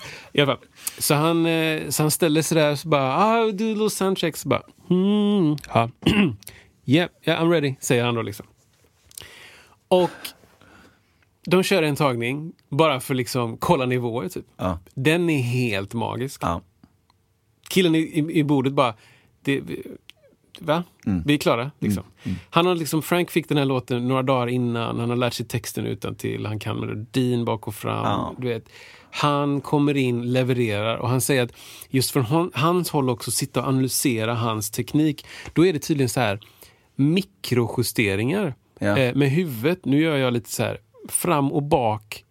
[0.97, 4.37] Så han, eh, så han ställer sig där och så bara, ah, a little soundcheck.
[4.37, 5.89] Så bara, hmm, ja.
[6.85, 8.45] yeah, yeah, I'm ready, säger han då liksom.
[9.87, 10.09] Och
[11.45, 14.45] de kör en tagning bara för liksom kolla nivåer typ.
[14.57, 14.79] Ja.
[14.93, 16.43] Den är helt magisk.
[16.43, 16.61] Ja.
[17.69, 18.93] Killen i, i, i bordet bara,
[19.41, 19.61] det,
[20.59, 20.83] va?
[21.05, 21.23] Mm.
[21.25, 21.71] Vi är klara.
[21.79, 22.03] Liksom.
[22.49, 25.45] Han har liksom, Frank fick den här låten några dagar innan, han har lärt sig
[25.45, 28.03] texten utan till han kan melodin bak och fram.
[28.05, 28.35] Ja.
[28.37, 28.69] Du vet.
[29.11, 31.53] Han kommer in, levererar och han säger att
[31.89, 35.25] just från hon, hans håll också sitta och analysera hans teknik.
[35.53, 36.39] Då är det tydligen så här
[36.95, 38.97] mikrojusteringar Ja.
[38.97, 39.85] eh, med huvudet.
[39.85, 40.77] Nu gör jag lite så här
[41.09, 42.23] fram och bak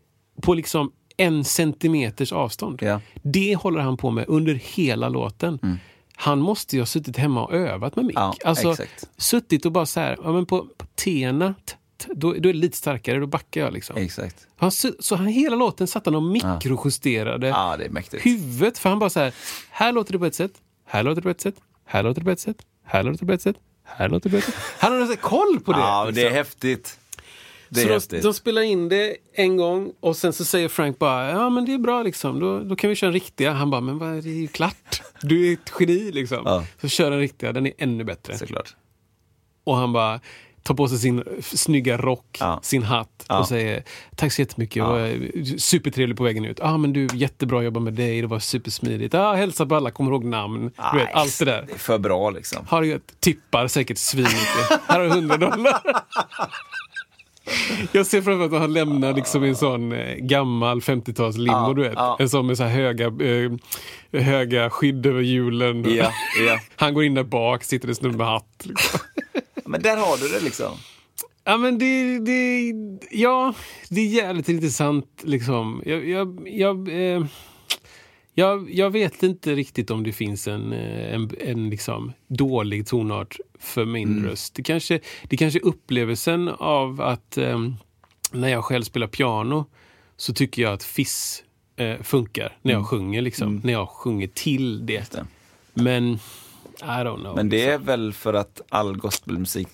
[0.42, 2.78] på liksom en centimeters avstånd.
[2.82, 3.00] Ja.
[3.22, 5.78] Det håller han på med under hela låten.
[6.16, 8.16] Han måste ju ha suttit hemma och övat med mick.
[8.16, 9.08] Ja, alltså, exakt.
[9.16, 12.52] suttit och bara så här, ja, men på, på tena, t- t- då, då är
[12.52, 13.96] det lite starkare, då backar jag liksom.
[13.96, 14.46] Exakt.
[14.56, 18.26] Han, så han hela låten satt han och mikrojusterade Ja, det är mäktigt.
[18.26, 18.78] huvudet.
[18.78, 19.34] För han bara så här,
[19.70, 20.52] här låter det på ett sätt,
[20.86, 21.54] här låter det på ett sätt,
[21.86, 24.32] här låter det på ett sätt, här låter det på ett sätt, här låter det
[24.32, 24.54] på ett sätt.
[24.78, 25.78] Han har koll på det.
[25.78, 26.36] Ja, men det är liksom.
[26.36, 26.98] häftigt.
[27.74, 30.98] Det är Så de, de spelar in det en gång och sen så säger Frank
[30.98, 33.52] bara ja men det är bra liksom, då, då kan vi köra riktiga.
[33.52, 36.42] Han bara men vad, det är ju klart, du är ett geni liksom.
[36.44, 36.64] Ja.
[36.80, 38.38] Så kör den riktiga, den är ännu bättre.
[38.38, 38.76] Såklart.
[39.64, 40.20] Och han bara
[40.62, 42.60] tar på sig sin snygga rock, Ja.
[42.62, 43.38] sin hatt Ja.
[43.40, 43.84] och säger
[44.16, 44.96] tack så jättemycket, Ja.
[45.58, 46.60] supertrevlig på vägen ut.
[46.60, 49.14] Ah, men du, jättebra jobbat med dig, det var supersmidigt.
[49.14, 50.70] Ah, hälsa på alla, kommer ihåg namn.
[50.92, 51.64] Du vet, allt det där.
[51.66, 52.66] Det är för bra liksom.
[52.68, 54.80] Har du ett tippar säkert svinmycket.
[54.86, 55.82] Här har du 100 dollar.
[57.92, 61.72] Jag ser framför mig att han lämnar liksom en sån eh, gammal 50-tals limo, Ja,
[61.76, 61.92] du vet.
[61.96, 62.16] ja.
[62.20, 63.52] En sån med så höga, eh,
[64.22, 65.84] höga skydd över hjulen.
[65.96, 66.10] Ja.
[66.76, 68.62] Han går in där bak, sitter en snubbe med hatt.
[68.66, 69.00] Liksom.
[69.64, 70.72] Men där har du det liksom.
[71.44, 72.72] Ja, men det, det,
[73.10, 73.54] ja,
[73.88, 75.20] det är jävligt intressant.
[75.22, 75.82] Liksom.
[75.86, 77.24] Jag, jag, jag, eh,
[78.34, 83.36] jag, jag vet inte riktigt om det finns en, eh, en, en liksom dålig tonart
[83.62, 84.54] för min röst.
[84.54, 87.58] Det kanske, det kanske är upplevelsen av att eh,
[88.32, 89.64] när jag själv spelar piano
[90.16, 91.44] så tycker jag att fiss
[91.76, 93.22] eh, funkar när jag sjunger.
[93.22, 95.12] Liksom, När jag sjunger till det.
[95.12, 95.26] det.
[95.74, 96.18] Men I
[96.84, 97.36] don't know.
[97.36, 99.68] Men det är väl för att all gospelmusik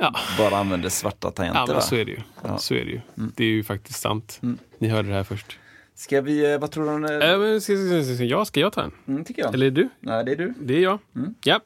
[0.00, 0.14] Ja.
[0.38, 1.80] bara använder svarta Ja, tangenter men va?
[1.80, 2.18] så är det ju.
[2.58, 3.00] Så är det ju.
[3.14, 4.40] Det är ju faktiskt sant.
[4.78, 5.58] Ni hörde det här först.
[5.94, 7.32] Ska vi, eh, vad tror du om det?
[7.32, 8.92] Äh, men ska, ska, ska, ska, jag, ska jag ta en?
[9.08, 9.54] Mm, tycker jag.
[9.54, 9.88] Eller är det du?
[10.00, 10.54] Nej, det är du.
[10.60, 10.98] Det är jag.
[11.44, 11.60] Ja.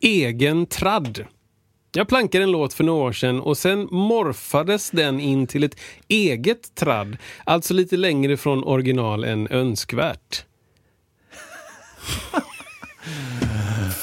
[0.00, 1.24] Egen tradd.
[1.92, 5.76] Jag plankade en låt för några år sedan och sen morfades den in till ett
[6.08, 7.16] eget tradd.
[7.44, 10.44] Alltså lite längre från original än önskvärt.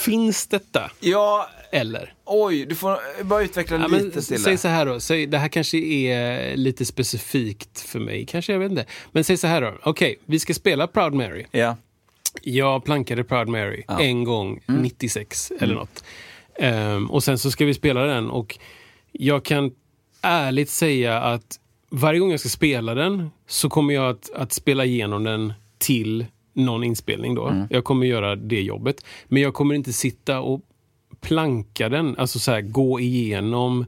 [0.05, 0.91] Finns detta?
[0.99, 2.13] Ja, Eller?
[2.25, 5.47] oj, du får bara utveckla Ja, lite till säg så här då, säg, det här
[5.47, 8.85] kanske är lite specifikt för mig, kanske jag vet inte.
[9.11, 11.45] Men säg så här då, okej, vi ska spela Proud Mary.
[11.51, 11.75] Ja,
[12.43, 14.81] Jag plankade Proud Mary en gång, Mm.
[14.81, 16.03] 96 eller något.
[16.59, 18.59] Ehm, och sen så ska vi spela den och
[19.11, 19.71] jag kan
[20.21, 21.59] ärligt säga att
[21.89, 26.25] varje gång jag ska spela den så kommer jag att, att spela igenom den till
[26.53, 27.47] någon inspelning då.
[27.47, 27.67] Mm.
[27.69, 29.05] Jag kommer göra det jobbet.
[29.27, 30.61] Men jag kommer inte sitta och
[31.21, 33.85] planka den, alltså så här, gå igenom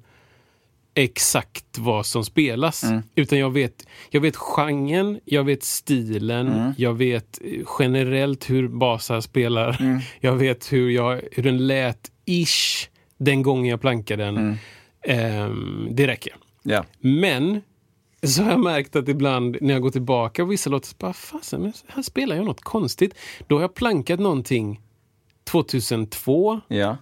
[1.04, 2.84] exakt vad som spelas.
[2.84, 3.02] Mm.
[3.16, 6.74] Utan jag vet, jag vet genren, jag vet stilen, Mm.
[6.78, 9.82] jag vet eh, generellt hur basar spelar.
[9.82, 10.00] Mm.
[10.20, 14.58] Jag vet hur, jag, hur den lät ish den gången jag plankade den.
[15.04, 16.34] Ehm, det räcker.
[16.64, 16.86] ja.
[17.00, 17.62] Men
[18.24, 21.14] så har jag märkt att ibland när jag går tillbaka och vissa låtar, så bara
[21.14, 23.14] fasen, men här spelar jag något konstigt.
[23.48, 24.80] Då har jag plankat någonting
[25.52, 26.98] 2002 ja.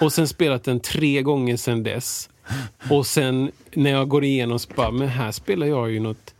[0.00, 2.30] Och sen spelat den tre gånger sedan dess.
[2.90, 6.34] Och sen när jag går igenom så bara, men här spelar jag ju något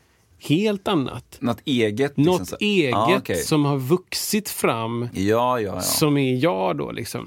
[0.48, 1.36] helt annat.
[1.40, 2.12] Något eget.
[2.16, 3.36] liksom Något eget Ja, okej.
[3.36, 5.80] som har vuxit fram, Ja, ja, ja.
[5.80, 7.26] som är jag då liksom.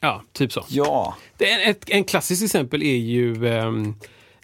[0.00, 0.64] Ja, typ så.
[0.68, 1.16] Ja.
[1.38, 3.94] Det är ett, en klassisk exempel är ju um,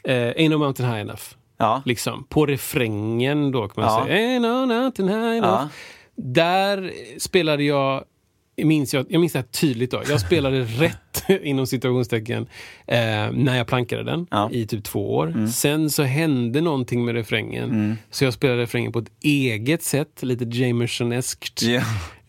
[0.04, 1.22] Ain't no mountain high enough.
[1.56, 1.82] Ja.
[1.84, 4.04] Liksom, på refrängen då kan man Ja.
[4.04, 4.16] säga.
[4.16, 5.42] Ain't no mountain high enough.
[5.62, 5.68] Ja.
[6.16, 8.04] Där spelade jag,
[8.56, 10.02] minns jag, jag minns det här tydligt då.
[10.08, 12.46] Jag spelade rätt inom situationstecken
[12.86, 12.96] eh,
[13.32, 14.44] när jag plankade den Ja.
[14.46, 14.52] Mm.
[14.58, 15.46] i typ två år.
[15.52, 17.98] Sen så hände någonting med refrängen.
[18.10, 21.62] Så jag spelade refrängen på ett eget sätt, lite Jamersoneskt.
[21.62, 21.82] Ja.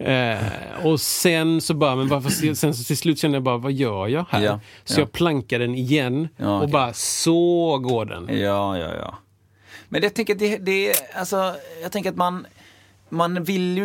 [0.06, 0.38] Eh,
[0.84, 4.08] och sen så bara, men varför, sen så till slut kände jag bara, vad gör
[4.08, 4.42] jag här?
[4.42, 5.02] Ja, Så ja.
[5.02, 8.38] jag plankar den igen Ja, och bara, så går den.
[8.40, 9.18] Ja, ja, ja.
[9.90, 12.48] Men jag tänker att det, det alltså, jag tänker att man,
[13.10, 13.78] man vill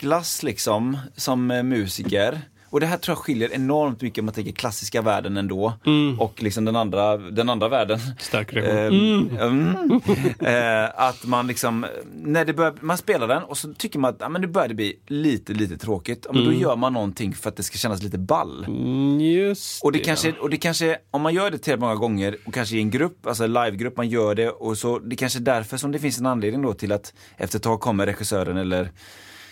[0.00, 2.40] utvecklas liksom som eh, musiker.
[2.70, 5.72] Och det här tror jag skiljer enormt mycket om man tänker klassiska världen ändå.
[6.18, 7.98] Och liksom den andra, den andra världen.
[8.18, 9.30] Stark reaktion.
[9.36, 10.00] Eh, mm.
[10.40, 14.16] Eh, att man liksom, när det börjar, man spelar den och så tycker man att
[14.20, 16.26] ja, men nu börjar det bli lite, lite tråkigt.
[16.28, 18.64] Ja, men Då gör man någonting för att det ska kännas lite ball.
[18.68, 22.36] Mm, Just Och det, kanske, och det kanske, om man gör det tillräckligt många gånger
[22.44, 25.38] och kanske i en grupp, alltså en livegrupp, man gör det och så, det kanske
[25.38, 28.56] är därför som det finns en anledning då till att efter ett tag kommer regissören
[28.56, 28.90] eller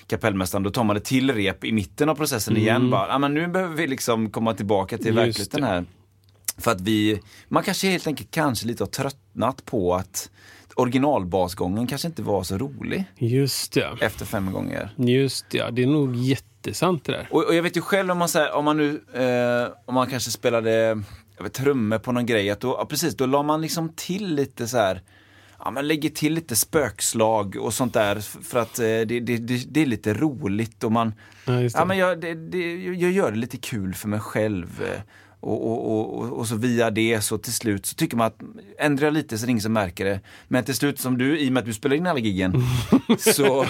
[0.09, 2.91] kapellmästaren, då tar man ett till rep i mitten av processen igen.
[2.91, 5.85] Bara, ah, men nu behöver vi liksom komma tillbaka till verkligheten här.
[6.59, 10.31] För att vi, man kanske helt enkelt kanske lite har tröttnat på att
[10.75, 13.97] originalbasgången kanske inte var så rolig Just det.
[14.01, 14.91] efter fem gånger.
[14.97, 17.29] Just det, det är nog jättesant det där.
[17.31, 19.95] Och, och jag vet ju själv om man, så här, om man nu, eh, om
[19.95, 21.03] man kanske spelade
[21.43, 24.69] vet, trummor på någon grej, att då, ja, precis, då la man liksom till lite
[24.69, 25.03] så här,
[25.65, 29.39] ja man lägger till lite spökslag och sånt där för att eh, det, det,
[29.75, 33.39] det, är lite roligt och man, Ja, ja men jag, det, det, jag gör det
[33.39, 34.85] lite kul för mig själv.
[35.43, 38.41] Eh, Och, och, och, och, så via det så till slut så tycker man att
[38.79, 40.21] ändrar jag lite så är det ingen som märker det.
[40.49, 42.63] Men till slut som du, i och med att du spelar in alla giggen,
[43.19, 43.67] så,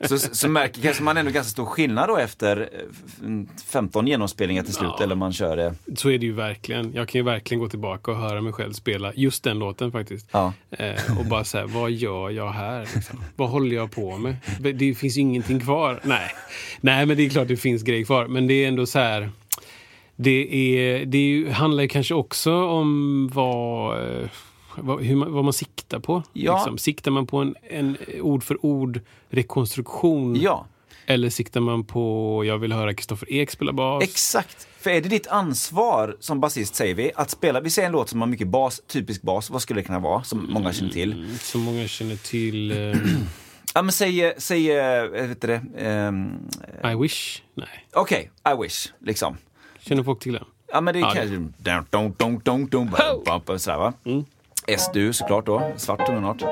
[0.00, 2.66] så, så märker kanske man ändå ganska stor skillnad då efter eh,
[3.06, 4.90] f- 15 genomspelningar till slut.
[4.98, 5.04] Ja.
[5.04, 5.74] Eller man kör det.
[5.96, 6.92] Så är det ju verkligen.
[6.94, 10.28] Jag kan ju verkligen gå tillbaka och höra mig själv spela just den låten faktiskt.
[10.32, 10.52] Ja.
[10.70, 12.88] Eh, och bara säga, vad gör jag här?
[12.94, 13.24] Liksom?
[13.36, 14.36] Vad håller jag på med?
[14.74, 16.00] Det finns ingenting kvar.
[16.04, 16.30] Nej.
[16.80, 18.26] Nej, men det är klart det finns grejer kvar.
[18.26, 19.30] Men det är ändå så här.
[20.22, 24.28] Det, är, det är, handlar ju kanske också om vad, eh,
[24.76, 26.22] vad, hur man, vad man siktar på.
[26.32, 26.56] Ja.
[26.56, 26.78] Liksom.
[26.78, 29.00] Siktar man på en, en ord för ord
[29.30, 30.36] rekonstruktion?
[30.40, 30.66] ja,
[31.06, 34.04] Eller siktar man på, jag vill höra Kristoffer Ek spela bas?
[34.04, 34.68] exakt.
[34.80, 38.08] För är det ditt ansvar som basist, säger vi, att spela, vi säger en låt
[38.08, 41.38] som har mycket bas, typisk bas, vad skulle det kunna vara, som många känner till?
[41.38, 42.70] Som många känner till.
[42.70, 42.96] Eh,
[43.74, 46.32] Ja men säg, säg, eh, vet du det, ehm,
[46.92, 47.42] I wish?
[47.54, 47.68] Nej.
[47.92, 49.36] okej, I wish, liksom.
[49.82, 50.44] Känner folk till den?
[50.72, 51.36] Ja men det Ja, kanske...
[51.36, 51.54] Bum,
[53.46, 53.92] bum, sådär va.
[54.78, 56.42] SDU såklart då, svart tonart.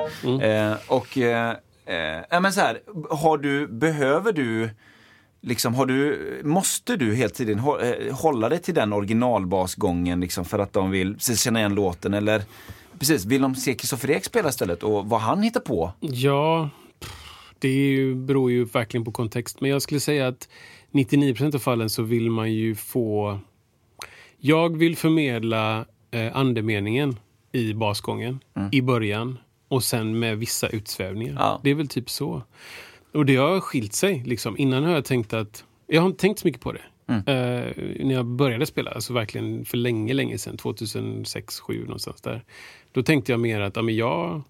[0.41, 1.49] Eh, och, eh,
[1.85, 2.79] eh, men så här,
[3.09, 4.69] har du, behöver du,
[5.41, 10.59] liksom har du, måste du hela tiden eh, hålla dig till den originalbasgången liksom för
[10.59, 12.41] att de vill känna igen låten eller
[12.99, 15.91] Precis, vill de se Kristoffer Ek spela istället och vad han hittar på?
[15.99, 16.69] Ja,
[17.59, 19.61] det är beror ju verkligen på kontext.
[19.61, 20.49] Men jag skulle säga att
[20.91, 23.39] 99% av fallen så vill man ju få...
[24.37, 27.19] Jag vill förmedla eh, andemeningen
[27.51, 28.39] i basgången
[28.71, 29.37] i början
[29.67, 31.35] och sen med vissa utsvävningar.
[31.39, 31.61] Ja.
[31.63, 32.41] Det är väl typ så.
[33.13, 34.23] Och det har skilt sig.
[34.25, 34.57] Liksom.
[34.57, 35.65] Innan har jag tänkt att...
[35.87, 36.81] Jag har inte tänkt så mycket på det.
[37.11, 42.43] Eh, när jag började spela, alltså verkligen för länge, länge sedan, 2006, 2007 någonstans där.
[42.91, 44.41] Då tänkte jag mer att ja, men jag,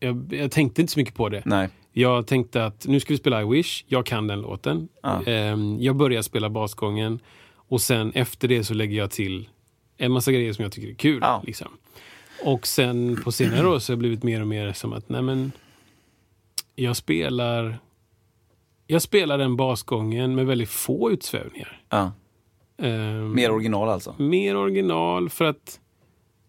[0.00, 1.42] jag, jag tänkte inte så mycket på det.
[1.44, 1.68] Nej.
[1.92, 4.88] Jag tänkte att nu ska vi spela I wish, jag kan den låten.
[5.26, 7.18] Ehm, jag börjar spela basgången
[7.54, 9.48] och sen efter det så lägger jag till
[9.96, 11.18] en massa grejer som jag tycker är kul.
[11.22, 11.42] Ja.
[11.46, 11.68] Liksom.
[12.44, 15.22] Och sen på senare år så har det blivit mer och mer som att nej
[15.22, 15.52] men
[16.74, 17.78] jag spelar
[18.86, 21.82] jag spelar den basgången med väldigt få utsvävningar.
[21.88, 22.12] Ja.
[22.82, 24.14] Ehm, Mer original alltså?
[24.18, 25.80] mer original för att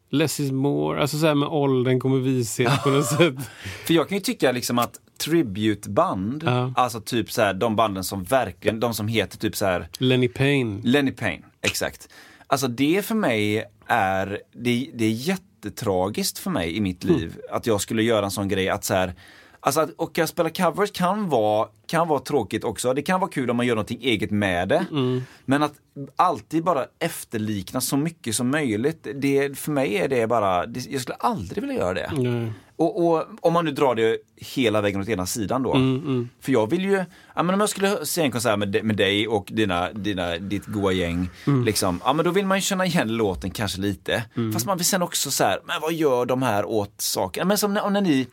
[0.09, 1.01] less is more.
[1.01, 3.35] Alltså så här med åldern kommer vishet på något sätt.
[3.85, 6.73] För jag kan ju tycka liksom att tributeband, Ja.
[6.75, 10.27] alltså typ så här, de banden som verkligen, de som heter typ så här Lenny
[10.27, 10.81] Payne.
[10.83, 12.07] Lenny Payne, exakt.
[12.47, 17.67] Alltså det för mig är, det, det är jättetragiskt för mig i mitt liv att
[17.67, 19.13] jag skulle göra en sån grej att så här,
[19.63, 22.93] Alltså att och att spela covers kan vara, kan vara tråkigt också.
[22.93, 24.85] Det kan vara kul om man gör någonting eget med det.
[25.45, 25.73] Men att
[26.15, 29.07] alltid bara efterlikna så mycket som möjligt.
[29.15, 32.11] Det, för mig är det bara, det, jag skulle aldrig vilja göra det.
[32.17, 32.51] Nej.
[32.81, 35.73] Och, och om man nu drar det hela vägen åt ena sidan då.
[36.41, 37.03] För jag vill ju,
[37.35, 40.65] ja, men om jag skulle se en konsert med, med dig och dina, dina, ditt
[40.65, 41.29] goa gäng.
[41.65, 44.23] Liksom, ja, men då vill man ju känna igen låten kanske lite.
[44.53, 47.47] Fast man vill sen också så här, men vad gör de här åt saken?
[47.47, 48.27] Men som när, när ni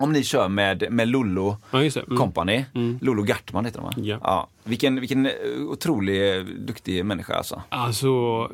[0.00, 1.78] om ni kör med, med Lollo Ja.
[1.80, 2.16] Mm.
[2.16, 2.64] Company,
[3.00, 4.18] Lollo Gartman heter de va?
[4.24, 4.48] Ja.
[4.64, 5.32] Vilken, vilken eh,
[5.70, 7.62] otrolig eh, duktig människa alltså.
[7.68, 8.08] Alltså,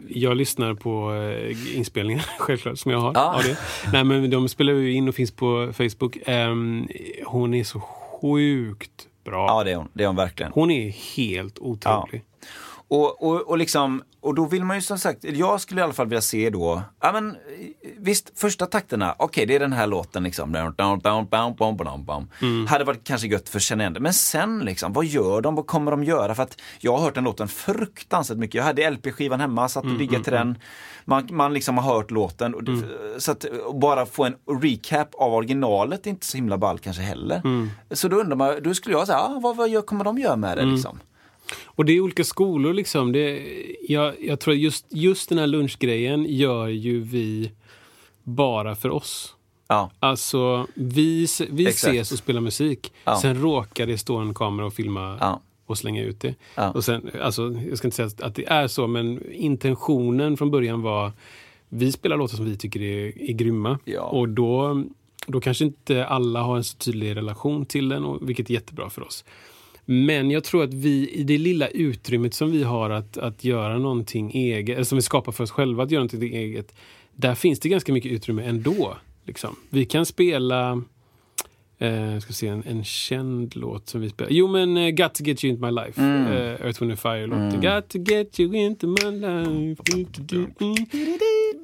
[0.09, 3.35] jag lyssnar på eh, inspelningar självklart som jag har Ja.
[3.37, 3.59] av det.
[3.93, 6.17] Nej, men de spelar ju in och finns på Facebook.
[6.27, 6.89] Ehm,
[7.27, 9.47] hon är så sjukt bra.
[9.47, 10.53] Ja det är hon, det är hon verkligen.
[10.53, 12.23] Hon är helt otrolig.
[12.89, 15.93] Och, och, och, liksom, och då vill man ju som sagt, jag skulle i alla
[15.93, 17.37] fall vilja se då, ja men
[17.99, 20.53] visst, första takterna, okej okay, det är den här låten liksom.
[22.43, 22.67] Mm.
[22.67, 24.01] Hade varit kanske gött för känna igen det.
[24.01, 25.55] Men sen liksom, vad gör de?
[25.55, 26.35] Vad kommer de göra?
[26.35, 28.55] För att jag har hört den låten fruktansvärt mycket.
[28.55, 30.59] Jag hade LP-skivan hemma, satt och mm, diggade till mm, den.
[31.05, 32.55] Man, man liksom har hört låten.
[32.55, 32.85] Mm.
[33.19, 37.41] Så att bara få en recap av originalet är inte så himla ball kanske heller.
[37.45, 37.71] Mm.
[37.91, 40.37] Så då undrar man, då skulle jag säga, ah, vad, vad gör, kommer de göra
[40.37, 40.99] med det liksom?
[41.65, 43.13] Och det är olika skolor liksom.
[43.13, 43.43] Det,
[43.89, 47.51] jag, jag tror just, just den här lunchgrejen gör ju vi
[48.23, 49.37] bara för oss.
[49.69, 49.91] Ja.
[50.01, 52.93] Alltså, vi, vi ses och spelar musik.
[53.05, 53.17] Ja.
[53.17, 55.41] Sen råkar det stå en kamera och filma ja.
[55.67, 56.35] och slänga ut det.
[56.55, 56.71] Ja.
[56.71, 60.83] Och sen, alltså, jag ska inte säga att det är så, men intentionen från början
[60.83, 61.13] var
[61.69, 63.79] vi spelar låtar som vi tycker är, är grymma.
[64.01, 64.85] Och då,
[65.27, 68.91] då kanske inte alla har en så tydlig relation till den, och, vilket är jättebra
[68.91, 69.25] för oss.
[69.89, 73.79] Men jag tror att vi i det lilla utrymmet som vi har att, att göra
[73.79, 76.75] någonting eget, eller som vi skapar för oss själva att göra någonting eget,
[77.13, 78.97] där finns det ganska mycket utrymme ändå.
[79.25, 79.57] Liksom.
[79.71, 80.83] Vi kan spela
[81.79, 84.33] eh, ska se, en, en känd låt som vi spelar.
[84.33, 86.01] Jo men uh, Got to get you into my life.
[86.01, 86.27] Mm.
[86.27, 87.49] Uh, Earth, Wind Fire-låten.
[87.49, 87.75] Mm.
[87.75, 89.83] Got to get you into my life.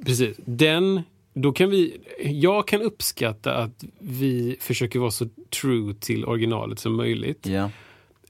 [0.05, 0.37] Precis.
[0.45, 1.03] Den,
[1.35, 5.29] då kan vi, jag kan uppskatta att vi försöker vara så
[5.61, 7.47] true till originalet som möjligt.
[7.47, 7.69] Yeah.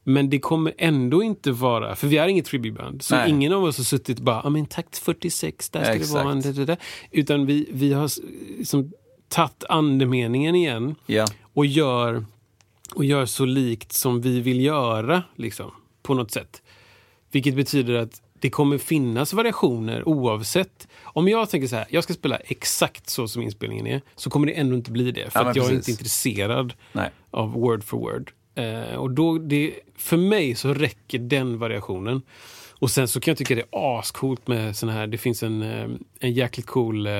[0.05, 3.31] Men det kommer ändå inte vara, för vi är inget tribute så Nej.
[3.31, 6.13] ingen av oss har suttit bara, ja men takt 46, där ska Exakt.
[6.13, 6.41] det vara en...
[6.41, 6.77] Det, det,
[7.11, 8.11] Utan vi, vi har
[8.59, 8.93] liksom
[9.29, 11.27] tagit andemeningen igen ja.
[11.55, 12.25] och, gör,
[12.95, 15.71] och gör så likt som vi vill göra, liksom,
[16.03, 16.63] på något sätt.
[17.31, 20.89] Vilket betyder att det kommer finnas variationer oavsett.
[21.03, 24.47] Om jag tänker så här, jag ska spela exakt så som inspelningen är, så kommer
[24.47, 25.31] det ändå inte bli det.
[25.31, 25.73] För ja, att jag precis.
[25.73, 27.11] är inte intresserad Nej.
[27.31, 28.33] av word for word.
[28.55, 32.23] Eh, och då, det, för mig så räcker den variationen.
[32.71, 35.63] Och sen så kan jag tycka det är ascoolt med såna här, det finns en,
[35.63, 35.89] eh,
[36.21, 37.15] en jäkligt cool, eh,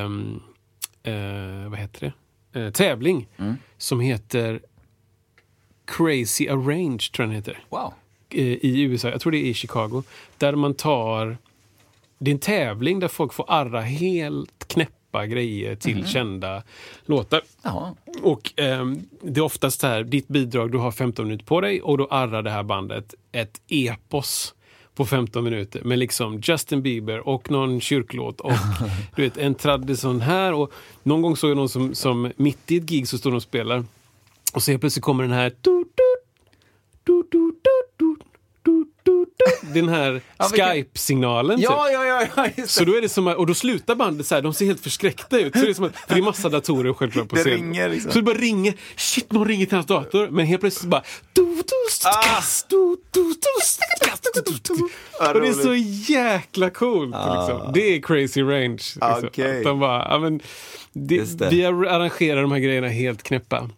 [1.03, 2.13] eh, vad heter
[2.53, 3.55] det, eh, tävling mm.
[3.79, 4.61] som heter
[5.85, 7.65] Crazy Arrange, tror jag den heter.
[7.69, 7.95] Wow.
[8.31, 10.03] Eh, I USA, jag tror det är i Chicago.
[10.39, 11.37] Där man tar,
[12.19, 16.07] det är en tävling där folk får arra helt knäpp klippa grejer till mm.
[16.07, 16.63] kända
[17.07, 17.43] låtar.
[17.63, 17.95] Jaha.
[18.23, 18.87] Och eh,
[19.23, 22.07] det är oftast så här, ditt bidrag, du har 15 minuter på dig och då
[22.07, 24.55] arrar det här bandet ett epos
[24.95, 28.53] på 15 minuter med liksom Justin Bieber och någon kyrklåt och
[29.17, 30.53] du vet, en tradition här.
[30.53, 33.37] Och någon gång såg jag någon som, som mitt i ett gig så står de
[33.37, 33.85] och spelar
[34.55, 35.85] och så plötsligt kommer den här du,
[37.05, 37.53] du, du,
[39.63, 41.61] den här ja, Skype-signalen.
[41.61, 41.95] Ja, typ.
[41.95, 44.55] ja, ja, ja Så då är det som och då slutar bandet så här, de
[44.55, 45.53] ser helt förskräckta ut.
[45.53, 47.59] Så det är som att, för det är massa datorer självklart på scenen.
[47.59, 48.13] Ringer, liksom.
[48.13, 50.29] Så det bara ringer, shit någon ringer till hans dator.
[50.29, 51.03] Men helt plötsligt bara
[55.35, 55.75] Och det är så
[56.13, 57.15] jäkla coolt.
[57.15, 57.71] Liksom.
[57.75, 58.71] Det är crazy range.
[58.71, 59.25] Liksom.
[59.27, 59.63] Okay.
[59.63, 60.41] de bara, ja, men,
[60.93, 61.49] det, det.
[61.49, 63.71] Vi arrangerar de här grejerna helt knäppa.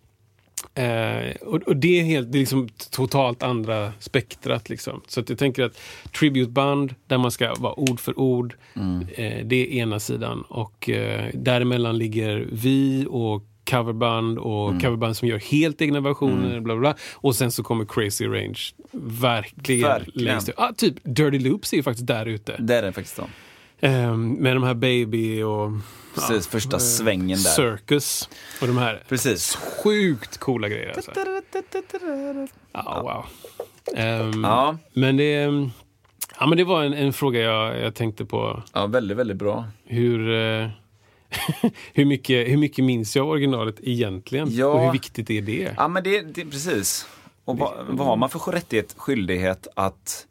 [0.75, 4.69] Eh, och, och, det är helt det är liksom totalt andra spektrat.
[4.69, 5.01] Liksom.
[5.07, 5.81] Så att jag tänker att
[6.19, 9.07] tributeband där man ska vara ord för ord, mm.
[9.15, 10.43] eh, det är ena sidan.
[10.49, 14.81] Och eh, däremellan ligger vi och coverband och mm.
[14.81, 16.51] coverband som gör helt egna versioner.
[16.51, 16.65] Mm.
[16.65, 18.61] Bla, bla, Och sen så kommer Crazy Range
[19.21, 20.25] verkligen, verkligen.
[20.25, 20.51] längst.
[20.57, 22.57] Ah, typ Dirty Loops är ju faktiskt där ute.
[22.59, 23.17] Det är det faktiskt.
[23.17, 23.27] Då.
[23.85, 25.71] Um, med de här Baby och...
[26.15, 27.51] Precis, ja, första svängen där.
[27.51, 28.29] Circus
[28.61, 29.57] och de här Precis.
[29.57, 30.93] sjukt coola grejer.
[30.97, 31.13] Alltså.
[32.73, 33.25] Ja, wow.
[34.05, 34.77] Um, ja.
[34.93, 35.33] Men det...
[36.41, 38.63] Ja, men det var en, en fråga jag, jag tänkte på.
[38.73, 39.65] Ja, väldigt, väldigt bra.
[39.85, 40.29] Hur...
[40.29, 40.69] Uh,
[41.95, 44.49] hur, mycket, hur mycket minns jag originalet egentligen?
[44.55, 44.67] Ja.
[44.67, 45.75] Och hur viktigt är det?
[45.77, 47.07] Ja, men det, det precis.
[47.45, 50.27] Och vad, vad har man för rättighet, skyldighet att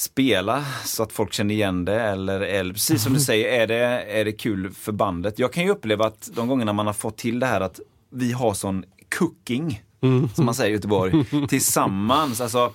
[0.00, 3.76] spela så att folk känner igen det eller, eller precis som du säger, är det,
[4.02, 5.38] är det kul för bandet?
[5.38, 7.80] Jag kan ju uppleva att de gångerna man har fått till det här att
[8.10, 8.84] vi har sån
[9.18, 10.28] cooking, mm.
[10.34, 12.40] som man säger i Göteborg, tillsammans.
[12.40, 12.72] Alltså,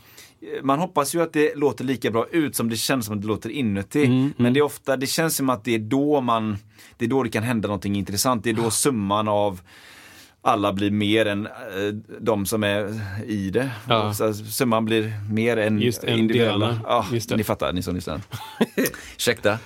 [0.63, 3.27] man hoppas ju att det låter lika bra ut som det känns som att det
[3.27, 4.05] låter inuti.
[4.05, 4.33] Mm, mm.
[4.37, 6.57] Men det är ofta, det känns som att det är då man,
[6.97, 8.43] det är då det kan hända någonting intressant.
[8.43, 9.61] Det är då summan av
[10.45, 11.51] alla blir mer än äh,
[12.19, 13.69] de som är i det.
[13.89, 14.13] Ja.
[14.13, 16.79] Så, så man blir mer än Just individuella.
[16.83, 18.21] Ja, ni fattar, ni som lyssnar.
[19.15, 19.51] Ursäkta.
[19.51, 19.57] Uh,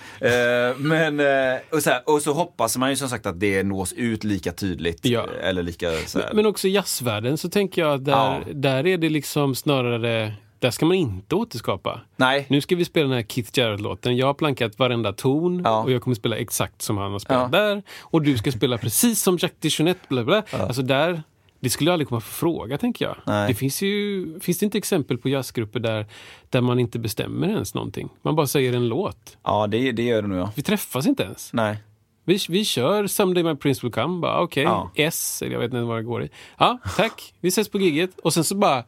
[0.78, 1.26] men, uh,
[1.70, 4.52] och, så här, och så hoppas man ju som sagt att det nås ut lika
[4.52, 5.06] tydligt.
[5.06, 5.26] Ja.
[5.42, 8.40] Eller lika, men, men, också i jazzvärlden så tänker jag att där, ja.
[8.54, 12.00] där är det liksom snarare där ska man inte återskapa.
[12.16, 12.46] Nej.
[12.48, 14.16] Nu ska vi spela den här Keith Jarrett-låten.
[14.16, 15.82] Jag har plankat varenda ton ja.
[15.82, 17.58] och jag kommer spela exakt som han har spelat ja.
[17.58, 17.82] där.
[18.00, 20.00] Och du ska spela precis som Jack DeJohnette.
[20.08, 20.42] Bla bla.
[20.52, 20.58] Ja.
[20.58, 21.22] Alltså där,
[21.60, 23.16] Det skulle aldrig komma på fråga, tänker jag.
[23.24, 23.48] Nej.
[23.48, 26.06] Det finns ju finns det inte exempel på jazzgrupper där,
[26.48, 28.08] där man inte bestämmer ens någonting?
[28.22, 29.36] Man bara säger en låt.
[29.42, 30.52] Ja, det, det gör det nog ja.
[30.54, 31.52] Vi träffas inte ens.
[31.52, 31.76] Nej.
[32.24, 34.20] Vi, vi kör Someday My Prince Will Come.
[34.20, 34.90] Bara, Okej, Ja.
[34.94, 36.28] S, eller jag vet inte vad det går i.
[36.58, 37.34] Ja, tack.
[37.40, 38.18] Vi ses på gigget.
[38.18, 38.84] Och sen så bara,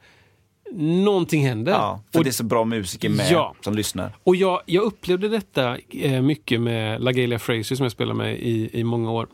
[0.76, 1.72] någonting händer.
[1.72, 3.54] Ja, för och, det är så bra musiker med Ja.
[3.60, 4.12] som lyssnar.
[4.24, 8.70] och jag, jag upplevde detta eh, mycket med LaGalia Fraser som jag spelar med i,
[8.80, 9.26] i många år.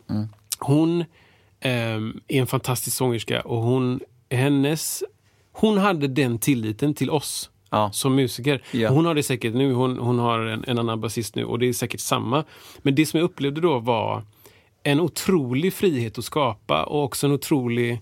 [0.58, 1.04] Hon
[1.60, 5.02] ehm, är en fantastisk sångerska och hon, hennes,
[5.52, 7.90] hon hade den tilliten till oss Ja.
[7.92, 8.62] som musiker.
[8.72, 8.90] Ja.
[8.90, 11.68] Hon har det säkert nu, hon, hon har en, en annan basist nu och det
[11.68, 12.44] är säkert samma.
[12.78, 14.22] Men det som jag upplevde då var
[14.82, 18.00] en otrolig frihet att skapa och också en otrolig,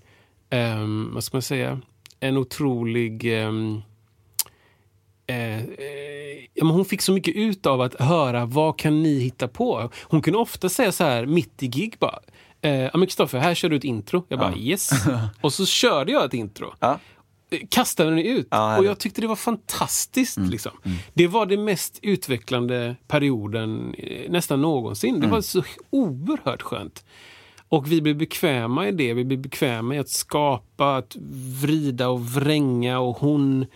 [0.51, 1.80] ehm, vad ska man säga,
[2.20, 3.82] en otrolig ehm,
[5.26, 5.64] eh, eh,
[6.54, 9.90] ja, men hon fick så mycket ut av att höra vad kan ni hitta på.
[10.02, 12.18] Hon kunde ofta säga så här mitt i gig bara.
[12.60, 14.24] Eh, ja men Kristoffer, här kör du ett intro.
[14.28, 14.90] Jag bara yes.
[15.40, 16.74] Och så körde jag ett intro.
[16.80, 16.98] Ja.
[17.50, 18.48] Eh, Kastade den ut.
[18.50, 20.38] Ja, och jag tyckte det var fantastiskt.
[20.38, 20.72] Liksom.
[21.14, 25.20] Det var den mest utvecklande perioden eh, nästan någonsin.
[25.20, 27.04] Det var så oerhört skönt.
[27.68, 29.14] Och vi blev bekväma i det.
[29.14, 31.16] Vi blev bekväma i att skapa, att
[31.62, 33.66] vrida och vränga och hon,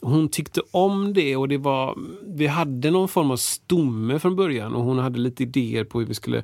[0.00, 4.74] hon tyckte om det och det var, vi hade någon form av stomme från början
[4.74, 6.42] och hon hade lite idéer på hur vi skulle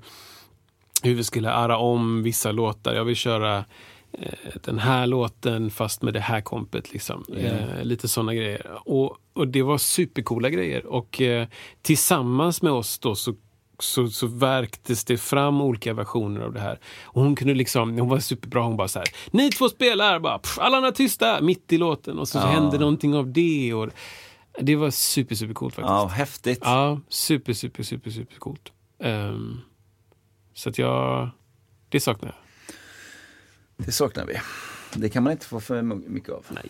[1.02, 2.94] hur vi skulle arra om vissa låtar.
[2.94, 3.64] Jag vill köra
[4.12, 6.92] eh, den här låten fast med det här kompet.
[6.92, 7.24] Liksom.
[7.36, 8.66] Eh, lite sådana grejer.
[8.84, 10.86] Och, och det var supercoola grejer.
[10.86, 11.48] Och eh,
[11.82, 13.34] tillsammans med oss då så
[13.78, 16.78] så, så verktes det fram olika versioner av det här.
[17.02, 20.38] Och hon kunde liksom, hon var superbra, hon bara så här, ni två spelar, bara,
[20.38, 22.18] pff, alla andra tysta, mitt i låten.
[22.18, 23.74] Och så, så hände någonting av det.
[23.74, 23.88] Och
[24.60, 25.90] det var super, super coolt faktiskt.
[25.90, 26.58] Ja, häftigt.
[26.62, 28.72] Ja, super, super, super, super coolt.
[29.02, 29.60] Ehm,
[30.54, 31.30] så att jag,
[31.88, 32.76] det saknar jag.
[33.86, 34.34] Det saknar vi.
[34.94, 36.44] Det kan man inte få för mycket av.
[36.48, 36.64] Nej.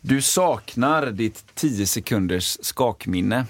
[0.00, 3.46] Du saknar ditt 10 sekunders skakminne.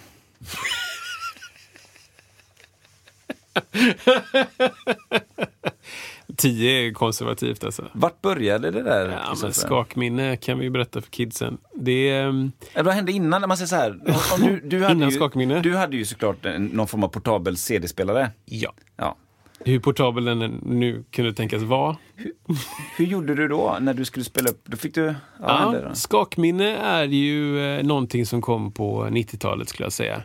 [6.36, 7.84] Tio är konservativt alltså.
[7.92, 9.08] Vart började det där?
[9.08, 11.58] Ja, men skakminne kan vi ju berätta för kidsen.
[11.74, 13.40] Det ehm, Eller vad hände innan?
[13.40, 13.90] När man säger så här,
[14.34, 15.60] om du, du, hade Innan ju, skakminne?
[15.60, 18.30] du hade ju såklart någon form av portabel CD-spelare.
[18.44, 18.72] ja.
[18.96, 19.16] Ja.
[19.64, 21.96] Hur portabel den nu kunde tänkas vara.
[22.96, 24.62] Hur gjorde du då när du skulle spela upp?
[24.64, 25.14] Då fick du...
[25.40, 25.94] Ja, hände då?
[25.94, 30.22] skakminne är ju eh, någonting som kom på 90-talet skulle jag säga.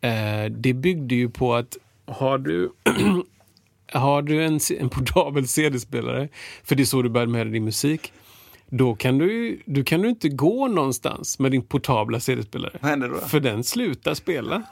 [0.00, 1.76] Eh, det byggde ju på att
[2.08, 2.72] har du,
[3.92, 6.28] har du en, en portabel CD-spelare,
[6.64, 8.12] för det är så du började med din musik,
[8.70, 12.78] då kan du, du kan du inte gå någonstans med din portabla CD-spelare.
[12.80, 13.18] Vad hände då?
[13.18, 14.62] För den slutar spela.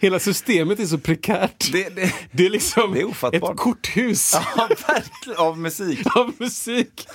[0.00, 1.72] Hela systemet är så prekärt.
[1.72, 5.38] Det, det, Det är liksom Det är ett korthus ja, verkligen.
[5.38, 6.06] Av musik.
[6.16, 7.08] av musik.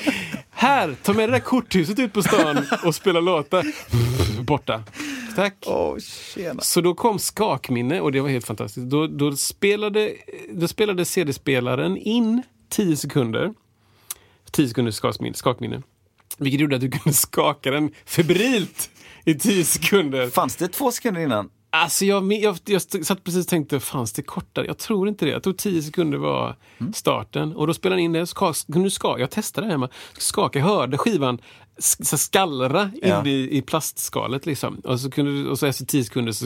[0.50, 3.66] Här, ta med det där korthuset ut på stan och spela låtar.
[4.42, 4.84] Borta.
[5.36, 5.66] Tack.
[6.34, 6.62] Tjena.
[6.62, 8.90] Så då kom skakminne och det var helt fantastiskt.
[8.90, 10.14] Då, då, spelade,
[10.50, 13.54] då spelade CD-spelaren in 10 sekunder.
[14.52, 15.82] 10 sekunders skakminne, skakminne.
[16.38, 18.90] Vilket gjorde att du kunde skaka den febrilt
[19.26, 20.30] i 10 sekunder.
[20.30, 21.50] Fanns det två sekunder innan?
[21.78, 24.66] Alltså jag, jag, jag satt precis och tänkte, fanns det kortare?
[24.66, 25.32] Jag tror inte det.
[25.32, 26.56] Jag tror 10 sekunder var
[26.94, 27.56] starten.
[27.56, 28.28] Och då spelade han in det.
[28.28, 29.90] Ska, du ska, jag testade det hemma.
[30.18, 31.38] Skaka, jag hörde skivan
[31.78, 33.26] sk- så skallra in Ja.
[33.26, 34.46] i, i plastskalet.
[34.46, 34.76] Liksom.
[34.84, 36.46] Och, så kunde, och så efter 10 sekunder så,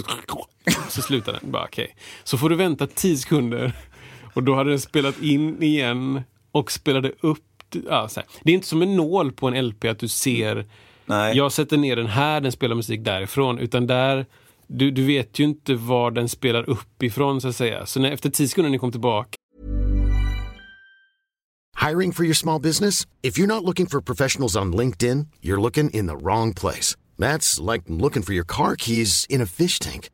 [0.89, 1.51] så slutade den.
[1.51, 1.87] Bara, okay.
[2.23, 3.73] Så får du vänta 10 sekunder.
[4.33, 6.21] Och då hade den spelat in igen
[6.51, 7.39] och spelade upp.
[7.89, 8.09] Ja.
[8.43, 10.65] Det är inte som en nål på en LP att du ser
[11.05, 11.37] Nej.
[11.37, 13.59] jag sätter ner den här, den spelar musik därifrån.
[13.59, 14.25] Utan där,
[14.71, 17.85] du, du vet ju inte var den spelar uppifrån så att säga.
[17.85, 19.37] Så när, efter 10 sekunder när ni kom tillbaka
[21.89, 23.07] Hiring for your small business?
[23.23, 26.95] If you're not looking for professionals on LinkedIn, you're looking in the wrong place.
[27.17, 30.09] That's like looking for your car keys in a fish tank.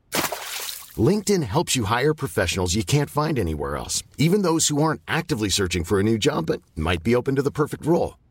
[1.10, 5.50] LinkedIn helps you hire professionals you can't find anywhere else, even those who aren't actively
[5.50, 8.18] searching for a new job but might be open to the perfect role.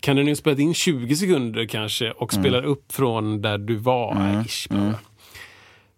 [0.00, 2.42] kan den ju spela in 20 sekunder kanske och Mm.
[2.42, 4.44] spela upp från där du var.
[4.46, 4.94] Ish, bara.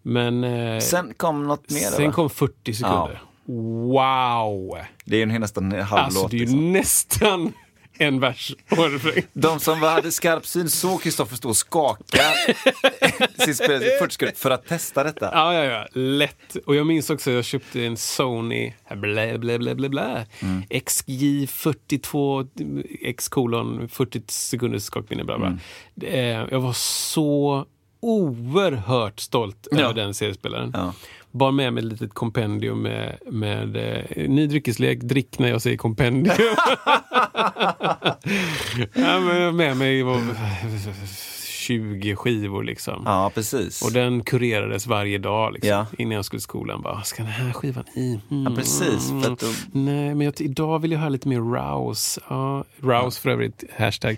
[0.01, 2.11] Men eh, Sen kom något mer sen va?
[2.11, 3.21] kom 40 sekunder.
[3.93, 4.77] Wow!
[5.05, 6.31] Det är ju nästan en halv Alltså låt.
[6.31, 6.71] det är ju liksom.
[6.71, 7.53] nästan
[7.97, 9.23] en vers och en refräng.
[9.33, 12.23] De som hade skarp syn såg Kristoffer stå och skaka
[13.45, 15.29] sitt spel i 40 sekunder för att testa detta.
[15.33, 15.87] Ja, ja, ja.
[15.93, 16.55] Lätt.
[16.65, 20.25] Och jag minns också att jag köpte en Sony blä, blä, blä, blä, blä.
[20.69, 22.47] XJ42
[23.01, 25.23] X kolon 40 sekunders skakminne.
[25.23, 25.57] Bla, bla.
[26.07, 27.65] Eh, Jag var så
[27.99, 29.79] oerhört stolt Ja.
[29.79, 30.71] över den seriespelaren.
[30.73, 30.93] Ja.
[31.33, 34.99] Bar med mig ett litet kompendium med, med eh, ny dryckeslek.
[34.99, 36.35] Drick när jag säger kompendium.
[38.93, 40.21] ja, men med mig var
[41.47, 43.03] 20 skivor liksom.
[43.05, 43.81] Ja, precis.
[43.81, 45.85] Och den kurerades varje dag liksom, Ja.
[45.97, 46.81] innan jag skulle till skolan.
[46.81, 48.19] Bara, ska den här skivan i?
[48.31, 49.09] Mm, Ja, precis.
[49.09, 49.35] Då,
[49.71, 52.21] Nej, men jag, idag vill jag ha lite mer Rouse.
[52.29, 54.17] Ja, Rouse för övrigt, hashtag.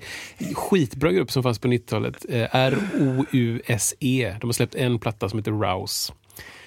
[0.55, 2.25] Skitbra grupp som fanns på 90-talet.
[2.29, 4.35] Eh, R-O-U-S-E.
[4.41, 6.13] De har släppt en platta som heter Rouse.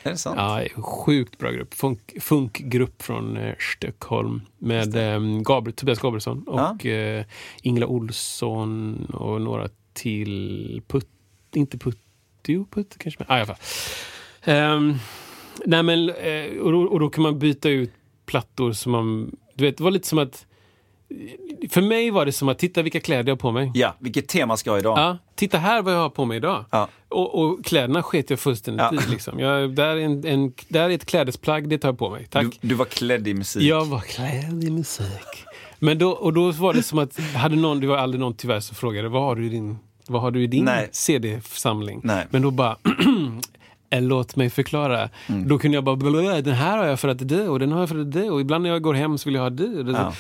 [0.09, 0.37] Är det sant?
[0.77, 1.75] Ja, sjukt bra grupp.
[1.75, 7.25] Funk, funkgrupp från eh, Stockholm med eh, Gabriel, Tobias Gabrielsson och eh,
[7.63, 10.83] Ingela Olsson och några till.
[10.87, 11.09] Putt,
[11.55, 13.25] inte Puttio, Putt kanske?
[13.29, 13.57] Ah, i alla fall.
[14.45, 14.95] Ehm,
[15.65, 17.93] nej, men, eh, och, då, och då kan man byta ut
[18.27, 19.37] plattor som man...
[19.55, 20.47] Du vet, det var lite som att...
[21.71, 23.71] För mig var det som att titta vilka kläder jag har på mig.
[23.75, 24.99] Ja, vilket tema ska jag ha idag?
[24.99, 26.65] Ja, titta här vad jag har på mig idag.
[26.71, 26.89] Ja.
[27.09, 29.03] Och, och kläderna sket jag fullständigt Ja.
[29.09, 29.11] i.
[29.11, 29.39] Liksom.
[29.39, 32.27] Jag, där, är en, en, där är ett klädesplagg, det tar jag på mig.
[32.31, 32.47] Tack.
[32.61, 33.63] Du, du var klädd i musik.
[33.63, 35.45] Jag var klädd i musik.
[35.79, 38.61] Men då, och då var det som att, hade någon, det var aldrig någon tyvärr
[38.61, 40.71] som frågade, vad har du i din, vad har du i din.
[40.93, 42.01] CD-samling?
[42.05, 42.27] Nej.
[42.31, 42.77] Men då bara,
[43.91, 45.09] "Eh, låt mig förklara.
[45.27, 45.49] Mm.
[45.49, 47.81] Då kunde jag bara, "Blablabla, den här har jag för att det och den har
[47.81, 49.93] jag för att det och ibland när jag går hem så vill jag ha det.
[49.93, 50.13] Ja.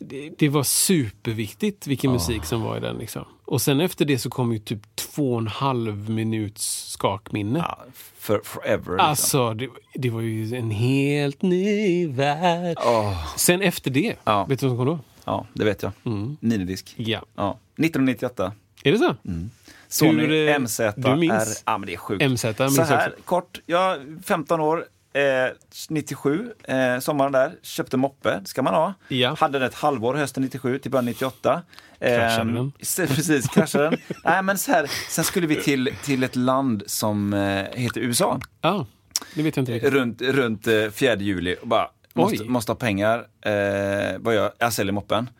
[0.00, 2.96] Det, det var superviktigt vilken musik som var i den.
[2.98, 3.24] Liksom.
[3.44, 7.58] Och sen efter det så kom ju typ två och en halv minuts skakminne.
[7.58, 8.76] Ja, för forever.
[8.92, 8.98] Liksom.
[9.00, 12.76] Alltså, det, det var ju en helt ny värld.
[12.86, 13.36] Åh.
[13.36, 14.44] Sen efter det, Ja.
[14.44, 14.98] vet du vad som kom då?
[15.24, 15.92] Ja, det vet jag.
[16.04, 16.36] Mm.
[16.40, 16.94] Minidisk.
[16.96, 17.22] Ja.
[17.36, 17.58] Ja.
[17.76, 18.52] 1998.
[18.84, 19.14] Är det så?
[19.88, 21.32] Sony Hur, eh, MZ du minns?
[21.32, 21.62] R.
[21.66, 22.22] Ja, men det är sjukt.
[22.30, 23.22] MZ minns Så här, också.
[23.24, 23.60] kort.
[23.66, 25.22] Jag 15 år, eh,
[25.88, 27.52] 97, eh, sommaren där.
[27.62, 28.94] Köpte moppe, det ska man ha.
[29.08, 29.36] Ja.
[29.38, 31.62] Hade den ett halvår hösten 97 till början 98.
[32.00, 32.72] Eh, Kraschade den?
[32.80, 33.98] s- Precis, kraschade den.
[34.24, 38.40] Nej, men så här, sen skulle vi till, till ett land som eh, heter USA.
[38.60, 38.86] Ja,
[39.34, 39.92] det vet jag inte riktigt.
[39.92, 43.18] Runt, runt eh, 4 juli och bara måste, måste ha pengar.
[43.42, 45.30] Eh, vad jag, jag säljer moppen.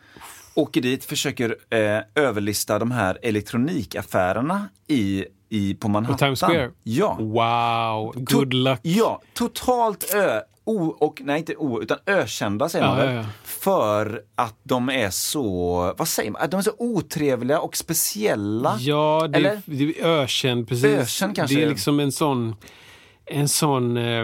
[0.55, 6.17] Åker dit, försöker eh, överlista de här elektronikaffärerna i, i, på Manhattan.
[6.17, 6.71] Times Square?
[6.83, 7.15] Ja.
[7.19, 8.79] Wow, good To- luck.
[8.81, 13.15] Ja, totalt ö, o, och, nej inte o, utan ökända säger man Ja, väl.
[13.15, 13.27] ja, ja.
[13.43, 18.77] För att de är så, vad säger man, att de är så otrevliga och speciella.
[18.79, 19.61] Ja, det, Eller?
[19.65, 20.85] det är ökänd precis.
[20.85, 21.55] Ökänd kanske.
[21.55, 22.55] Det är liksom en sån,
[23.25, 24.19] en sån, eh,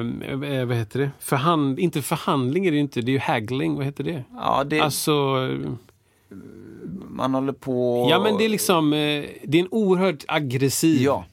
[0.59, 1.11] eh, vad heter det?
[1.19, 4.23] Förhand, inte förhandling är det inte, det är ju haggling, vad heter det?
[4.35, 5.13] Ja, det, Alltså,
[7.09, 8.07] man håller på...
[8.09, 11.25] ja men det är liksom, eh, det är en oerhört aggressiv Ja.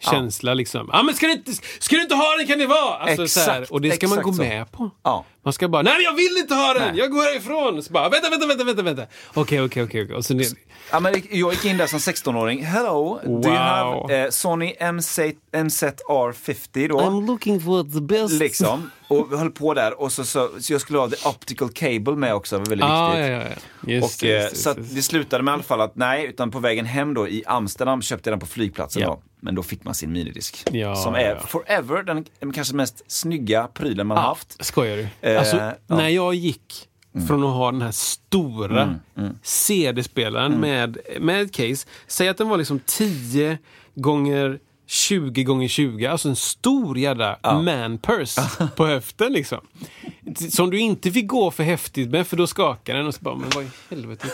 [0.00, 0.90] Känsla liksom.
[0.92, 2.94] Ja men ska du inte, ska du inte ha den kan det vara!
[2.96, 4.42] Alltså, så här, Exakt, och det ska man exakt gå så.
[4.42, 4.90] med på.
[5.02, 5.24] Ja.
[5.44, 6.82] Man ska bara, nej men jag vill inte ha den!
[6.82, 6.98] Nej.
[6.98, 7.82] Jag går härifrån!
[7.82, 9.02] Så bara, vänta, vänta, vänta, vänta, vänta.
[9.34, 10.02] Okej, okej, okej.
[10.04, 10.16] okej.
[10.16, 10.46] Och så ner-
[10.90, 12.64] Ja, men jag gick in där som 16-åring.
[12.64, 14.10] Hello, do you have Wow.
[14.10, 15.18] eh, Sony MZ,
[15.52, 17.10] MZ-R50 då?
[17.20, 18.34] looking for the best.
[18.40, 18.90] Liksom.
[19.08, 22.16] Och vi höll på där och så, så, så jag skulle ha the optical cable
[22.16, 23.26] med också, det var väldigt Ah, viktigt.
[23.30, 23.42] ja, ja,
[23.84, 23.92] ja.
[23.92, 24.94] Just, och, det, eh, just, så just.
[24.94, 28.02] det slutade med i alla fall att nej, utan på vägen hem då i Amsterdam
[28.02, 29.08] köpte jag den på flygplatsen Ja.
[29.08, 29.22] då.
[29.46, 30.64] Men då fick man sin minidisk.
[30.72, 31.40] Ja, som är ja.
[31.40, 34.64] forever den kanske mest snygga prylen man har haft.
[34.64, 35.30] Skojar du?
[35.30, 35.62] Eh, alltså, ja.
[35.62, 35.76] Mm.
[35.88, 36.88] när jag gick
[37.28, 38.98] från att ha den här stora
[39.42, 43.58] CD-spelaren med, med ett case, säg att den var liksom 10
[43.94, 49.60] gånger 20 gånger 20, alltså en stor jävla man-purse på höften liksom.
[50.50, 53.34] Som du inte fick gå för häftigt med för då skakar den och så bara,
[53.34, 54.26] men vad i helvete.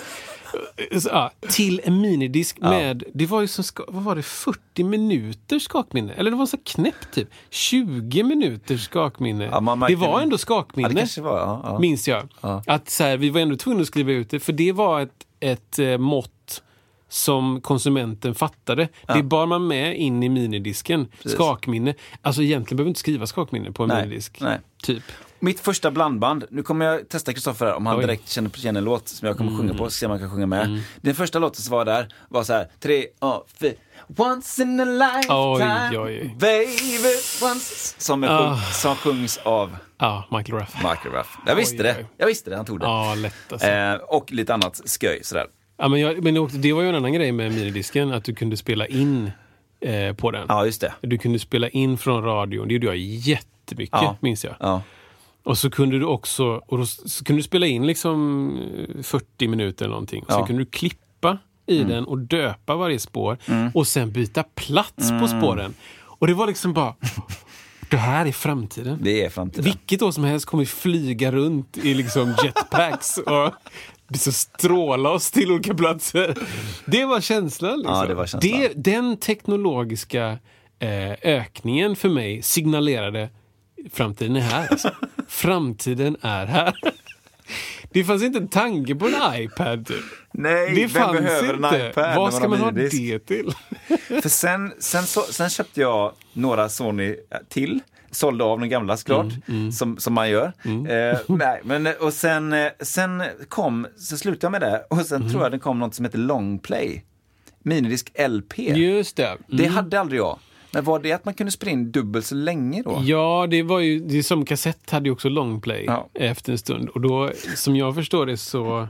[1.05, 6.12] Ja, till en minidisk med, det var ju som, vad var det, 40 minuters skakminne?
[6.12, 7.28] Eller det var så knäppt typ.
[7.50, 9.44] 20 minuters skakminne.
[9.44, 11.07] Ja, man det märker- var ändå Ja, skakminne.
[11.18, 11.61] var, ja.
[11.64, 11.78] ja.
[11.78, 12.28] Minns jag.
[12.66, 15.26] Att så här, vi var ändå tvungna att skriva ut det, för det var ett,
[15.40, 16.62] ett eh, mått
[17.09, 18.88] som konsumenten fattade.
[19.14, 21.09] Det bar man med in i minidisken.
[21.24, 21.94] Skakminne.
[22.22, 24.38] Alltså egentligen behöver du inte skriva skakminne på en Nej, minidisk.
[24.40, 24.59] nej.
[24.82, 25.03] Typ.
[25.45, 28.03] Mitt första blandband, nu kommer jag testa Kristoffer om han Oj.
[28.03, 30.30] direkt känner, känner en låt som jag kommer sjunga på, så se om han kan
[30.30, 30.82] sjunga med.
[31.01, 33.72] Den första låten som var där var så här, tre, ja, fyra.
[34.16, 37.14] Once in a lifetime, Oj, oj, baby,
[37.53, 37.95] once...
[37.99, 38.38] Som, är Ah.
[38.57, 40.75] sjung, som sjungs av Ja, Michael Ruff.
[40.75, 41.37] Michael Ruff.
[41.46, 42.07] Jag visste Oj, det, oj.
[42.17, 42.87] jag visste det, han tog det.
[42.87, 43.68] Ja, lätt alltså.
[43.68, 45.46] Eh, och lite annat sköj sådär.
[45.79, 48.34] Ja, men jag, men det, det var ju en annan grej med minidisken, att du
[48.34, 49.30] kunde spela in
[49.80, 50.46] eh, på den.
[50.49, 50.92] Ja, just det.
[51.00, 54.17] Du kunde spela in från radion, det gjorde jag jättemycket, Ja.
[54.21, 54.54] minns jag.
[54.61, 54.83] Ja.
[55.45, 56.85] Och så kunde du också och då,
[57.25, 58.59] kunde du spela in liksom
[58.97, 60.21] eh, 40 minuter eller någonting.
[60.21, 60.37] Sen Ja.
[60.37, 60.47] Mm.
[60.47, 63.39] kunde du klippa i den och döpa varje spår
[63.75, 65.21] och sen byta plats Mm.
[65.23, 65.75] på spåren.
[66.03, 66.95] Och det var liksom bara,
[67.91, 68.99] det här är framtiden.
[69.03, 69.64] Det är framtiden.
[69.64, 73.53] Vilket år som helst kommer vi flyga runt i liksom jetpacks och
[74.19, 76.35] så stråla oss till olika platser.
[76.87, 77.79] Det var känslan.
[77.79, 77.95] Liksom.
[77.97, 78.61] Ja, det var känslan.
[78.61, 80.39] Det, den teknologiska
[80.79, 83.29] eh, ökningen för mig signalerade
[83.92, 84.68] framtiden är här.
[84.71, 84.91] Alltså.
[85.29, 86.75] framtiden är här.
[87.92, 89.87] Det fanns inte en tanke på en iPad.
[89.87, 89.96] Typ.
[90.33, 91.68] Nej, Det vem behöver inte.
[91.68, 92.88] en iPad Vad ska man ha det
[93.18, 93.54] till?
[94.22, 97.17] För sen, sen, så, sen köpte jag några Sony
[97.49, 97.80] till.
[98.11, 100.53] Sålde av de gamla såklart, Mm, Som, som man gör.
[100.64, 105.17] Eh, nej, men, och sen, eh, sen kom, så slutade jag med det och sen
[105.21, 105.30] Mm.
[105.30, 107.04] tror jag det kom något som heter Longplay.
[107.63, 108.59] Minidisk LP.
[108.59, 109.37] Just det.
[109.46, 110.38] Det hade aldrig jag.
[110.72, 113.00] Men var det att man kunde spela in dubbelt så länge då?
[113.04, 116.08] Ja, det var ju, det som kassett hade ju också longplay Ja.
[116.14, 116.88] efter en stund.
[116.88, 118.88] Och då, som jag förstår det så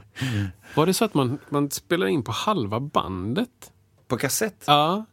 [0.75, 3.71] var det så att man, man spelade in på halva bandet.
[4.07, 4.63] På kassett?
[4.67, 5.05] Ja.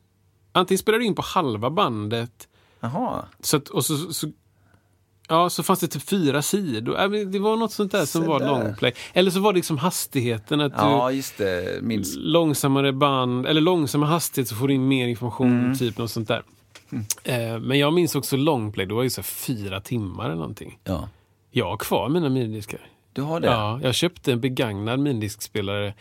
[0.53, 2.49] Antingen spelade du in på halva bandet
[2.81, 3.25] Jaha.
[3.41, 4.31] så att, och så, så,
[5.29, 7.25] ja, så fanns det typ fyra sidor.
[7.25, 8.47] Det var något sånt där som Se var där.
[8.47, 8.95] longplay.
[9.13, 10.61] Eller så var det liksom hastigheten.
[10.61, 11.11] Att du, Ja.
[11.83, 12.17] Minst.
[12.17, 15.79] långsammare band, eller långsamma hastighet så får du in mer information, Mm.
[15.79, 16.43] typ något sånt där.
[17.25, 20.79] Eh, men jag minns också longplay, det var ju så fyra timmar eller någonting.
[20.85, 21.09] Ja.
[21.51, 22.81] Jag har kvar mina minidiskar.
[23.13, 23.47] Du har det?
[23.47, 25.95] Ja, jag köpte en begagnad minidiskspelare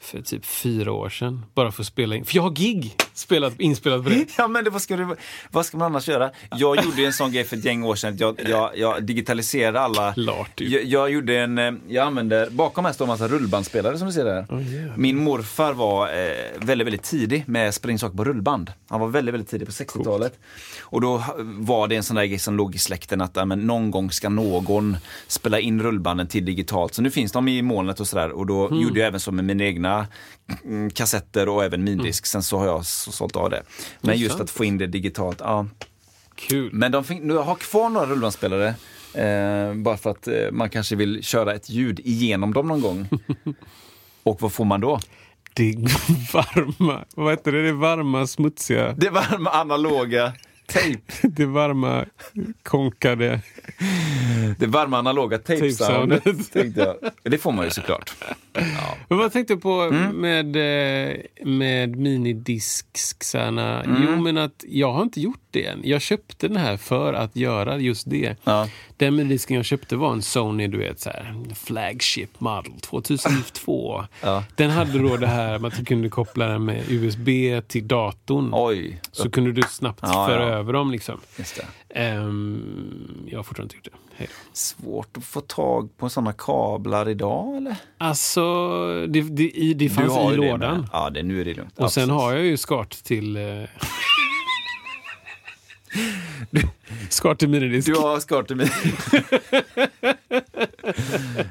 [0.00, 1.44] för typ fyra år sedan.
[1.54, 2.24] Bara för att spela in.
[2.24, 4.24] För jag har gig spelat, inspelat på det.
[4.38, 5.16] Ja men det, vad, ska du,
[5.50, 6.30] vad ska man annars göra?
[6.56, 8.16] Jag gjorde en sån grej för ett gäng år sedan.
[8.16, 10.12] Jag, jag, jag digitaliserade alla.
[10.14, 10.68] Klart ju.
[10.68, 14.12] Jag, jag gjorde en, eh, jag använder, bakom här står en massa rullbandspelare som du
[14.12, 14.46] ser där.
[14.60, 14.96] jävlar.
[14.96, 18.72] Min morfar var eh, väldigt, väldigt tidig med in saker på rullband.
[18.88, 20.38] Han var väldigt, väldigt tidig på 60-talet.
[20.80, 23.90] Och då var det en sån där grej som låg i släkten att men, någon
[23.90, 24.96] gång ska någon
[25.26, 26.94] spela in rullbanden till digitalt.
[26.94, 28.30] Så nu finns de i molnet och sådär.
[28.30, 28.80] Och då Mm.
[28.82, 30.06] gjorde jag även så med mina egna
[30.64, 32.26] mm, kassetter och även mindisk.
[32.26, 33.62] Sen så har jag så, sålt av det.
[34.00, 35.66] Men just att få in det digitalt, ja.
[36.34, 36.72] Kul.
[36.72, 38.74] Men de fick, nu har kvar några rullbandspelare.
[39.14, 43.08] Eh, bara för att eh, man kanske vill köra ett ljud igenom dem någon gång.
[44.22, 45.00] Och vad får man då?
[45.54, 45.74] Det
[46.32, 47.62] varma, vad heter det?
[47.66, 50.32] Det varma, smutsiga, Det varma analoga
[50.72, 51.02] tejp.
[51.22, 52.04] det varma,
[52.62, 53.40] konkade.
[54.58, 56.52] Det varma analoga tape-soundet.
[56.52, 56.96] tänkte jag.
[57.22, 58.14] Det får man ju såklart.
[59.08, 60.16] Men vad tänkte du på Mm.
[60.16, 63.84] med, eh, med minidisksarna?
[64.06, 65.74] Jo, men att jag har inte gjort det.
[65.82, 68.36] Jag köpte den här för att göra just det.
[68.44, 68.68] Ja.
[68.96, 74.04] Den minidisken jag köpte var en Sony, du vet, så här, flagship model 2002.
[74.22, 74.44] Ja.
[74.56, 77.28] Den hade då det här att du kunde koppla den med USB
[77.68, 78.50] till datorn.
[78.52, 79.00] Oj.
[79.12, 80.90] Så kunde du snabbt Ja, föra över dem.
[80.90, 81.20] Liksom.
[81.36, 81.66] Det.
[82.00, 84.14] Ehm, jag har fortfarande inte gjort det.
[84.16, 84.28] Hej.
[84.52, 87.76] Svårt att få tag på sådana kablar idag eller?
[87.98, 88.42] Alltså,
[89.08, 90.80] det, det, det fanns i det lådan.
[90.80, 90.88] med.
[90.92, 91.78] Ja, det, nu är det lugnt.
[91.78, 93.36] Och sen har jag ju skart till...
[96.52, 96.68] Eh...
[97.08, 97.86] skart till minidisk.
[97.88, 98.70] Du har skart till mig.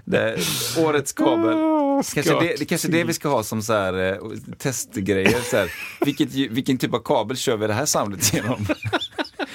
[0.05, 0.39] det är
[0.85, 1.53] årets kabel.
[1.53, 4.17] Ah, Kanske det, det kanske är det vi ska ha som så här, eh,
[4.57, 5.41] testgrejer.
[5.51, 5.71] Så här.
[6.05, 8.65] Vilket, vilken typ av kabel kör vi det här soundet genom?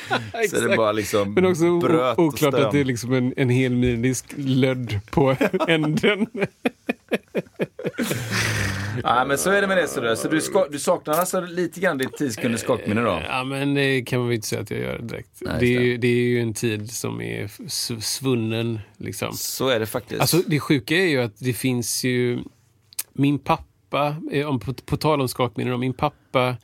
[0.51, 3.49] så det bara liksom Men också bröt och oklart att det är liksom en, en
[3.49, 5.37] hel minidisk lödd på
[5.69, 6.27] änden.
[9.05, 9.89] Nej, men så är det med det.
[9.89, 10.15] Så, där.
[10.15, 13.23] så du, ska, du saknar alltså lite grann ditt 10 sekunders skakminne då?
[13.29, 15.31] Ja, men det kan man väl inte säga att jag gör direkt.
[15.41, 17.51] Nej, det, är ju, det är ju en tid som är
[18.01, 18.81] svunnen.
[18.97, 19.33] Liksom.
[19.33, 20.21] Så är det faktiskt.
[20.21, 22.39] Alltså det sjuka är ju att det finns ju...
[23.13, 26.57] Min pappa, eh, om, på, på tal om skakminnen, min pappa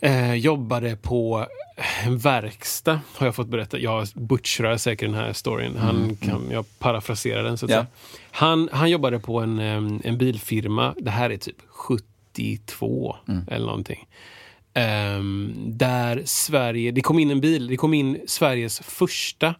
[0.00, 1.46] eh, jobbade på
[2.04, 3.78] en verkstad, har jag fått berätta.
[3.78, 5.76] Jag butchrar säkert den här storyn.
[5.76, 7.76] Han kan, jag parafraserar den så att Ja.
[7.76, 7.86] säga.
[8.30, 9.58] Han, han jobbade på en,
[10.04, 13.16] en bilfirma, det här är typ 72
[13.50, 14.08] eller någonting.
[14.74, 19.54] Ehm, där Sverige, det kom in en bil, det kom in Sveriges första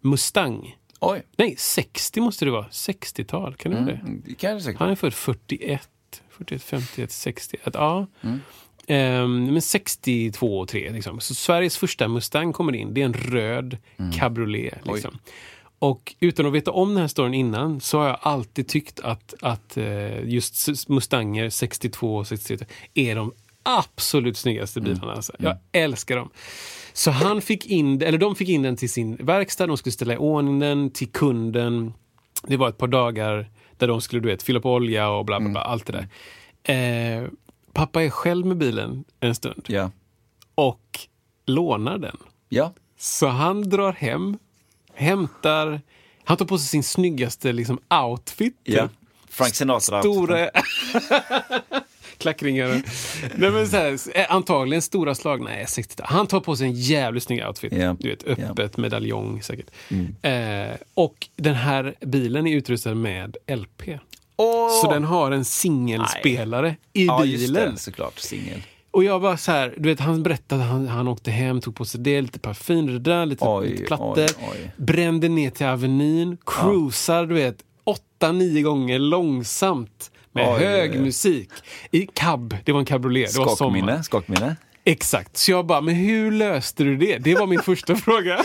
[0.00, 0.76] Mustang.
[1.00, 2.66] Oj, Nej, 60 måste det vara.
[2.70, 4.00] 60-tal, kan det vara det?
[4.04, 4.92] mm, det kan det säkert Han vara.
[4.92, 5.88] är född 41.
[6.30, 7.60] 41, 51, 61.
[7.74, 8.06] Ja.
[8.22, 8.40] Mm.
[8.90, 11.20] Ehm, men 62 och 3 liksom.
[11.20, 12.94] Så Sveriges första Mustang kommer in.
[12.94, 14.12] Det är en röd Mm.
[14.12, 14.78] cabriolet.
[14.86, 15.18] Liksom.
[15.78, 19.34] Och utan att veta om den här storyn innan så har jag alltid tyckt att,
[19.40, 24.92] att eh, just Mustanger 62 och 63 är de absolut snyggaste Mm.
[24.94, 25.12] bilarna.
[25.12, 25.32] Alltså.
[25.38, 26.30] Jag älskar dem.
[26.92, 30.14] Så han fick in, eller de fick in den till sin verkstad, de skulle ställa
[30.14, 31.92] i ordning den till kunden.
[32.46, 35.40] Det var ett par dagar där de skulle du vet, fylla på olja och bla
[35.40, 36.08] bla bla, allt det där.
[37.22, 37.28] Eh,
[37.72, 39.90] pappa är själv med bilen en stund Ja.
[40.54, 40.98] och
[41.46, 42.16] lånar den.
[42.48, 42.72] Ja.
[42.98, 44.38] Så han drar hem,
[44.94, 45.80] hämtar,
[46.24, 48.56] han tar på sig sin snyggaste liksom, outfit.
[48.64, 48.88] ja.
[49.28, 50.00] Frank Sinatra.
[50.02, 50.50] Stora...
[52.18, 52.82] Klackringar.
[53.34, 55.42] Nej, men så här, eh, antagligen stora slag.
[55.44, 57.72] Nej, 60 Han tar på sig en jävligt snygg outfit.
[57.72, 57.96] Ja.
[58.00, 59.70] Du vet, öppet, medaljong säkert.
[59.88, 60.16] Mm.
[60.70, 63.82] Eh, och den här bilen är utrustad med LP.
[64.40, 64.80] Åh!
[64.82, 67.72] Så den har en singelspelare i ja, just bilen.
[67.74, 68.18] det, såklart.
[68.18, 68.62] Singel.
[68.90, 71.76] Och jag var så här, du vet han berättade att han, han åkte hem, tog
[71.76, 74.16] på sig det, lite parfym, det där, lite, Oj, lite plattor.
[74.16, 74.70] oj, oj.
[74.76, 80.10] Brände ner till Avenyn, cruisar, du vet, åtta, nio gånger långsamt.
[80.32, 81.48] Med hög musik.
[81.90, 83.78] I cab, det var en cabriolet, det var sommar.
[83.78, 84.02] Skakminne.
[84.02, 84.56] Skakminne.
[84.84, 87.18] Exakt, så jag bara, men hur löste du det?
[87.18, 88.44] Det var min första fråga.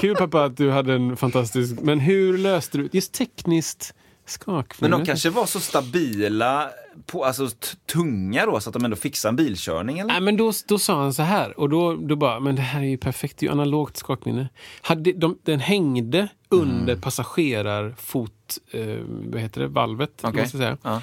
[0.00, 3.94] Kul pappa att du hade en fantastisk, men hur löste du Just tekniskt
[4.26, 4.90] skakminne.
[4.90, 6.70] Men de kanske var så stabila,
[7.06, 7.48] på, alltså
[7.92, 10.12] tunga då, så att de ändå fixade en bilkörning eller?
[10.12, 12.80] Nej, men då, då sa han så här och då, då bara, men det här
[12.80, 14.48] är ju perfekt, det är ju analogt skakminne.
[14.82, 20.42] Hade, de, den hängde under passagerarfot, eh, vad heter det, valvet, Okej.
[20.42, 20.78] måste jag säga.
[20.82, 21.02] Ja.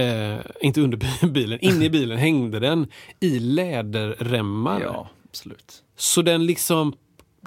[0.00, 2.86] Eh, inte under bilen, inne i bilen hängde den
[3.20, 4.80] i läderremmar.
[4.80, 5.82] Ja, absolut.
[5.96, 6.94] Så den liksom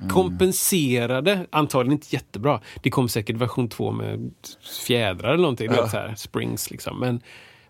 [0.10, 2.62] kompenserade, antagligen inte jättebra.
[2.84, 4.32] Det kom säkert version 2 med
[4.86, 7.00] fjädrar eller någonting, vet, så här, springs liksom.
[7.00, 7.22] Men,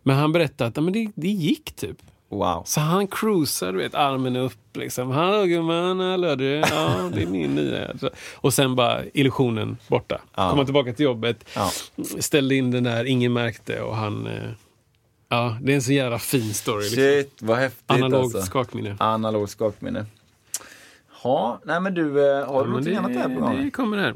[0.04, 1.98] men han berättade att ja, men det, det gick typ.
[2.30, 2.64] Wow.
[2.66, 5.12] Så han cruisar, du vet, armen upp liksom.
[5.12, 6.46] Hallå gumman, hallå du.
[6.50, 7.88] Ja, det är min nya.
[8.36, 10.22] Och sen bara illusionen borta.
[10.36, 10.50] Ja.
[10.50, 11.72] Komma tillbaka till jobbet, Ja.
[12.20, 14.28] ställde in den där, ingen märkte och han...
[14.28, 14.34] eh,
[15.30, 16.84] Ja, det är en så jävla fin story.
[16.84, 16.98] Liksom.
[17.04, 18.42] Shit, vad häftigt Analogt alltså.
[18.42, 18.96] skakminne.
[19.00, 20.06] Analogt skakminne.
[21.24, 23.64] Ja, nej men du, eh, har du Ja, men någonting annat här på gång?
[23.64, 24.16] det kommer här.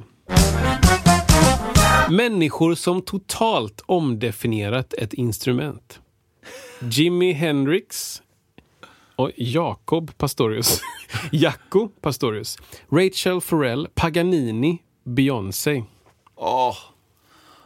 [2.09, 5.99] Människor som totalt omdefinierat ett instrument.
[6.81, 8.21] Jimi Hendrix
[9.15, 10.81] och Jakob Pastorius.
[11.31, 12.57] Jacko Pastorius.
[12.91, 15.83] Rachel Farrell, Paganini, Beyoncé.
[16.35, 16.75] Åh,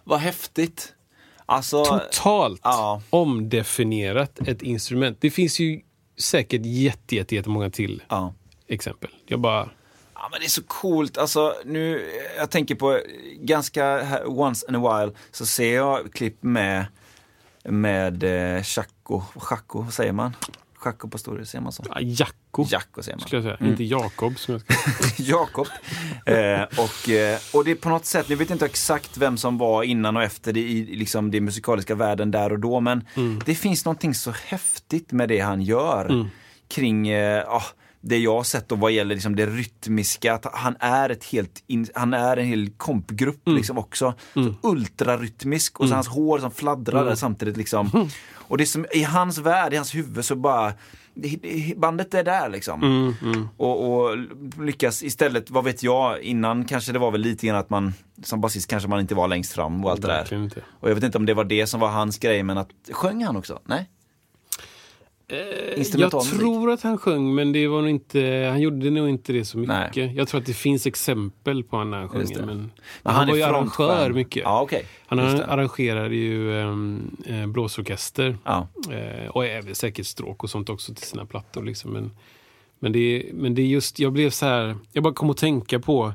[0.04, 0.94] vad häftigt.
[1.46, 3.02] Alltså, Totalt ja.
[3.10, 5.18] omdefinierat ett instrument.
[5.22, 5.82] Det finns ju
[6.18, 8.34] säkert jätte, jätte, jättemånga till ja.
[8.74, 9.10] Exempel.
[9.26, 9.70] Jag bara...
[10.14, 11.18] Ja, men det är så coolt.
[11.18, 13.00] Alltså, nu, jag tänker på
[13.36, 16.86] ganska once in a while så ser jag klipp med
[17.64, 20.36] med eh, Chaco, Chaco, vad säger man?
[20.76, 21.84] Chaco Pastorius, säger man så?
[21.90, 23.28] Ja, Jacko, Jacko säger man.
[23.28, 23.70] skulle jag säga.
[23.70, 24.40] Inte Jakob.
[24.40, 24.74] Som jag ska...
[25.24, 25.68] Jakob.
[26.26, 29.58] Eh, och, eh, och det är på något sätt, jag vet inte exakt vem som
[29.58, 33.08] var innan och efter det i liksom, den musikaliska världen där och då, men
[33.46, 36.30] det finns någonting så häftigt med det han gör
[36.68, 37.64] kring eh, ah,
[38.02, 41.64] det jag har sett och vad gäller liksom det rytmiska, att han är ett helt,
[41.68, 44.14] in, han är en hel kompgrupp liksom också.
[44.34, 48.10] Så ultrarytmisk och så hans hår som fladdrar där samtidigt liksom.
[48.34, 50.74] Och det som, i hans värld, i hans huvud så bara
[51.14, 52.84] det- det- Bandet är där liksom.
[53.58, 54.18] Och, och
[54.66, 58.42] lyckas istället, vad vet jag, innan kanske det var väl lite grann att man som
[58.42, 60.24] basist kanske man inte var längst fram och allt det där.
[60.44, 60.62] inte.
[60.80, 63.24] Och jag vet inte om det var det som var hans grej, men att, sjöng
[63.24, 63.60] han också?
[63.66, 63.90] Nej?
[65.32, 66.40] Jag Instrumental musik.
[66.40, 69.58] tror att han sjöng, men det var nog inte, han gjorde nog inte det så
[69.58, 69.96] mycket.
[69.96, 70.14] Nej.
[70.16, 72.40] Jag tror att det finns exempel på när han sjunger.
[72.40, 72.70] Men, Men
[73.04, 74.44] han, han var ju arrangör mycket.
[74.44, 74.86] Ja, okej.
[75.08, 78.68] Han arrangerade ju um, eh, blåsorkester Ja.
[78.92, 81.64] eh, och även säkert stråk och sånt också till sina plattor.
[81.64, 81.92] Liksom.
[81.92, 82.12] Men,
[82.80, 85.38] men, det, är- men det är just, jag blev så här, jag bara kom att
[85.38, 86.14] tänka på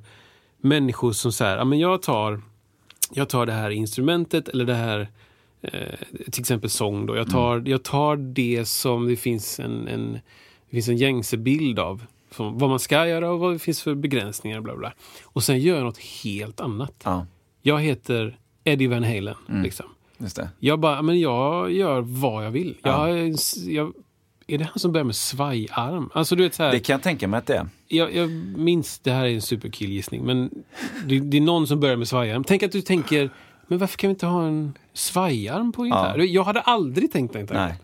[0.60, 2.40] människor som så här, ja, men jag tar,
[3.12, 5.06] jag tar det här instrumentet eller det här eh,
[6.30, 7.16] till exempel sång då.
[7.16, 10.12] Jag tar, jag tar det som det finns en, en,
[10.70, 12.04] det finns en gängse bild av.
[12.36, 14.60] Vad man ska göra och vad det finns för begränsningar.
[14.60, 14.92] Bla bla.
[15.24, 16.92] Och sen gör jag något helt annat.
[17.04, 17.26] Ja,
[17.62, 19.34] Jag heter Eddie Van Halen.
[19.62, 19.86] Liksom.
[20.18, 20.48] just det.
[20.58, 22.76] Jag bara, men jag gör vad jag vill.
[22.82, 23.34] Jag,
[23.66, 23.92] jag,
[24.46, 26.10] är det han som börjar med svajarm?
[26.14, 27.68] Alltså du vet så här, Det kan jag tänka mig att det är.
[27.88, 30.50] jag, jag minns, det här är en superkillgissning, men
[31.06, 32.44] det, det är någon som börjar med svajarm.
[32.44, 33.30] Tänk att du tänker,
[33.66, 36.18] men varför kan vi inte ha en svajarm på gitarr?
[36.18, 37.66] Jag hade aldrig tänkt den tanken.
[37.66, 37.74] Nej,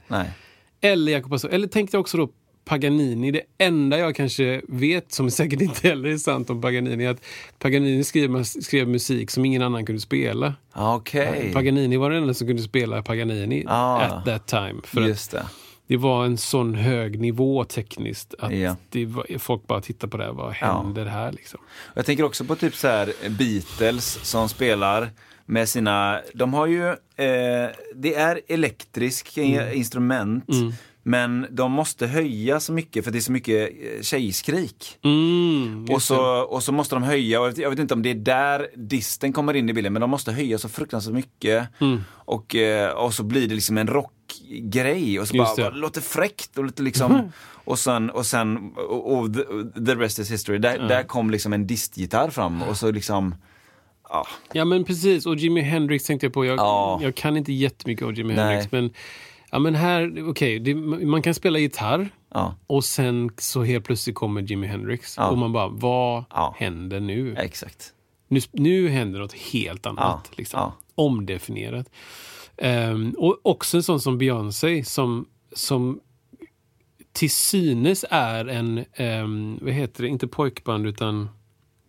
[0.81, 0.93] nej.
[0.93, 2.29] Eller Jakob Pastor, eller tänkte jag också då
[2.65, 7.11] Paganini, det enda jag kanske vet, som säkert inte heller är sant om Paganini, är
[7.11, 7.25] att
[7.59, 10.55] Paganini skrev, skrev musik som ingen annan kunde spela.
[10.73, 11.51] Ah, Okej.
[11.55, 14.01] Paganini var den enda som kunde spela Paganini Ah.
[14.01, 14.81] at that time.
[14.85, 15.47] För Just det.
[15.87, 18.77] det var en sån hög nivå tekniskt att Ja.
[18.91, 21.61] det var, folk bara tittar på det här, vad händer här liksom?
[21.95, 25.11] Jag tänker också på typ så här Beatles som spelar
[25.47, 29.75] med sina, de har ju, eh, det är elektriska Mm.
[29.75, 30.45] instrument
[31.05, 34.99] men de måste höja så mycket för det är så mycket eh, tjejskrik.
[35.05, 38.15] Mm, Och så, och så måste de höja, och jag vet, inte om det är
[38.15, 41.69] där disten kommer in i bilden, men de måste höja så fruktansvärt mycket.
[41.81, 42.01] Mm.
[42.11, 45.77] Och, eh, och så blir det liksom en rockgrej och så Just bara, det.
[45.77, 47.33] låter fräckt och lite liksom
[47.65, 49.43] Och sen, och sen och, och the,
[49.87, 50.59] the rest is history.
[50.59, 53.35] Där, där kom liksom en distgitarr fram och så liksom
[54.13, 56.45] ja, Ja men precis, och Jimi Hendrix tänkte jag på.
[56.45, 56.99] Jag, Ja.
[57.03, 58.45] jag kan inte jättemycket av Jimi Nej.
[58.45, 58.91] Hendrix men,
[59.51, 60.75] ja, men här, okej, det-
[61.07, 65.53] man kan spela gitarr ja, och sen så helt plötsligt kommer Jimi Hendrix och man
[65.53, 66.25] bara, vad
[66.57, 67.37] händer nu?
[67.37, 67.93] exakt.
[68.29, 68.41] nu?
[68.53, 70.31] Nu händer något helt annat.
[70.39, 70.73] Liksom.
[70.95, 71.91] Omdefinierat.
[72.57, 76.01] Ehm, och också en sån som Beyoncé som, som
[77.13, 78.85] till synes är en,
[79.25, 81.29] um, vad heter det, inte pojkband utan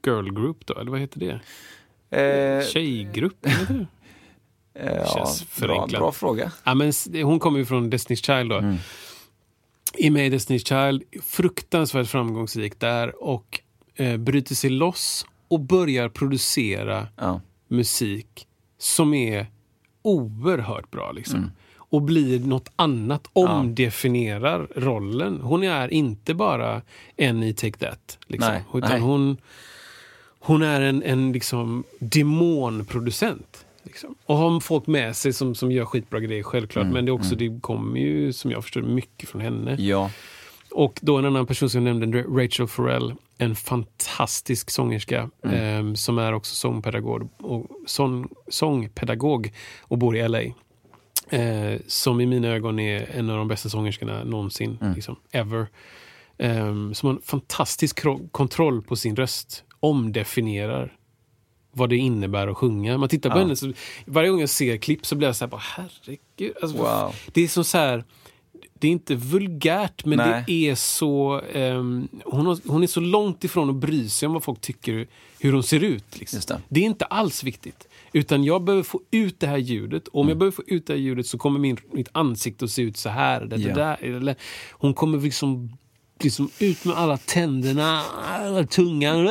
[0.06, 1.40] girl group då, eller vad heter det?
[2.14, 3.46] Eh, Tjejgrupp?
[3.46, 3.88] Eller
[5.16, 5.28] ja,
[5.60, 6.52] bra, bra fråga.
[6.64, 8.58] Ja, men hon kommer ju från Destiny's Child då.
[8.58, 8.76] Mm.
[9.98, 13.60] I May Destiny's Child, fruktansvärt framgångsrik där och
[13.96, 17.42] eh, bryter sig loss och börjar producera Ja.
[17.68, 19.48] musik som är
[20.02, 21.12] oerhört bra.
[21.12, 21.38] Liksom.
[21.40, 21.52] Mm.
[21.76, 25.40] Och blir något annat, omdefinierar rollen.
[25.42, 26.82] Hon är inte bara
[27.18, 28.18] en i Take That.
[28.28, 28.52] Liksom.
[28.52, 29.00] Nej, Utan nej.
[29.00, 29.38] Hon,
[30.46, 33.66] hon är en, en liksom demonproducent.
[33.84, 34.16] Liksom.
[34.26, 36.88] Och har folk med sig som, som gör skitbra grejer, självklart.
[36.88, 39.72] Men det, är också, det kommer ju, som jag förstår mycket från henne.
[39.72, 40.12] Mm, Ja,
[40.72, 45.88] Och då en annan person som jag nämnde, Rachel Farrell, en fantastisk sångerska Mm.
[45.90, 49.52] eh, som är också sångpedagog och, sång, sångpedagog
[49.82, 50.42] och bor i LA.
[51.30, 54.94] Eh, som i mina ögon är en av de bästa sångerskorna någonsin, Mm.
[54.94, 55.68] liksom, ever.
[56.38, 58.00] Eh, som har en fantastisk
[58.32, 60.98] kontroll på sin röst, omdefinierar
[61.72, 62.98] vad det innebär att sjunga.
[62.98, 63.74] Man tittar på henne, så
[64.06, 66.54] varje gång jag ser klipp så blir jag så här, bara, herregud.
[66.62, 67.16] Alltså, Wow.
[67.34, 68.04] Det är som så här,
[68.74, 70.44] det är inte vulgärt, men Nej.
[70.48, 71.42] det är så...
[71.54, 75.08] ehm, hon, har, hon är så långt ifrån att bry sig om vad folk tycker,
[75.40, 76.20] hur hon ser ut.
[76.20, 76.40] Liksom.
[76.48, 76.62] Det.
[76.70, 77.88] det är inte alls viktigt.
[78.14, 80.08] Utan jag behöver få ut det här ljudet.
[80.08, 80.30] Och om Mm.
[80.30, 82.98] jag behöver få ut det här ljudet så kommer min, mitt ansikte att se ut
[82.98, 83.46] så här.
[83.46, 83.68] Det, Ja.
[83.68, 84.36] det där, eller,
[84.72, 85.78] hon kommer liksom,
[86.24, 89.30] liksom ut med alla tänderna, alla tungan.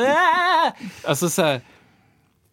[1.03, 1.61] Alltså så här,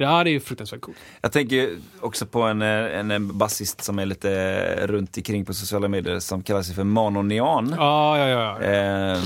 [0.00, 0.96] Ja, det är fruktansvärt coolt.
[1.20, 5.54] Jag tänker också på en, eh, en, en basist som är lite runt omkring på
[5.54, 7.74] sociala medier som kallar sig för Manonian.
[7.78, 8.60] Ja, ja, ja.
[8.60, 9.18] Eh, eh,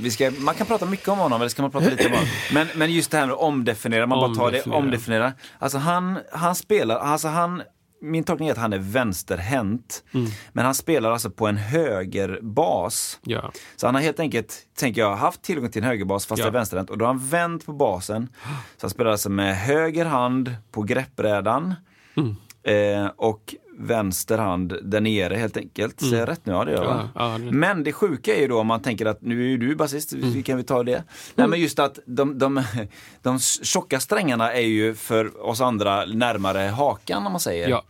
[0.00, 2.28] vi ska, man kan prata mycket om honom, eller ska man prata lite om honom?
[2.52, 5.32] Men, men just det här med att omdefiniera, man bara tar det, omdefiniera.
[5.58, 7.62] Alltså han, han spelar, alltså han,
[8.00, 10.04] min tolkning är att han är vänsterhänt.
[10.14, 10.30] Mm.
[10.52, 13.18] Men han spelar alltså på en högerbas.
[13.22, 13.52] ja.
[13.76, 16.46] Så han har helt enkelt, tänker jag, haft tillgång till en högerbas fast Ja.
[16.46, 16.90] är vänsterhänt.
[16.90, 18.28] Och då har han vänt på basen.
[18.76, 21.74] Så han spelar alltså med höger hand på greppbrädan.
[22.16, 22.36] Mm.
[22.62, 26.00] Eh, och vänster hand där nere helt enkelt.
[26.00, 26.52] Säger jag rätt nu?
[26.52, 26.92] Ja det gör jag.
[26.94, 27.06] Mm.
[27.14, 29.48] Ja, ja, det- Men det sjuka är ju då om man tänker att nu är
[29.48, 30.42] ju du basist, Mm.
[30.42, 31.04] kan vi ta det?
[31.34, 32.62] Nej men just att de, de,
[33.22, 37.68] de tjocka strängarna är ju för oss andra närmare hakan om man säger.
[37.68, 37.82] Ja.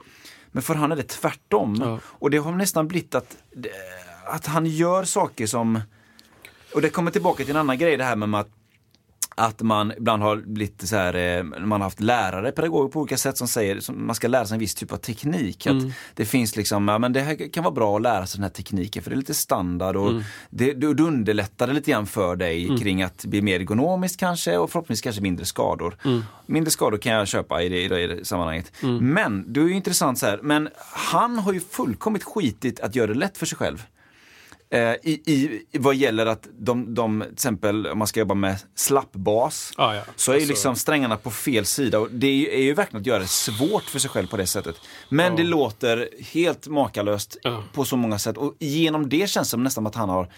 [0.52, 1.76] Men för han är det tvärtom.
[1.80, 1.98] Ja.
[2.04, 3.36] Och det har nästan blivit att,
[4.26, 5.80] att han gör saker som...
[6.74, 8.48] Och det kommer tillbaka till en annan grej det här med att
[9.38, 13.16] att man ibland har blivit så här, eh, man har haft lärare, pedagoger på olika
[13.16, 15.66] sätt som säger att man ska lära sig en viss typ av teknik.
[15.66, 15.92] Att Mm.
[16.14, 18.50] Det finns liksom, ja men det här kan vara bra att lära sig den här
[18.50, 20.22] tekniken för det är lite standard och Mm.
[20.50, 24.56] det, det, det underlättar det lite grann för dig kring att bli mer ergonomiskt kanske
[24.58, 25.96] och förhoppningsvis kanske mindre skador.
[26.04, 26.24] Mm.
[26.46, 28.72] Mindre skador kan jag köpa i det, i det, i det sammanhanget.
[29.00, 33.06] Men det är ju intressant så här, men han har ju fullkomligt skitit att göra
[33.06, 33.82] det lätt för sig själv.
[34.70, 38.56] Eh, i, i, vad gäller att de, de, till exempel om man ska jobba med
[38.74, 40.02] slappbas, Ja, ja.
[40.16, 42.74] så är ju Alltså- liksom strängarna på fel sida och det är ju, är ju
[42.74, 44.76] verkligen att göra det svårt för sig själv på det sättet.
[45.08, 47.62] Men det låter helt makalöst Ja.
[47.72, 50.28] på så många sätt och genom det känns det som nästan att han har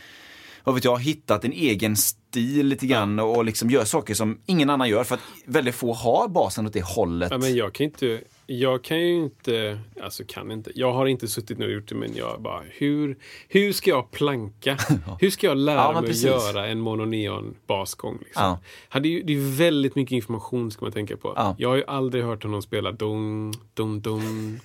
[0.68, 4.70] vad vet jag, hittat en egen stil lite grann och liksom gör saker som ingen
[4.70, 7.30] annan gör för att väldigt få har basen åt det hållet.
[7.30, 11.28] Ja, men jag kan inte, jag kan ju inte, alltså kan inte, jag har inte
[11.28, 13.18] suttit nu och gjort det men jag bara, hur,
[13.48, 14.78] hur ska jag planka?
[15.20, 18.18] Hur ska jag lära Ja, mig att göra en mononeon basgång?
[18.24, 18.42] Liksom?
[18.42, 18.60] Ja.
[18.88, 21.32] Hade ju, det är väldigt mycket information ska man tänka på.
[21.36, 21.54] Ja.
[21.58, 24.60] Jag har ju aldrig hört honom spela dong, dong, dong,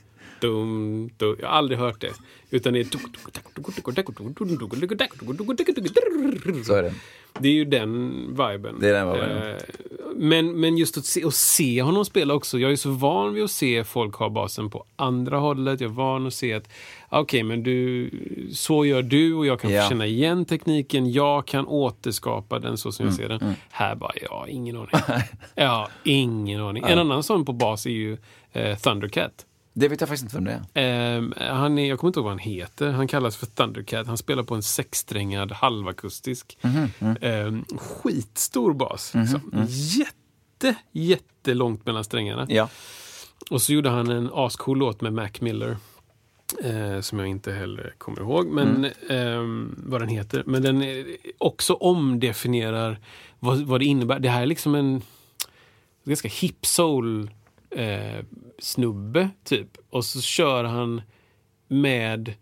[0.47, 1.35] dum, dum.
[1.41, 2.11] Jag har aldrig hört det.
[2.49, 2.83] Utan det är...
[6.63, 6.93] Så är det.
[7.39, 8.75] Det är ju den viben.
[8.79, 9.55] Det är den viben, Eh,
[10.15, 12.59] Men, men just att se, att se honom spela också.
[12.59, 15.81] Jag är så van vid att se folk ha basen på andra hållet.
[15.81, 16.69] Jag är van att se att
[17.09, 18.09] okej, men du,
[18.53, 19.89] så gör du och jag kan Ja.
[19.89, 21.11] känna igen tekniken.
[21.11, 23.53] Jag kan återskapa den så som jag Mm, ser den.
[23.71, 24.89] Här bara, ja, ingen aning.
[25.55, 26.83] ja, ingen aning.
[26.87, 28.17] En annan sån på bas är ju
[28.51, 29.45] eh, Thundercat.
[29.73, 31.17] Det vet jag faktiskt inte vem det är.
[31.17, 32.91] Ehm, han är, jag kommer inte ihåg vad han heter.
[32.91, 34.07] Han kallas för Thundercat.
[34.07, 36.57] Han spelar på en sexsträngad halvakustisk.
[37.21, 39.13] Ehm, skitstor bas.
[39.31, 39.39] Så,
[39.69, 42.45] Jätte, jättelångt mellan strängarna.
[42.49, 42.69] Ja.
[43.49, 45.77] Och så gjorde han en ascool låt med Mac Miller.
[46.63, 50.43] Eh, som jag inte heller kommer ihåg men, ehm, vad den heter.
[50.45, 51.05] Men den eh,
[51.37, 52.99] också omdefinierar
[53.39, 54.19] vad, vad det innebär.
[54.19, 55.01] Det här är liksom en
[56.05, 57.31] ganska hip soul
[57.75, 58.25] eh,
[58.59, 59.77] snubbe typ.
[59.89, 61.01] Och så kör han
[61.67, 62.33] med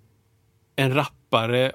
[0.75, 1.71] en rappare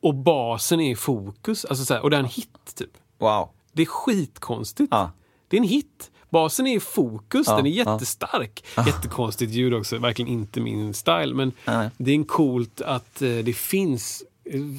[0.00, 1.64] och basen är i fokus.
[1.64, 2.90] Alltså så här, och det är en hit typ.
[3.18, 3.48] Wow.
[3.72, 4.88] Det är skitkonstigt.
[4.90, 5.10] Ja.
[5.48, 6.10] Det är en hit.
[6.30, 7.92] Basen är i fokus, Ja, den är ja.
[7.92, 8.64] jättestark.
[8.86, 11.34] Jättekonstigt ljud också, verkligen inte min style.
[11.34, 11.90] Men Nej.
[11.96, 14.22] det är en coolt att eh, det finns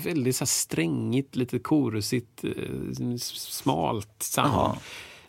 [0.03, 4.53] väldigt så här strängigt, lite korusigt, eh, smalt sound.
[4.53, 4.77] Jaha.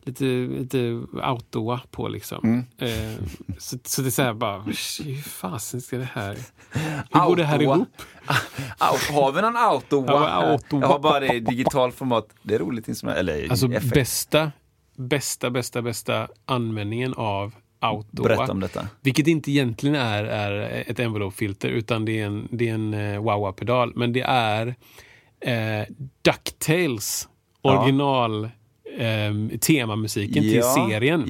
[0.06, 2.40] Lite, lite auto på liksom.
[2.44, 2.64] Mm.
[2.78, 3.18] Eh,
[3.58, 6.36] så, så det är så här bara, hur fasen ska det här...
[7.10, 7.88] Hur går det här ihop?
[9.10, 10.04] Har vi någon auto?
[10.06, 10.58] Ja.
[10.70, 12.28] Jag har bara det i digital format.
[12.42, 13.18] Det är roligt instrument.
[13.18, 13.94] Eller Alltså effekt.
[13.94, 14.52] bästa,
[14.96, 18.22] bästa, bästa, bästa användningen av auto.
[18.22, 18.88] Berätta om detta.
[19.00, 23.22] Vilket inte egentligen är, är ett envelope-filter utan det är en, det är en eh,
[23.22, 23.92] wah-wah-pedal.
[23.96, 24.74] Men det är
[25.40, 25.86] eh,
[26.22, 27.28] DuckTales
[27.62, 28.50] original
[28.96, 30.50] eh, temamusiken ja.
[30.50, 31.24] till serien.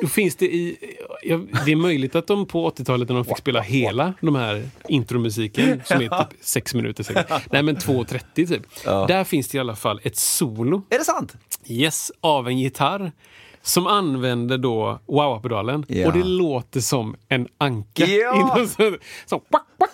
[0.00, 0.76] Då finns det i...
[1.22, 4.68] Ja, det är möjligt att de på 80-talet när de fick spela hela de här
[4.88, 7.52] intromusiken som är typ 6 minuter säkert.
[7.52, 8.62] Nej men 2.30 typ.
[8.84, 9.06] Ja.
[9.08, 10.82] Där finns det i alla fall ett solo.
[10.90, 11.36] Är det sant?
[11.66, 13.12] Yes, av en gitarr
[13.62, 15.84] som använder då wow-pedalen.
[15.88, 16.08] Yeah.
[16.08, 18.06] Och det låter som en anka.
[18.06, 18.34] Ja!
[18.58, 18.68] Inom,
[19.26, 19.40] som,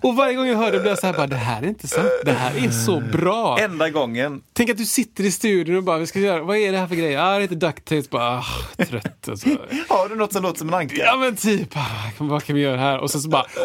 [0.00, 1.88] Och varje gång jag hör det blir jag så här, bara, det här är inte
[1.88, 2.08] sant.
[2.24, 3.58] Det här är så bra.
[3.58, 4.42] Enda gången.
[4.52, 6.86] Tänk att du sitter i studion och bara, vi ska göra, vad är det här
[6.86, 7.16] för grej?
[7.16, 8.10] Ah, det heter DuckTales.
[8.10, 8.44] Bara, ah,
[8.76, 9.48] trött alltså.
[9.88, 10.96] Har du något som låter som en anka?
[10.96, 12.98] Ja men typ, ah, vad kan vi göra här?
[12.98, 13.46] Och sen så bara...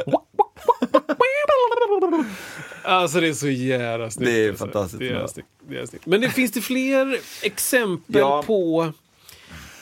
[2.83, 4.31] Alltså det är så jävla snyggt.
[4.31, 4.65] Det är alltså.
[4.65, 5.47] fantastiskt Det är snyggt.
[5.69, 6.05] Det är snyggt.
[6.05, 8.43] Men det finns det fler exempel Ja.
[8.43, 8.91] på,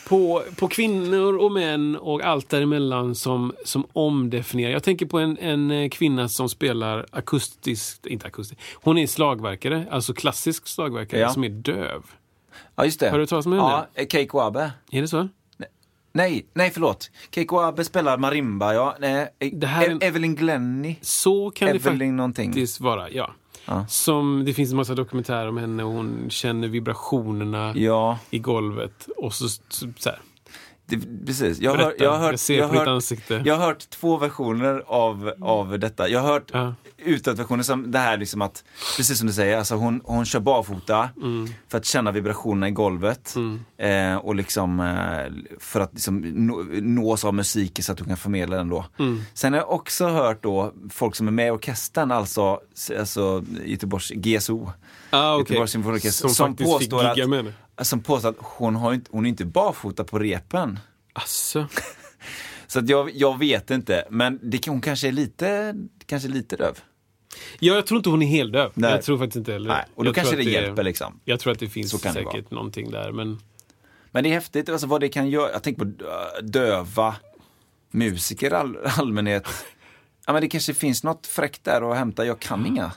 [0.09, 4.71] på, på kvinnor och män och allt däremellan som, som omdefinierar.
[4.71, 9.85] Jag tänker på en, en eh, kvinna som spelar akustiskt, inte akustiskt, hon är slagverkare,
[9.91, 11.29] alltså klassisk slagverkare Ja.
[11.29, 12.03] som är döv.
[12.75, 13.09] Ja, just det.
[13.09, 13.63] Har du hört talas om henne?
[13.63, 14.71] Ja, eh, Keiko Abe.
[14.91, 15.27] Är det så?
[16.11, 17.11] Nej, nej förlåt.
[17.31, 18.95] Keiko Abe spelar marimba, ja.
[18.99, 20.95] Nej, Det här E- Evelyn Glennie.
[21.01, 22.49] Så kan Evelyn det någonting.
[22.51, 23.31] faktiskt vara, ja.
[23.69, 23.85] Ja.
[23.87, 29.07] Som, det finns en massa dokumentärer om henne och hon känner vibrationerna Ja, i golvet.
[29.17, 30.19] Och så, så, så här.
[30.89, 31.59] Det, precis.
[31.59, 35.33] Jag, har, Berätta, jag, har hört, jag jag, hört, jag har hört två versioner av,
[35.41, 36.09] av detta.
[36.09, 36.73] Jag har hört Ja.
[36.97, 38.63] utåt-versionen som det här liksom att,
[38.97, 41.47] precis som du säger, alltså hon, hon kör barfota Mm.
[41.67, 43.35] för att känna vibrationerna i golvet.
[43.77, 48.17] Eh, och liksom eh, för att liksom nå, nås av musiken så att hon kan
[48.17, 48.85] förmedla den då.
[48.99, 49.21] Mm.
[49.33, 52.59] Sen har jag också hört då folk som är med i orkestern, alltså,
[52.99, 54.71] alltså Göteborgs GSO.
[55.09, 55.41] Ah, okej.
[55.43, 57.53] Göteborgs symfoniorkester, Som, faktiskt fick påstår gigga att, med henne.
[57.81, 60.79] Som påstår att hon, har inte, hon är inte barfota på repen.
[61.13, 61.67] Asså.
[62.67, 65.75] Så att jag, jag vet inte, men det, hon kanske är lite,
[66.05, 66.79] kanske lite döv.
[67.59, 68.71] Ja, jag tror inte hon är heldöv.
[68.73, 68.91] Nej.
[68.91, 71.19] Jag tror faktiskt inte heller Nej, och då jag kanske det att hjälper liksom.
[71.25, 73.11] Jag tror att det finns kan det säkert någonting där.
[73.11, 73.39] Men
[74.11, 75.51] Men det är häftigt alltså, vad det kan göra.
[75.51, 77.15] Jag tänker på dö- döva
[77.91, 79.47] musiker i all, allmänhet.
[80.27, 82.25] Ja, men det kanske finns något fräckt där att hämta.
[82.25, 82.91] Jag kan inga.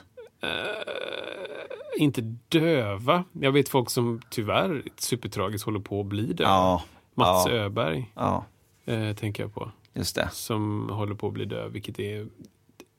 [1.97, 3.23] Inte döva.
[3.31, 6.49] Jag vet folk som tyvärr supertragiskt håller på att bli döva.
[6.49, 6.83] Ja,
[7.15, 7.51] Mats ja.
[7.51, 8.45] Öberg Ja,
[8.85, 9.71] eh, tänker jag på.
[9.93, 10.29] just det.
[10.31, 12.27] Som håller på att bli döv, vilket är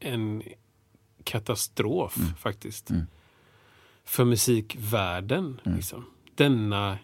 [0.01, 0.43] en
[1.25, 2.91] katastrof faktiskt.
[4.05, 5.61] För musikvärlden.
[5.65, 6.05] Liksom.
[6.35, 6.99] Denna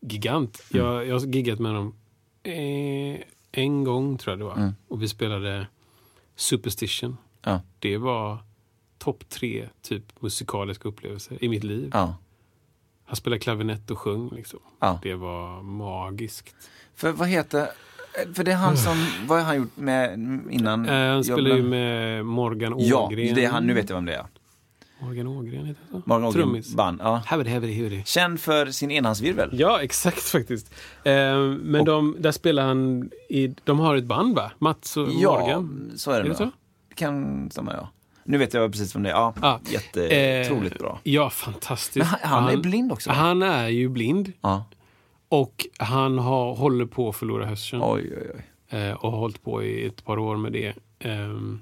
[0.00, 0.62] gigant.
[0.70, 1.94] Jag, jag har giggat med honom
[2.42, 3.20] eh,
[3.52, 4.72] en gång tror jag det var.
[4.88, 5.66] Och vi spelade
[6.36, 7.16] Superstition.
[7.42, 8.38] Ja, Det var
[9.00, 11.90] topp tre typ musikaliska upplevelser i mitt liv.
[11.94, 12.14] ja.
[13.04, 14.28] Han spelade klavinett och sjöng.
[14.28, 14.58] Liksom.
[14.80, 14.98] Ja.
[15.02, 16.54] Det var magiskt.
[16.94, 17.66] För vad heter,
[18.34, 20.12] för det är han som, vad har han gjort med
[20.50, 20.88] innan?
[20.88, 23.34] Eh, han spelar ju med Morgan Ja, Ågren.
[23.34, 24.26] det är han, nu vet jag vem det är.
[25.02, 26.08] Morgan Ågren heter han så?
[26.08, 26.74] Morgan Ågren Trummis.
[26.74, 27.00] band.
[27.02, 27.22] Ja.
[27.26, 28.02] Haveri, haveri, haveri.
[28.06, 29.50] Känd för sin enhandsvirvel.
[29.52, 30.74] Ja, exakt faktiskt.
[31.04, 34.52] Eh, men de, där spelar han i, de har ett band va?
[34.58, 35.92] Mats och Ja, Morgan?
[35.96, 36.50] så är det, Är det så?
[36.88, 37.88] Det kan stämma, ja.
[38.30, 39.14] Nu vet jag precis vem det är.
[39.14, 39.60] Ja, Ja.
[39.70, 41.00] jättetroligt Eh, bra.
[41.02, 41.96] Ja, fantastiskt.
[41.96, 43.10] Men han, han är blind också.
[43.10, 44.64] Han är ju blind Ja.
[45.28, 47.82] och han har, håller på att förlora hörseln.
[47.84, 48.30] Oj, oj,
[48.70, 48.78] oj.
[48.80, 50.74] eh, och har hållit på i ett par år med det.
[50.98, 51.60] ehm,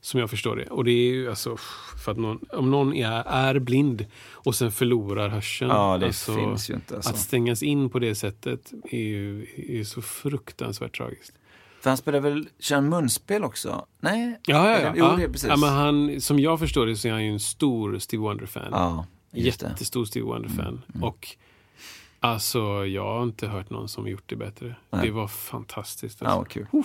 [0.00, 0.66] som jag förstår det.
[0.66, 1.56] Och det är ju alltså,
[2.04, 5.70] för att någon, om någon är, är blind och sen förlorar hörseln.
[5.70, 6.96] Ja, det alltså, finns ju inte.
[6.96, 7.10] Alltså.
[7.10, 11.32] Att stängas in på det sättet är ju är så fruktansvärt tragiskt.
[11.82, 13.86] För han spelar väl, kör han munspel också?
[14.00, 14.40] Nej?
[14.46, 14.92] Ja, ja, ja.
[14.96, 15.16] Jo, ja.
[15.16, 15.48] det precis.
[15.48, 18.68] ja men han, som jag förstår det så är han ju en stor Steve Wonder-fan.
[18.70, 18.90] Ja.
[19.32, 20.82] Mm, Jättestor Steve Wonder-fan.
[21.02, 21.28] Och
[22.20, 24.76] alltså, jag har inte hört någon som gjort det bättre.
[24.90, 25.06] Nej.
[25.06, 26.18] Det var fantastiskt.
[26.20, 26.38] Ja, Alltså.
[26.38, 26.82] vad kul.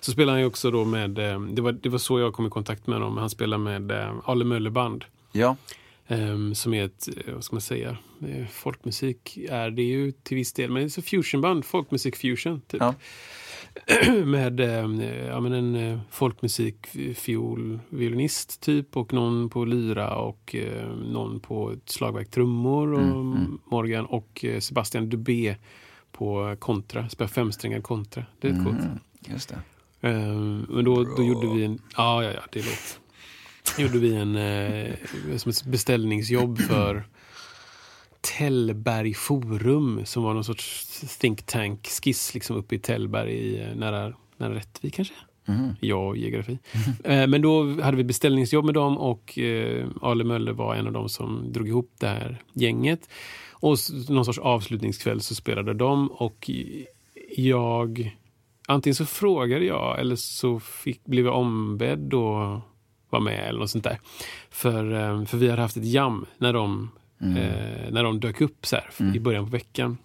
[0.00, 2.46] Så spelar han ju också då med, eh, det var, det var så jag kom
[2.46, 3.16] i kontakt med honom.
[3.16, 5.04] Han spelar med eh, Ale Möller Band.
[5.32, 5.56] Ja,
[6.08, 7.96] ehm, som är ett, eh, vad ska man säga,
[8.52, 10.70] folkmusik är det ju till viss del.
[10.70, 12.60] Men det är så fusionband, folkmusik fusion.
[12.60, 12.80] Typ.
[12.80, 12.94] Ja.
[14.24, 20.54] med eh, ja, men en eh, folkmusik, fiol, violinist typ och någon på lyra och
[20.54, 25.56] eh, någon på slagverk trummor och Mm, Morgan och eh, Sebastian Dubé
[26.12, 28.24] på kontra, spelar femsträngad kontra.
[28.40, 28.64] Det är mm.
[28.64, 28.78] coolt.
[29.20, 29.58] just det.
[30.08, 31.78] Ehm, men då, då gjorde vi en...
[31.96, 32.98] Ja, ja, ja, det låter.
[33.78, 37.04] gjorde vi en som ett beställningsjobb för
[38.20, 43.74] Tällberg Forum som var någon sorts think tank skiss liksom uppe i Tällberg i, eh,
[43.74, 45.14] nära, nära Rättvik kanske.
[45.80, 46.58] Ja, och geografi.
[47.04, 50.92] Eh, men då hade vi beställningsjobb med dem och eh, Ale Möller var en av
[50.92, 53.08] dem som drog ihop det här gänget.
[53.50, 53.76] Och
[54.08, 56.50] någon sorts avslutningskväll så spelade de och
[57.36, 58.16] jag
[58.68, 62.60] antingen så frågade jag eller så fick, blev jag ombedd att
[63.10, 64.00] vara med eller något sånt där.
[64.50, 64.84] För,
[65.26, 66.90] för vi hade haft ett jam när de,
[67.20, 69.98] eh, när de dök upp så här, i början på veckan.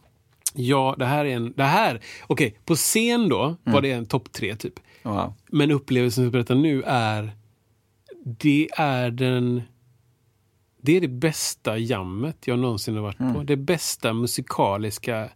[0.53, 1.53] Ja, det här är en...
[1.55, 4.73] Det här, okej, på scen då var det en topp tre typ.
[5.03, 5.33] Wow.
[5.51, 7.31] Men upplevelsen som jag berättar nu är...
[8.23, 9.61] Det är den...
[10.81, 13.43] Det är det bästa jammet jag någonsin har varit på.
[13.43, 15.29] Det bästa musikaliska...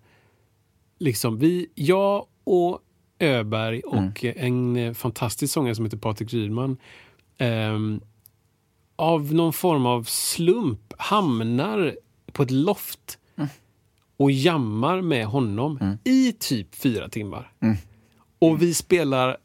[0.99, 2.80] Liksom, vi, jag och
[3.19, 6.77] Öberg och en eh, fantastisk sångare som heter Patrik Rydman
[7.38, 8.01] ehm,
[8.99, 11.95] av någon form av slump hamnar
[12.31, 13.17] på ett loft
[14.17, 17.51] och jammar med honom i typ fyra timmar.
[18.39, 19.38] Och vi spelar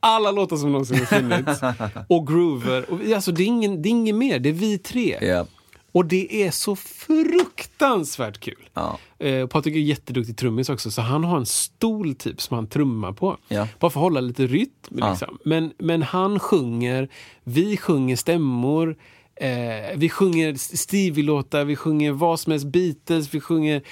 [0.00, 1.60] alla låtar som någonsin har funnits.
[2.08, 2.90] och groover.
[2.90, 5.18] Och alltså, det, är ingen, det är inget mer, det är vi tre.
[5.20, 5.46] Ja.
[5.92, 8.68] Och det är så fruktansvärt kul.
[8.74, 8.98] Ja.
[9.18, 13.12] Eh, Patrik är jätteduktig trummis också, så han har en stol typ som han trummar
[13.12, 13.36] på.
[13.48, 13.68] Ja.
[13.78, 14.70] Bara för att hålla lite rytm.
[14.90, 15.10] Ja.
[15.10, 15.38] Liksom.
[15.44, 17.08] Men, men han sjunger,
[17.44, 18.96] vi sjunger stämmor,
[19.36, 23.82] eh, vi sjunger Stevie-låtar, vi sjunger vad som helst, Beatles, vi sjunger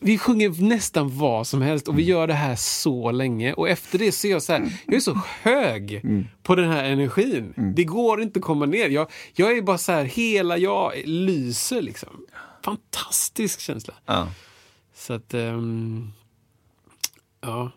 [0.00, 3.52] vi sjunger nästan vad som helst och vi gör det här så länge.
[3.52, 6.02] Och efter det så är jag så här, jag är så hög
[6.42, 7.72] på den här energin.
[7.76, 8.88] Det går inte att komma ner.
[8.88, 12.26] Jag, jag är bara så här, hela jag lyser liksom.
[12.64, 13.94] Fantastisk känsla.
[14.06, 14.28] Ja.
[14.94, 16.12] Så att, ehm,
[17.40, 17.70] ja.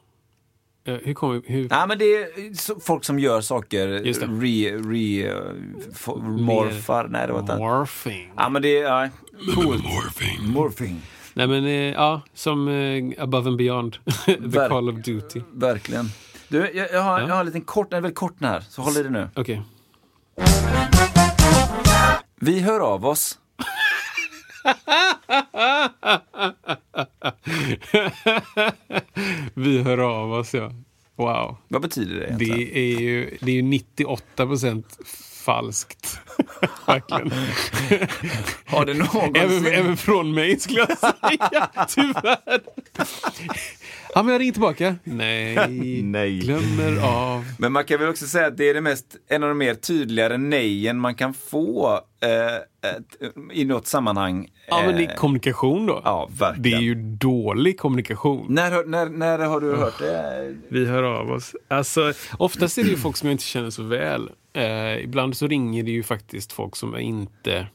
[0.85, 5.34] Eh, Hur kommer hur, Nej, men det är folk som gör saker, re, re,
[6.45, 7.07] morfar.
[7.07, 7.57] Nej, det var inte.
[7.57, 8.31] Morphing.
[8.38, 9.09] Ja, men det är ja.
[9.55, 10.49] Morphing.
[10.49, 11.01] Morphing.
[11.38, 13.93] Nej men, eh, ja, som eh, Above and Beyond.
[14.26, 15.41] The Ver- Call of Duty.
[15.53, 16.05] Verkligen.
[16.47, 17.27] Du, jag, jag, har, Ja.
[17.27, 19.30] jag har en liten kort, en väldigt kort den här, så håll i det nu.
[19.35, 19.61] Okej.
[22.39, 23.39] Vi hör av oss.
[29.53, 30.72] Vi hör av oss, ja.
[31.15, 31.57] Wow.
[31.68, 32.57] Vad betyder det egentligen?
[32.57, 34.97] Det är ju, det är ju 98 procent
[35.48, 36.19] falskt.
[36.86, 37.32] Verkligen.
[38.65, 39.36] Har det någonsin...
[39.36, 41.69] även, även från mig skulle jag säga.
[41.88, 42.61] Tyvärr.
[44.18, 44.95] Ja, men jag ringer tillbaka.
[45.03, 45.68] Nej.
[46.03, 46.39] Nej.
[46.39, 47.45] Glömmer av.
[47.60, 49.73] Men man kan väl också säga att det är det mest, en av de mer
[49.73, 54.48] tydligare nejen man kan få eh, ett, i något sammanhang.
[54.68, 56.02] Ja, men det Eh, är kommunikation då.
[56.03, 56.64] Ja, verkligen.
[56.64, 58.45] Det är ju dålig kommunikation.
[58.49, 60.56] När, när, när har du hört det?
[60.69, 61.56] Vi hör av oss.
[61.68, 64.30] Alltså, oftast är det ju folk som jag inte känner så väl.
[64.53, 67.68] Eh, ibland så ringer det ju faktiskt folk som jag inte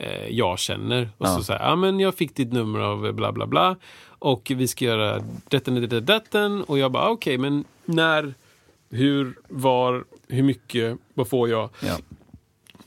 [0.00, 1.08] eh, jag känner.
[1.18, 3.76] Och så säger ja men jag fick ditt nummer av bla bla bla.
[4.18, 6.46] Och vi ska göra detta, detta, detta.
[6.66, 8.34] Och jag bara okej, men när,
[8.90, 11.70] hur, var, hur mycket, vad får jag?
[11.80, 11.96] Ja.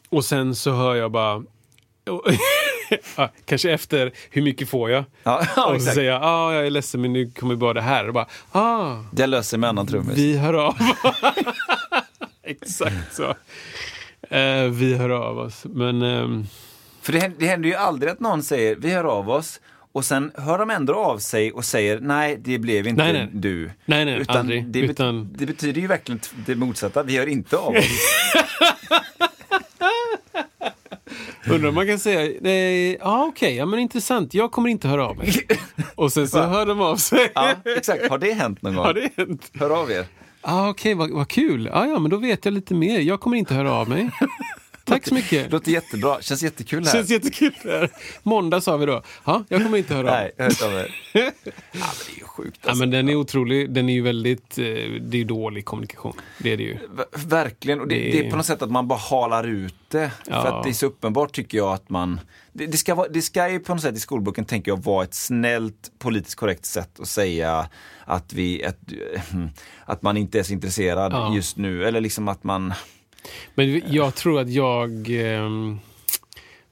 [0.10, 1.44] Och sen så hör jag bara
[2.06, 2.22] ja,
[3.46, 5.04] Kanske efter, hur mycket får jag?
[5.24, 5.96] Ja, ja, och så exakt.
[5.96, 8.08] säger jag, ah, jag är ledsen men nu kommer bara det här.
[8.08, 10.18] Och bara, ah, Det löser med annan trummis.
[10.18, 10.76] vi hör av
[12.44, 13.36] Exakt så.
[14.36, 15.66] Eh, vi hör av oss.
[15.66, 16.46] Men ehm,
[17.02, 19.60] För det, händer- det händer ju aldrig att någon säger vi hör av oss
[19.91, 23.30] och sen hör de ändå av sig och säger nej, det blev inte Nej, nej.
[23.34, 23.72] du.
[23.86, 24.66] Nej, nej, Utan aldrig.
[24.66, 27.86] Det, bet- Utan- det betyder ju verkligen det motsatta, vi hör inte av oss.
[31.49, 35.06] undrar om man kan säga, nej, ja okej, ja men intressant, jag kommer inte höra
[35.07, 35.34] av mig.
[35.95, 37.32] Och sen så hör de av sig.
[37.36, 38.10] ja, exakt.
[38.10, 38.86] Har det hänt någon gång?
[38.86, 39.52] Har det hänt?
[39.60, 40.06] Hör av er.
[40.41, 41.70] Ja okej, vad, vad kul.
[41.74, 42.99] Ja, ja, men då vet jag lite mer.
[42.99, 44.10] Jag kommer inte höra av mig.
[44.90, 45.52] Tack så mycket.
[45.52, 46.91] Låter jättebra, känns jättekul här.
[46.94, 47.52] Känns jättekul.
[47.64, 47.90] det här.
[48.24, 49.03] Måndag sa vi då.
[49.26, 50.14] Ja, jag kommer inte höra mig.
[50.22, 50.95] Nej, jag har hört av er.
[51.14, 51.22] ja,
[51.72, 52.80] men det är ju sjukt Ja, alltså.
[52.80, 53.72] men den är otrolig.
[53.72, 56.14] Den är ju väldigt, eh, det är ju dålig kommunikation.
[56.40, 56.74] Det är det ju.
[56.76, 59.76] Ver- Verkligen, och det, Det- det är på något sätt att man bara halar ut
[59.88, 60.11] det.
[60.28, 60.41] Ja.
[60.41, 62.20] För att det är så uppenbart tycker jag att man...
[62.53, 65.03] Det, det, ska vara, det ska ju på något sätt i skolboken, tänker jag, vara
[65.03, 67.70] ett snällt politiskt korrekt sätt att säga
[68.06, 68.78] att, vi, att,
[69.86, 71.36] att man inte är så intresserad Ja.
[71.36, 71.86] just nu.
[71.86, 72.74] Eller liksom att man...
[73.56, 75.10] Men jag tror att jag...
[75.10, 75.80] ehm,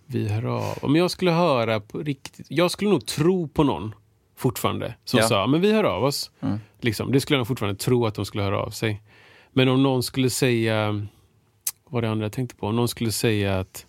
[0.09, 0.77] vi hör av.
[0.81, 2.45] Om jag skulle höra på riktigt...
[2.49, 3.95] Jag skulle nog tro på någon
[4.35, 5.27] fortfarande som Ja.
[5.27, 6.31] sa men vi hör av oss.
[6.81, 9.01] Liksom, det skulle jag fortfarande tro att de skulle höra av sig.
[9.51, 10.91] Men om någon skulle säga...
[11.83, 12.67] Vad var det andra jag tänkte på?
[12.67, 13.85] Om någon skulle säga att...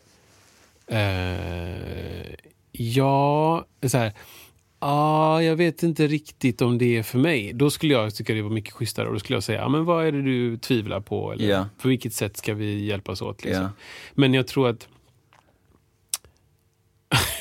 [0.86, 2.34] Eh,
[2.72, 4.12] ja, så här.
[4.80, 7.52] Ja, jag vet inte riktigt om det är för mig.
[7.54, 9.06] Då skulle jag tycka det var mycket schysstare.
[9.06, 11.32] Och då skulle jag säga, men vad är det du tvivlar på?
[11.32, 11.66] Eller Ja.
[11.82, 13.44] på vilket sätt ska vi hjälpas åt?
[13.44, 13.62] Liksom.
[13.64, 13.70] Ja.
[14.14, 14.88] Men jag tror att...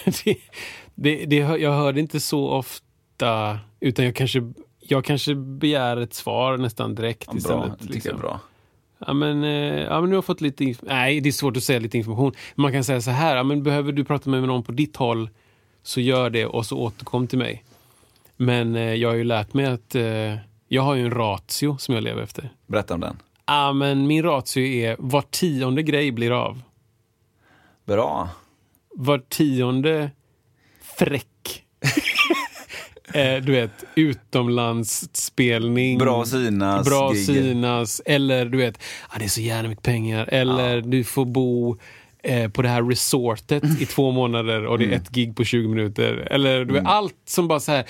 [0.23, 0.37] det,
[0.95, 6.13] det, det, jag hör det inte så ofta, utan jag kanske, jag kanske begär ett
[6.13, 7.79] svar nästan direkt Ja, bra, istället.
[7.79, 8.17] det liksom.
[8.19, 8.39] bra.
[9.07, 9.49] Ja, men, eh,
[9.83, 11.97] ja, men nu har jag fått lite inf- Nej, det är svårt att säga lite
[11.97, 12.31] information.
[12.55, 15.29] Man kan säga så här, ja, men behöver du prata med någon på ditt håll
[15.87, 17.63] så gör det och så återkom till mig.
[18.37, 20.35] Men eh, jag har ju lärt mig att eh,
[20.67, 22.49] jag har ju en ratio som jag lever efter.
[22.67, 23.17] Berätta om den.
[23.45, 26.61] Ja, men min ratio är var tionde grej blir av.
[27.85, 28.29] Bra.
[28.95, 30.11] Var tionde
[30.81, 31.65] fräck.
[33.13, 35.97] eh, du vet, utomlandsspelning.
[35.97, 36.87] Bra synas.
[36.87, 37.25] Bra gig.
[37.25, 38.01] synas.
[38.05, 40.29] Eller du vet, ah, det är så jävla mycket pengar.
[40.31, 41.77] Eller du får bo
[42.27, 45.67] eh, på det här resortet i två månader och det är ett gig på 20
[45.67, 46.27] minuter.
[46.31, 47.83] Eller du vet, allt som bara så här.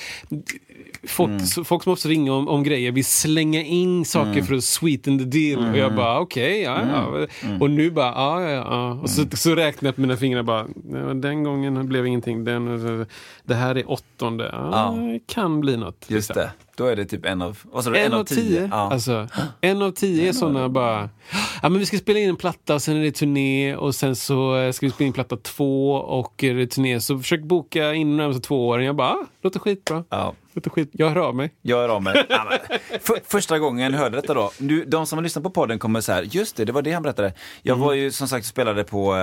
[1.07, 4.63] Folk, så- folk som också ringer om, om grejer vill slänga in saker för att
[4.63, 5.71] sweeten the deal.
[5.71, 7.27] Och jag bara okej, ja, ja.
[7.59, 8.91] Och nu bara ja, ja, ja.
[9.01, 12.43] Och så, så räknar jag på mina fingrar bara, "Ja, den gången blev ingenting.
[12.43, 13.05] Den,
[13.43, 14.49] det här är åttonde.
[14.53, 15.19] Ja, Ja.
[15.27, 16.05] kan bli något.
[16.07, 16.35] Just liksom.
[16.43, 16.51] det.
[16.77, 18.67] Då är det typ en av, vad sa du, En, av tio.
[18.71, 18.91] Ja.
[18.91, 19.27] Alltså,
[19.61, 21.09] en av tio är sådana bara...
[21.61, 24.57] Ja, men vi ska spela in en platta, sen är det turné och sen så
[24.57, 26.99] eh, ska vi spela in platta två och är det turné.
[27.01, 28.85] Så försök boka in de närmaste två åren.
[28.85, 30.03] Jag bara, ah, låter skitbra.
[30.09, 30.33] Ja.
[30.65, 30.89] Skit.
[30.93, 31.51] Jag hör av mig.
[31.61, 32.25] Jag är av mig.
[32.29, 32.51] Ja,
[33.01, 36.01] för, första gången jag hörde detta då, nu, de som har lyssnat på podden kommer
[36.01, 37.33] så här, just det, det var det han berättade.
[37.61, 37.85] Jag Mm.
[37.87, 39.15] var ju som sagt och spelade på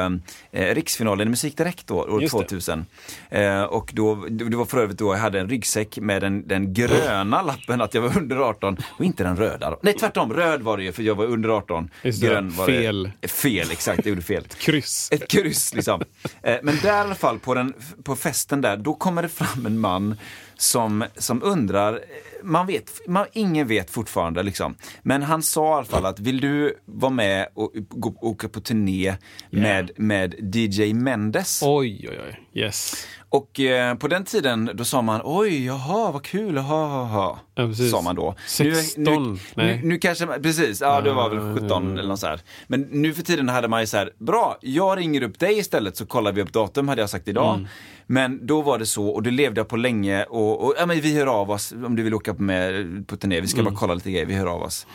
[0.53, 2.39] eh, Riksfinalen i Musik Direkt då, år Just det.
[2.45, 2.87] 2000.
[3.31, 6.75] Eh, och då, det var för övrigt då jag hade en ryggsäck med den, den
[6.75, 9.71] gröna lappen att jag var under 18 och inte den röda.
[9.71, 9.79] Då.
[9.83, 11.91] Nej tvärtom, röd var det ju för jag var under 18.
[12.03, 13.11] Just det, Grön var fel.
[13.21, 13.29] det.
[13.29, 14.45] Fel, exakt, jag gjorde fel.
[14.59, 15.09] Kryss.
[15.13, 16.03] Ett kryss liksom.
[16.43, 17.75] Eh, Men där i alla fall på, den,
[18.05, 20.17] på festen där, då kommer det fram en man
[20.57, 22.01] som, som undrar,
[22.43, 24.75] man vet, man, ingen vet fortfarande liksom.
[25.03, 28.61] Men han sa i alla fall att vill du vara med och gå, åka på
[28.61, 29.17] turné
[29.51, 31.61] med, med DJ Mendes?
[31.63, 32.63] Oj, oj, oj.
[32.63, 33.07] Yes.
[33.35, 37.39] Och eh, på den tiden då sa man oj, jaha, vad kul, jaha, jaha.
[37.55, 37.91] Ja, precis.
[37.91, 38.35] sa man då.
[38.47, 39.81] 16, Nu, nu, nej.
[39.83, 42.41] nu, nu kanske, precis, ja det var väl 17 eller något så här.
[42.67, 45.97] Men nu för tiden hade man ju så här, bra, jag ringer upp dig istället
[45.97, 47.55] så kollar vi upp datum hade jag sagt idag.
[47.55, 47.67] Mm.
[48.07, 51.01] Men då var det så och det levde jag på länge och, och ja, men
[51.01, 53.73] vi hör av oss om du vill åka med på turné, vi ska Mm.
[53.75, 54.87] bara kolla lite grejer, vi hör av oss.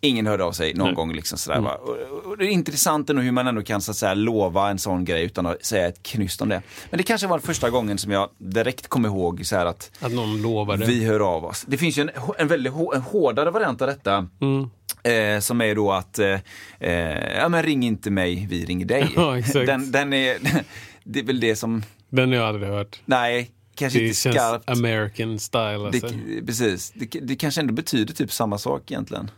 [0.00, 1.12] Ingen hörde av sig någon gång.
[1.12, 1.74] Liksom sådär, va?
[1.74, 4.78] och, och det är intressant ändå hur man ändå kan så att säga, lova en
[4.78, 6.62] sån grej utan att säga ett knyst om det.
[6.90, 10.42] Men det kanske var första gången som jag direkt kom ihåg så att Att någon
[10.42, 10.86] lovade.
[10.86, 11.64] vi hör av oss.
[11.68, 14.28] Det finns ju en, en väldigt en hårdare variant av detta.
[14.40, 14.70] Mm.
[15.02, 16.38] Eh, som är då att, eh,
[16.80, 19.12] eh, ja men ring inte mig, vi ringer dig.
[19.16, 19.42] Ja.
[19.66, 20.36] Den, den är,
[21.04, 23.00] det är väl det som, Den har jag aldrig hört.
[23.04, 24.70] nej, kanske Det inte skarpt.
[24.70, 25.86] American style.
[25.86, 26.06] Alltså.
[26.08, 29.30] Det, precis, det, det kanske ändå betyder typ samma sak egentligen.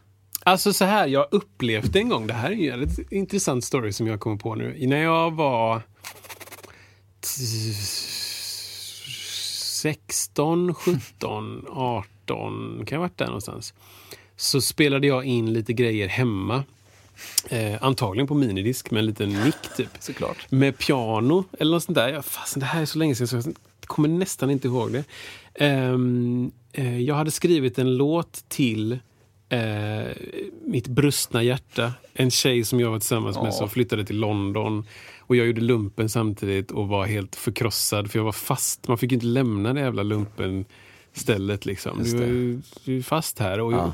[0.49, 4.21] Alltså så här, jag upplevde en gång, det här är en intressant story som jag
[4.21, 4.87] kommer på nu.
[4.87, 5.79] När jag var
[7.21, 7.73] t-
[9.83, 13.75] 16, 17, 18, kan jag ha varit där någonstans.
[14.37, 16.65] Så spelade jag in lite grejer hemma.
[17.49, 19.91] Eh, antagligen på minidisk med en liten mick typ.
[19.99, 20.51] Såklart.
[20.51, 22.09] Med piano eller något sånt där.
[22.09, 25.05] Ja, fasen, det här är så länge sedan så jag kommer nästan inte ihåg det.
[25.55, 28.99] Ehm, eh, jag hade skrivit en låt till
[29.49, 30.17] eh,
[30.65, 31.93] mitt brustna hjärta.
[32.15, 33.53] En tjej som jag var tillsammans med Ja.
[33.53, 34.87] som flyttade till London.
[35.21, 38.89] Och jag gjorde lumpen samtidigt och var helt förkrossad för jag var fast.
[38.89, 40.65] Man fick inte lämna det jävla lumpen
[41.13, 42.03] stället liksom.
[42.85, 43.61] Du är fast här.
[43.61, 43.93] Och Ja.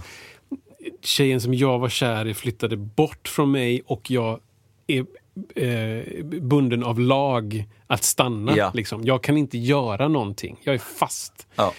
[1.02, 4.40] Tjejen som jag var kär i flyttade bort från mig och jag
[4.86, 5.06] är
[5.54, 8.56] eh, bunden av lag att stanna.
[8.56, 8.70] Ja.
[8.74, 9.04] Liksom.
[9.04, 10.56] Jag kan inte göra någonting.
[10.64, 11.46] Jag är fast.
[11.54, 11.72] Ja.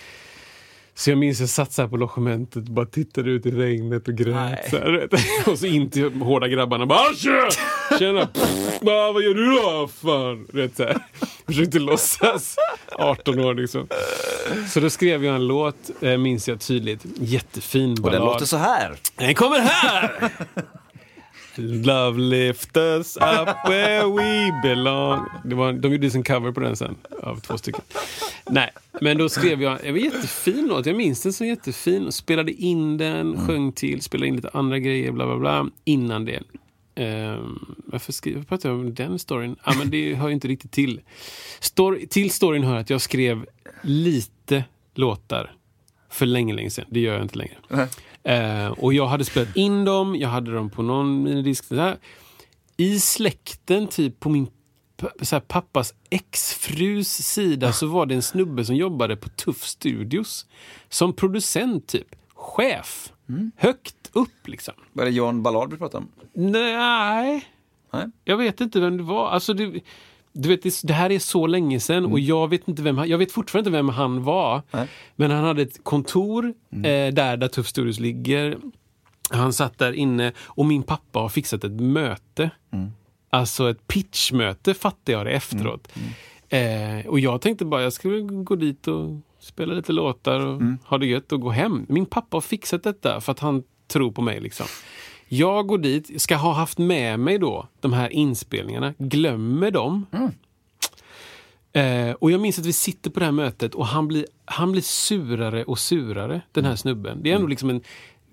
[0.97, 4.07] Så jag minns jag satt så här på logementet och bara tittade ut i regnet
[4.07, 4.69] och grät.
[4.69, 5.07] Så här,
[5.51, 6.85] och så in till hårda grabbarna.
[6.85, 7.49] Bara, tja!
[7.99, 8.25] Tjena!
[8.27, 9.87] Pff, bara, vad gör du då?
[9.87, 10.47] Fan.
[10.53, 10.97] Vet, så här.
[11.47, 12.55] Försökte låtsas.
[12.91, 13.87] 18 år liksom.
[14.69, 17.05] Så då skrev jag en låt, eh, minns jag tydligt.
[17.19, 18.21] Jättefin Och ballad.
[18.21, 18.95] den låter så här.
[19.15, 20.29] Den kommer här!
[21.57, 25.25] Love lift us up where we belong.
[25.45, 27.81] Det var, de gjorde sin cover på den sen, av två stycken.
[28.49, 28.71] Nej,
[29.01, 32.11] men då skrev jag, det var en jättefin låt, jag minns den som jättefin.
[32.11, 36.39] Spelade in den, sjöng till, spelade in lite andra grejer, bla bla bla, innan det.
[36.97, 39.55] Um, varför skriver jag pratar jag om den storyn?
[39.63, 41.01] Ah, men det hör ju inte riktigt till.
[41.59, 43.45] Story, till storyn hör att jag skrev
[43.81, 44.63] lite
[44.95, 45.55] låtar
[46.09, 46.85] för länge, länge sedan.
[46.89, 47.87] Det gör jag inte längre.
[48.25, 51.65] Eh, och jag hade spelat in dem, jag hade dem på någon minidisk.
[52.77, 54.47] I släkten, typ på min
[55.21, 60.45] så här, pappas exfrus sida så var det en snubbe som jobbade på Tuff Studios.
[60.89, 62.15] Som producent, typ.
[62.35, 63.13] Chef.
[63.55, 64.73] Högt upp, liksom.
[64.93, 66.11] Var det John Ballard vi pratade om?
[66.33, 67.49] Nej,
[67.93, 68.05] Nej.
[68.23, 69.29] jag vet inte vem det var.
[69.29, 69.81] Alltså det,
[70.37, 73.31] du vet, det, här är så länge sedan och jag vet, inte vem, jag vet
[73.31, 74.61] fortfarande inte vem han var.
[74.71, 74.87] Nej.
[75.15, 76.81] Men han hade ett kontor eh,
[77.13, 78.57] där, där Tuff Studios ligger.
[79.29, 82.49] Han satt där inne och min pappa har fixat ett möte.
[83.29, 85.87] Alltså ett pitchmöte fattar jag det efteråt.
[86.49, 90.97] Eh, och jag tänkte bara jag skulle gå dit och spela lite låtar och ha
[90.97, 91.85] det gött och gå hem.
[91.89, 94.41] Min pappa har fixat detta för att han tror på mig.
[94.41, 94.65] liksom.
[95.37, 100.05] Jag går dit, ska ha haft med mig då de här inspelningarna, glömmer dem.
[101.73, 104.71] Eh, och jag minns att vi sitter på det här mötet och han blir, han
[104.71, 107.19] blir surare och surare, den här snubben.
[107.23, 107.81] Det är ändå liksom en,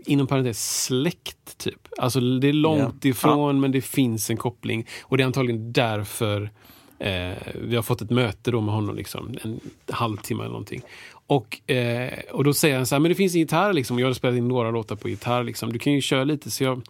[0.07, 1.89] inom parentes, släkt typ.
[1.99, 3.11] Alltså det är långt Ja.
[3.11, 4.87] ifrån men det finns en koppling.
[5.03, 6.51] Och det är antagligen därför
[6.99, 9.61] eh, vi har fått ett möte då med honom, liksom, en
[9.91, 10.83] halvtimme eller någonting.
[11.27, 13.99] Och, eh, och då säger han så här, men det finns en gitarr liksom.
[13.99, 15.73] Jag har spelat in några låtar på gitarr liksom.
[15.73, 16.51] Du kan ju köra lite.
[16.51, 16.83] Så jag,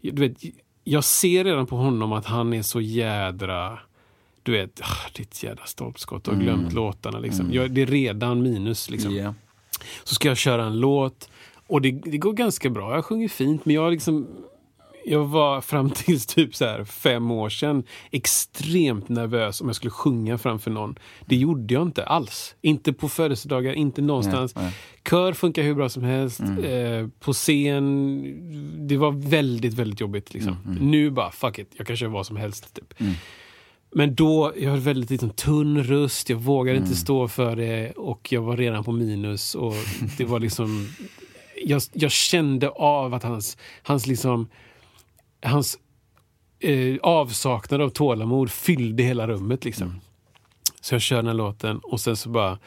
[0.00, 0.36] du vet,
[0.84, 3.78] jag ser redan på honom att han är så jädra
[4.42, 7.18] du vet, ah, ditt jädra stolpskott och glömt låtarna.
[7.18, 7.52] Liksom.
[7.52, 8.90] Jag, det är redan minus.
[8.90, 9.16] Liksom.
[9.16, 9.34] Ja.
[10.04, 11.28] Så ska jag köra en låt
[11.66, 12.94] och det, det går ganska bra.
[12.94, 14.26] Jag sjunger fint men jag liksom
[15.04, 19.90] jag var fram tills typ så här fem år sedan extremt nervös om jag skulle
[19.90, 20.98] sjunga framför någon.
[21.26, 22.54] Det gjorde jag inte alls.
[22.60, 24.54] Inte på födelsedagar, inte någonstans.
[24.54, 24.74] Nej, nej.
[25.10, 26.40] Kör funkar hur bra som helst.
[26.40, 30.34] Eh, på scen, det var väldigt, väldigt jobbigt.
[30.34, 30.56] Liksom.
[30.80, 32.74] Nu bara, fuck it, jag kan köra vad som helst.
[32.74, 32.94] Typ.
[33.94, 38.32] Men då, jag hade väldigt liksom, tunn röst, jag vågade inte stå för det och
[38.32, 39.54] jag var redan på minus.
[39.54, 39.74] Och
[40.18, 40.88] det var liksom...
[41.64, 44.48] Jag, jag kände av att hans, hans liksom...
[45.42, 45.78] Hans
[46.60, 49.64] eh, avsaknad av tålamod fyllde hela rummet.
[49.64, 50.00] Liksom.
[50.80, 52.58] Så jag kör den här låten och sen så bara...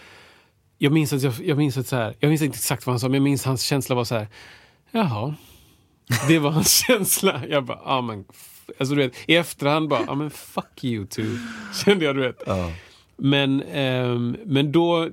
[0.77, 2.99] Jag minns att jag, jag minns att så här, jag minns inte exakt vad han
[2.99, 4.27] sa, men jag minns hans känsla var så här.
[4.91, 5.35] Jaha.
[6.27, 7.41] Det var hans känsla.
[7.49, 8.25] Jag bara, ja men...
[8.79, 11.37] Alltså du vet, i efterhand bara, ja men fuck you too.
[11.85, 12.47] Kände jag, du vet.
[13.17, 15.09] Men, ehm, men då...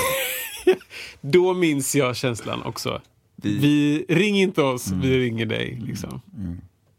[1.20, 3.00] då minns jag känslan också.
[3.42, 5.82] Vi, ring inte oss, vi ringer dig.
[5.86, 6.20] Liksom.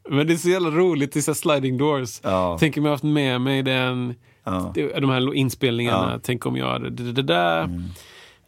[0.09, 2.19] Men det är så jävla roligt, det är så sliding doors.
[2.23, 2.57] Ja.
[2.59, 4.73] Tänk om jag haft med mig den, Ja.
[4.75, 6.11] de här inspelningarna.
[6.13, 6.19] Ja.
[6.23, 7.81] Tänk om jag hade det, det, där.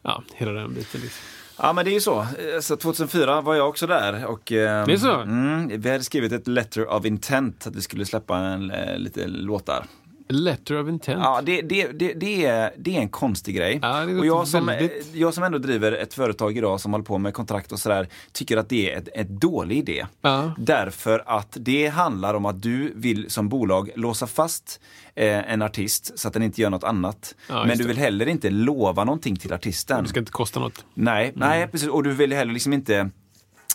[0.02, 1.00] Ja, hela den biten.
[1.00, 1.22] Liksom.
[1.58, 2.26] Ja men det är ju så.
[2.60, 5.14] Så 2004 var jag också där och eh, Det är så?
[5.20, 9.26] Mm, vi hade skrivit ett letter of intent att vi skulle släppa en, eh, lite
[9.26, 9.86] låtar.
[10.28, 11.20] Letter of intent.
[11.22, 13.78] Ja, det, det, det, det, är, det är en konstig grej.
[13.82, 17.18] Ja, och jag som, väldigt- jag som ändå driver ett företag idag som håller på
[17.18, 20.06] med kontrakt och sådär, tycker att det är ett, ett dålig idé.
[20.20, 20.52] Ja.
[20.58, 24.80] Därför att det handlar om att du vill som bolag låsa fast
[25.14, 27.34] eh, en artist så att den inte gör något annat.
[27.48, 30.02] Ja, Men du vill heller inte lova någonting till artisten.
[30.02, 30.84] Det ska inte kosta något.
[30.94, 31.88] Nej, nej precis.
[31.88, 33.06] Och du vill heller liksom inte Eh,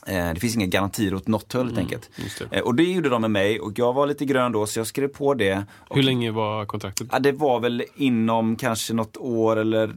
[0.06, 2.10] det finns inga garantier åt något håll helt enkelt.
[2.16, 2.58] Mm, just det.
[2.58, 4.88] Eh, och det gjorde de med mig och jag var lite grön då så jag
[4.88, 5.64] skrev på det.
[5.88, 7.08] Och, Hur länge var kontraktet?
[7.12, 9.96] Ja, det var väl inom kanske något år eller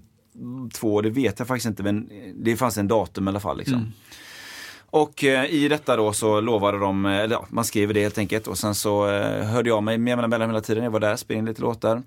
[0.72, 3.58] två, det vet jag faktiskt inte men det fanns en datum i alla fall.
[3.58, 3.92] Liksom.
[4.94, 8.18] Och eh, i detta då så lovade de, eh, eller ja, man skrev det helt
[8.18, 10.84] enkelt och sen så eh, hörde jag mig med mellan hela tiden.
[10.84, 12.02] Jag var där, spelade in lite låtar.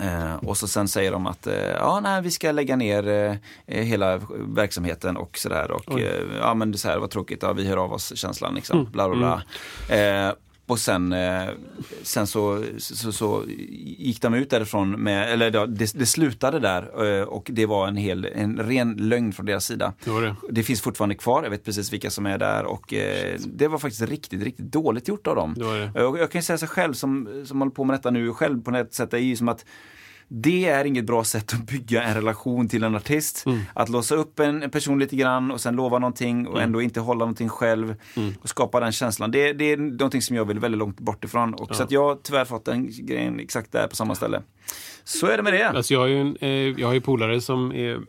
[0.00, 3.08] Eh, och så sen säger de att eh, ja, nej, vi ska lägga ner
[3.66, 5.70] eh, hela verksamheten och sådär.
[5.70, 8.16] Och eh, ja, men det är så här, vad tråkigt, ja, vi hör av oss
[8.16, 8.88] känslan liksom.
[8.92, 9.42] Bla, bla, bla.
[9.96, 10.32] Eh,
[10.70, 11.48] och sen, eh,
[12.02, 13.44] sen så, så, så
[13.98, 17.96] gick de ut därifrån med, eller det, det slutade där eh, och det var en,
[17.96, 19.92] hel, en ren lögn från deras sida.
[20.04, 20.36] Det det.
[20.50, 23.78] Det finns fortfarande kvar, jag vet precis vilka som är där och eh, det var
[23.78, 25.54] faktiskt riktigt, riktigt dåligt gjort av dem.
[25.54, 28.62] Det jag kan ju säga så själv som, som håller på med detta nu själv
[28.62, 29.64] på något sätt, det är ju som att
[30.32, 33.46] det är inget bra sätt att bygga en relation till en artist.
[33.46, 33.60] Mm.
[33.74, 37.18] Att låsa upp en, person lite grann och sen lova någonting och ändå inte hålla
[37.18, 37.94] någonting själv.
[38.16, 38.34] Mm.
[38.42, 39.30] Och skapa den känslan.
[39.30, 41.54] Det, det är någonting som jag vill väldigt långt bort ifrån.
[41.54, 44.42] Och Så att jag har tyvärr fått den grejen exakt där på samma ställe.
[45.04, 45.68] Så är det med det.
[45.68, 48.00] Alltså jag har ju, en, eh, jag har ju polare som är,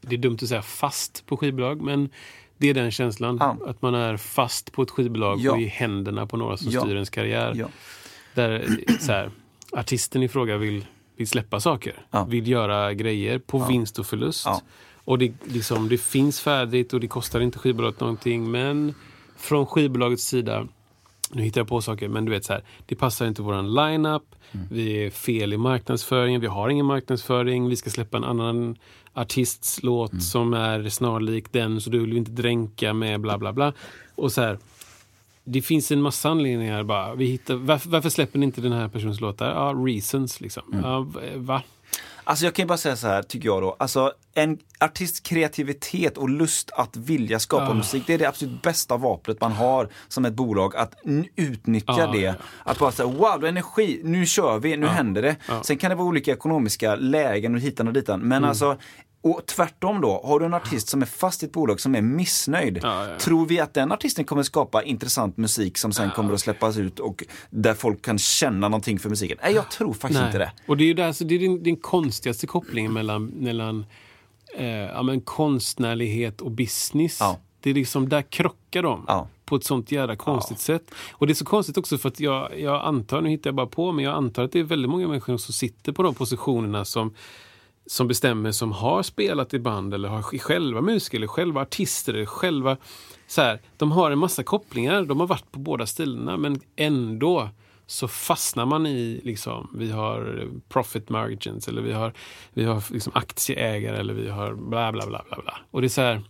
[0.00, 2.08] det är dumt att säga fast på skivbolag, men
[2.58, 3.36] det är den känslan.
[3.40, 3.56] Ja.
[3.66, 5.52] Att man är fast på ett skivbolag Ja.
[5.52, 6.80] och i händerna på några som Ja.
[6.80, 7.52] styr ens karriär.
[7.56, 7.66] Ja.
[8.34, 9.30] Där eh, så här,
[9.72, 10.86] artisten i fråga vill,
[11.16, 12.06] vill släppa saker.
[12.10, 12.24] Ja.
[12.24, 14.46] Vill göra grejer på vinst och förlust.
[14.46, 14.60] Ja.
[15.04, 18.50] Och det, liksom, det finns färdigt och det kostar inte skivbolaget någonting.
[18.50, 18.94] Men
[19.36, 20.66] från skivbolagets sida
[21.30, 24.22] nu hittar jag på saker, men du vet så här, det passar inte våran lineup.
[24.70, 27.68] Vi är fel i marknadsföringen, vi har ingen marknadsföring.
[27.68, 28.76] Vi ska släppa en annan
[29.12, 33.52] artists låt som är snarlik den, så du vill vi inte dränka med bla bla
[33.52, 33.72] bla.
[34.14, 34.58] Och så här,
[35.44, 37.14] det finns en massa anledningar bara.
[37.14, 39.46] Vi hittar, varför, varför släpper ni inte den här personens låtar?
[39.50, 40.62] Ja, reasons liksom.
[40.82, 41.62] Ja, v- va?
[42.26, 43.76] Alltså jag kan ju bara säga så här, tycker jag då.
[43.78, 47.74] Alltså en artists kreativitet och lust att vilja skapa Ah.
[47.74, 50.76] musik, det är det absolut bästa vapnet man har som ett bolag.
[50.76, 50.94] Att
[51.36, 52.18] utnyttja Ah, det.
[52.20, 52.34] ja.
[52.64, 55.36] Att bara säga, wow, du energi, nu kör vi, nu händer det.
[55.62, 58.20] Sen kan det vara olika ekonomiska lägen och hitan och ditan.
[58.20, 58.48] Men Mm.
[58.50, 58.76] alltså,
[59.24, 62.00] och tvärtom då, har du en artist som är fast i ett bolag som är
[62.02, 62.80] missnöjd.
[62.82, 63.18] Ja, ja, ja.
[63.18, 66.98] Tror vi att den artisten kommer skapa intressant musik som sen kommer att släppas ut
[66.98, 69.38] och där folk kan känna någonting för musiken?
[69.42, 70.52] Nej, jag tror faktiskt inte det.
[70.66, 73.86] Och det är ju där, så det är den, den konstigaste kopplingen mellan, mellan
[74.56, 77.16] eh, ja, men konstnärlighet och business.
[77.20, 77.38] Ja.
[77.60, 79.04] Det är liksom, där krockar de.
[79.08, 79.28] Ja.
[79.44, 80.90] På ett sånt jävla konstigt sätt.
[81.12, 83.66] Och det är så konstigt också för att jag, jag antar, nu hittar jag bara
[83.66, 86.84] på, men jag antar att det är väldigt många människor som sitter på de positionerna
[86.84, 87.14] som
[87.86, 92.26] som bestämmer, som har spelat i band eller har själva musiker eller själva artister eller
[92.26, 92.76] själva
[93.26, 97.48] så här, De har en massa kopplingar, de har varit på båda stilarna men ändå
[97.86, 102.12] så fastnar man i liksom, vi har profit margins eller vi har,
[102.52, 105.58] vi har liksom aktieägare eller vi har bla bla bla bla bla.
[105.70, 106.22] Och det är så här,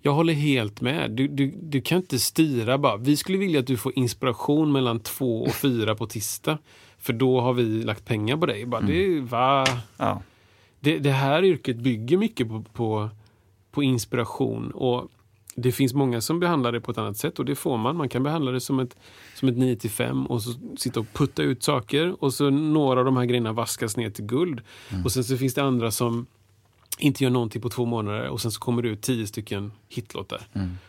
[0.00, 1.10] jag håller helt med.
[1.10, 2.96] Du, du, du kan inte styra bara.
[2.96, 6.58] Vi skulle vilja att du får inspiration mellan två och fyra på tisdag.
[6.98, 8.66] För då har vi lagt pengar på dig.
[8.66, 9.66] Bara, det, va?
[9.96, 10.22] Ja.
[10.80, 13.10] Det, det här yrket bygger mycket på, på,
[13.70, 14.70] på inspiration.
[14.70, 15.08] Och
[15.54, 17.96] det finns många som behandlar det på ett annat sätt och det får man.
[17.96, 18.96] Man kan behandla det som ett,
[19.34, 22.98] som ett 9 till 5 och så sitta och putta ut saker och så några
[22.98, 24.60] av de här grejerna vaskas ner till guld.
[25.04, 26.26] Och sen så finns det andra som
[26.98, 30.42] inte gör någonting på två månader och sen så kommer det ut tio stycken hitlåtar.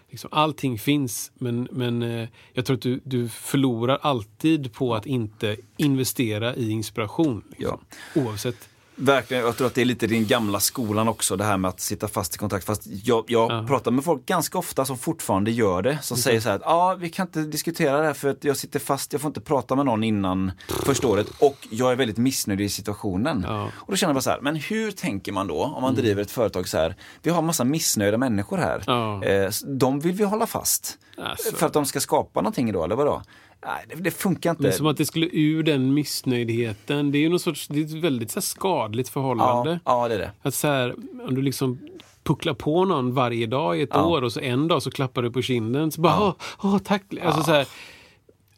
[0.10, 5.06] Liksom, allting finns men, men eh, jag tror att du, du förlorar alltid på att
[5.06, 7.44] inte investera i inspiration.
[7.50, 7.80] Liksom.
[8.16, 8.70] Oavsett.
[9.02, 11.80] Verkligen, jag tror att det är lite din gamla skolan också, det här med att
[11.80, 12.66] sitta fast i kontakt.
[12.66, 13.66] Fast jag, jag Ja.
[13.68, 16.96] pratar med folk ganska ofta som fortfarande gör det, som säger så här att ah,
[16.96, 19.76] vi kan inte diskutera det här för att jag sitter fast, jag får inte prata
[19.76, 20.52] med någon innan
[20.86, 23.46] första året och jag är väldigt missnöjd i situationen.
[23.48, 23.64] Ja.
[23.76, 26.22] Och då känner jag bara så här, men hur tänker man då om man driver
[26.22, 26.96] ett företag så här?
[27.22, 28.84] Vi har massa missnöjda människor här.
[28.88, 29.24] Ja.
[29.24, 30.98] Eh, de vill vi hålla fast.
[31.18, 31.56] Alltså.
[31.56, 33.22] För att de ska skapa någonting då, eller vadå?
[33.66, 34.64] Nej, det, det funkar inte.
[34.64, 37.12] Men som att det skulle ur den missnöjdheten.
[37.12, 39.80] Det är ju någon sorts, det är ett väldigt så skadligt förhållande.
[39.86, 40.32] ja, ja, det är det.
[40.42, 40.96] Att så här,
[41.28, 41.80] om du liksom
[42.24, 44.06] pucklar på någon varje dag i ett Ja.
[44.06, 45.92] år och så en dag så klappar du på kinden.
[45.92, 47.04] Så bara, åh, åh, tack.
[47.24, 47.68] Alltså, så här,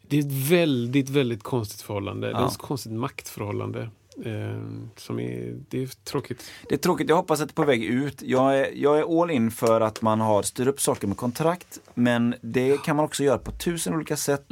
[0.08, 2.26] det är ett väldigt, väldigt konstigt förhållande.
[2.32, 3.90] Det är ett konstigt maktförhållande.
[4.24, 4.62] Eh,
[4.96, 6.50] som är, det är tråkigt.
[6.68, 8.22] Det är tråkigt, jag hoppas att det är på väg ut.
[8.22, 11.78] Jag är, jag är all in för att man har styr upp saker med kontrakt,
[11.94, 14.46] men det kan man också göra på tusen olika sätt.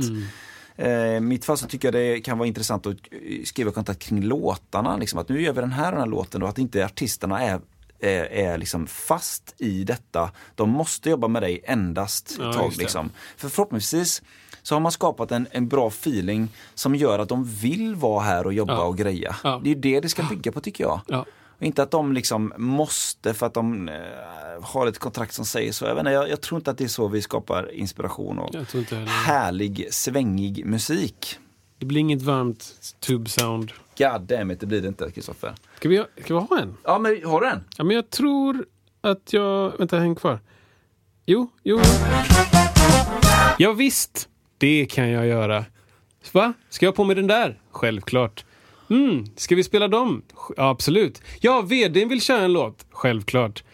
[0.77, 4.03] Eh, I mitt fall så tycker jag det kan vara intressant att eh, skriva kontrakt
[4.03, 4.97] kring låtarna.
[4.97, 7.61] Liksom, att nu gör vi den här den här låten och att inte artisterna är
[8.03, 10.31] är, liksom fast i detta.
[10.55, 12.73] De måste jobba med dig endast ett Ja, tag.
[12.79, 13.11] Liksom.
[13.37, 14.23] För förhoppningsvis
[14.63, 18.47] så har man skapat en, en bra feeling som gör att de vill vara här
[18.47, 18.83] och jobba Ja.
[18.85, 19.37] och greja.
[19.45, 19.61] Ja.
[19.65, 21.01] Det är det det ska bygga på tycker jag.
[21.07, 21.25] Ja.
[21.59, 23.95] Och inte att de liksom måste för att de eh,
[24.63, 25.85] har ett kontrakt som säger så.
[25.85, 28.55] Jag, inte, jag, jag tror inte att det är så vi skapar inspiration och
[29.09, 31.39] härlig, svängig musik.
[31.81, 33.73] Det blir inget varmt tube sound.
[33.99, 35.55] God damn it, det blir det inte Kristoffer.
[35.77, 36.77] Ska vi, ska vi ha en?
[36.85, 37.65] Ja, men har du en?
[37.77, 38.65] Ja, men jag tror
[39.01, 39.79] att jag...
[39.79, 40.41] Vänta, häng kvar.
[41.27, 41.81] Jo, jo.
[43.59, 44.29] Ja, visst.
[44.59, 45.65] Det kan jag göra.
[46.33, 46.53] Va?
[46.69, 47.61] Ska jag ha på mig den där?
[47.71, 48.45] Självklart.
[48.91, 50.23] Mm, ska vi spela dem?
[50.57, 51.23] Ja, absolut.
[51.41, 52.87] Ja, vdn vill köra en låt.
[52.91, 53.65] Självklart.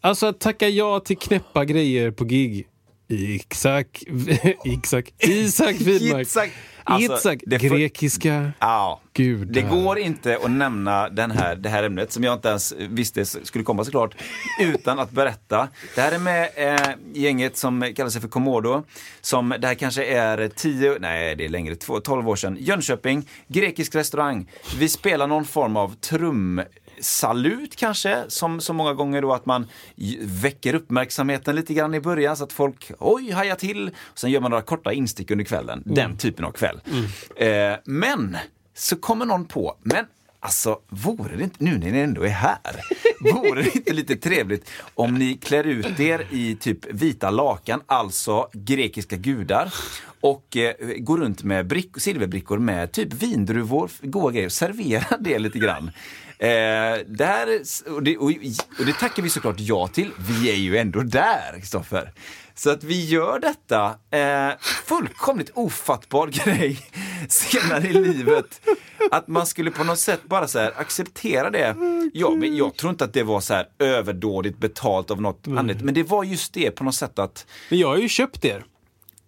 [0.00, 2.66] Alltså att tacka ja till knäppa grejer på gig.
[3.08, 4.04] Isak...
[4.64, 5.12] Isak...
[5.18, 6.28] Isak Widmark.
[6.84, 9.00] Alltså, det Grekiska Ja.
[9.12, 9.52] gudar.
[9.52, 13.24] Det går inte att nämna den här, det här ämnet, som jag inte ens visste
[13.24, 14.14] skulle komma såklart,
[14.60, 15.68] utan att berätta.
[15.94, 18.82] Det här är med eh, gänget som kallar sig för Komodo,
[19.20, 22.56] som det här kanske är 10, nej det är längre, två- 12 år sedan.
[22.60, 24.50] Jönköping, grekisk restaurang.
[24.78, 26.62] Vi spelar någon form av trum
[27.02, 29.66] salut kanske, som så många gånger då att man
[30.20, 33.90] väcker uppmärksamheten lite grann i början så att folk, oj, hajar till.
[34.14, 35.82] Sen gör man några korta instick under kvällen.
[35.86, 36.80] Den typen av kväll.
[37.36, 38.36] Eh, men
[38.74, 40.04] så kommer någon på, men
[40.40, 42.80] alltså vore det inte, nu när ni ändå är här,
[43.34, 48.48] vore det inte lite trevligt om ni klär ut er i typ vita lakan, alltså
[48.52, 49.72] grekiska gudar
[50.20, 55.58] och eh, går runt med brick, silverbrickor med typ vindruvor, goda grejer, servera det lite
[55.58, 55.90] grann.
[56.42, 58.32] Eh, där, och, det, och,
[58.78, 60.10] och det tackar vi såklart ja till.
[60.18, 62.12] Vi är ju ändå där, Kristoffer.
[62.54, 66.78] Så att vi gör detta, eh, fullkomligt ofattbar grej
[67.28, 68.60] senare i livet.
[69.10, 71.76] Att man skulle på något sätt bara så acceptera det.
[72.12, 75.80] Ja, men jag tror inte att det var så här överdådigt betalt av något annat,
[75.80, 78.64] men det var just det på något sätt att Men jag har ju köpt er.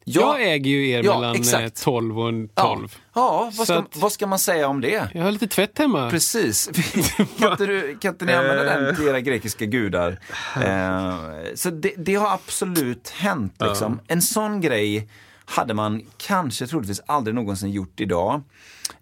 [0.07, 0.39] Ja.
[0.39, 1.79] jag äger ju er Ja, mellan exakt.
[1.79, 2.97] eh, 12 och en Ja, 12.
[3.15, 5.09] ja vad, ska, att- vad ska man säga om det?
[5.15, 6.11] Jag har lite tvätt hemma.
[6.11, 6.67] Precis.
[7.39, 10.19] kan, inte du, kan inte ni använda den till era grekiska gudar?
[10.65, 11.15] Eh,
[11.55, 13.55] så det, det har absolut hänt.
[13.61, 14.01] Liksom.
[14.07, 15.09] En sån grej
[15.45, 18.43] hade man kanske troligtvis aldrig någonsin gjort idag.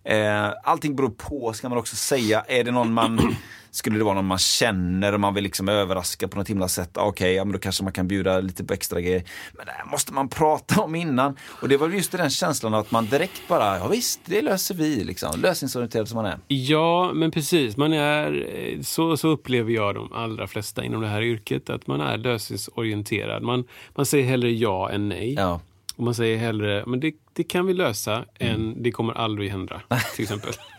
[0.04, 2.44] Eh, allting beror på, ska man också säga.
[2.48, 3.36] Är det någon man,
[3.74, 6.98] skulle det vara någon man känner och man vill liksom överraska på något himla sätt,
[6.98, 9.22] ah, okej, ja, men då kanske man kan bjuda lite på extra grejer.
[9.52, 11.36] Men det här måste man prata om innan.
[11.44, 15.04] Och det var just den känslan att man direkt bara, ja visst, det löser vi,
[15.04, 15.40] liksom.
[15.40, 16.38] lösningsorienterad som man är.
[16.48, 17.76] Ja, men precis.
[17.76, 21.86] Man är, eh, så, så upplever jag de allra flesta inom det här yrket, att
[21.86, 23.42] man är lösningsorienterad.
[23.42, 25.34] Man, man säger hellre ja än nej.
[25.34, 25.60] Ja.
[25.96, 28.54] Och man säger hellre, men det, det kan vi lösa, Mm.
[28.54, 29.82] än det kommer aldrig hända,
[30.14, 30.52] till exempel.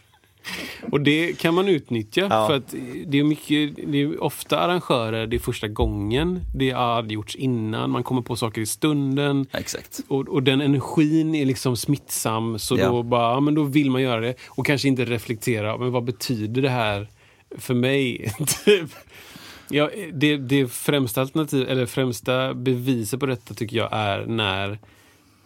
[0.92, 2.48] Och det kan man utnyttja, Ja.
[2.48, 2.76] för att
[3.06, 7.90] det är, mycket, det är ofta arrangörer, det är första gången, det har gjorts innan,
[7.92, 9.46] man kommer på saker i stunden.
[9.52, 10.00] Exakt.
[10.08, 12.88] Och, och den energin är liksom smittsam, så Ja.
[12.90, 14.36] då, bara, ja, men då vill man göra det.
[14.48, 17.08] Och kanske inte reflektera, men vad betyder det här
[17.58, 18.32] för mig?
[18.66, 18.90] typ.
[19.70, 24.80] Ja, det, det främsta alternativ, eller främsta beviset på detta tycker jag är när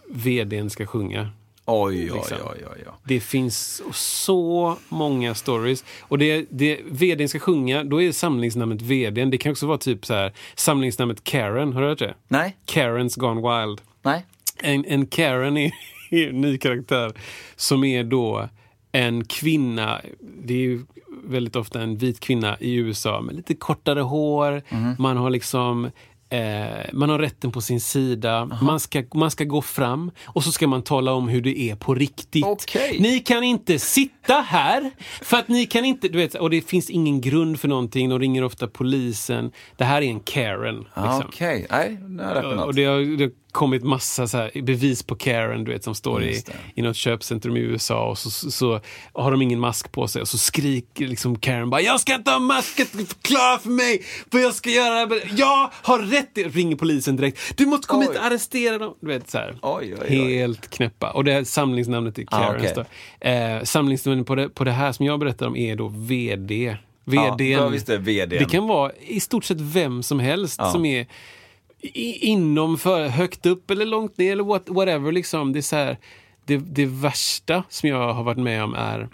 [0.10, 1.30] vdn ska sjunga.
[1.69, 2.38] Oj, Liksom.
[2.44, 2.94] oj, oj, oj.
[3.03, 5.84] Det finns så många stories.
[6.02, 9.30] Och det, det vdn ska sjunga, då är samlingsnamnet vdn.
[9.30, 12.14] Det kan också vara typ så här, samlingsnamnet Karen, har du hört det?
[12.27, 13.81] Nej, Karens Gone Wild.
[14.02, 14.26] nej.
[14.61, 15.72] En, en Karen är,
[16.11, 17.11] är en ny karaktär
[17.56, 18.49] som är då
[18.91, 20.85] en kvinna, det är ju
[21.23, 24.95] väldigt ofta en vit kvinna i USA med lite kortare hår, Mhm.
[24.99, 25.91] man har liksom
[26.30, 30.52] Eh, man har rätten på sin sida, man ska, man ska gå fram och så
[30.52, 32.45] ska man tala om hur det är på riktigt.
[32.45, 32.98] Okej.
[32.99, 34.91] Ni kan inte sitta här
[35.22, 38.20] för att ni kan inte, du vet, och det finns ingen grund för någonting, de
[38.20, 39.52] ringer ofta polisen.
[39.78, 40.86] Det här är en Karen.
[40.94, 41.24] Ah, Liksom.
[41.28, 42.76] Okej, nej, har Och något.
[42.76, 46.23] det har, det har kommit massa så här bevis på Karen, du vet, som står
[46.23, 46.43] i,
[46.75, 48.79] i något köpcentrum i USA och så, så, så
[49.13, 52.31] har de ingen mask på sig och så skriker liksom Karen bara Jag ska inte
[52.31, 55.09] ha mask, jag ska förklara för mig vad jag ska göra.
[55.38, 56.55] Jag har rätt!
[56.55, 57.39] Ringer polisen direkt.
[57.57, 58.07] Du måste komma Oj.
[58.07, 58.93] hit och arrestera dem.
[59.01, 59.55] Du vet så här.
[59.61, 60.07] Oj, oj.
[60.38, 61.11] Helt knäppa.
[61.11, 62.71] Och det här samlingsnamnet är Ah, Karens.
[62.71, 62.85] okej.
[63.19, 63.27] då.
[63.29, 66.77] eh, samlingsnamnet på det, på det här som jag berättar om är då VD.
[67.05, 67.51] VDn.
[67.51, 68.29] ja, det, VDn.
[68.29, 70.71] Det kan vara i stort sett vem som helst Ja.
[70.71, 71.07] som är
[71.82, 75.12] inom, för, högt upp eller långt ner eller what, whatever.
[75.12, 75.54] Liksom.
[75.54, 75.98] Det, är så här,
[76.45, 79.10] det, det värsta som jag har varit med om är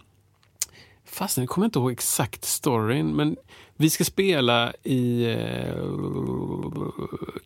[1.14, 3.36] Fast jag kommer inte ihåg exakt storyn, men
[3.76, 5.86] vi ska spela i eh,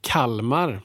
[0.01, 0.81] Kalmar.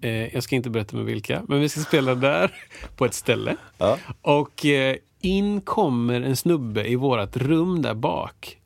[0.00, 2.54] Eh, jag ska inte berätta med vilka, men vi ska spela där
[2.96, 3.56] på ett ställe.
[3.78, 3.98] Ja.
[4.22, 8.57] Och eh, in kommer en snubbe i vårt rum där bak.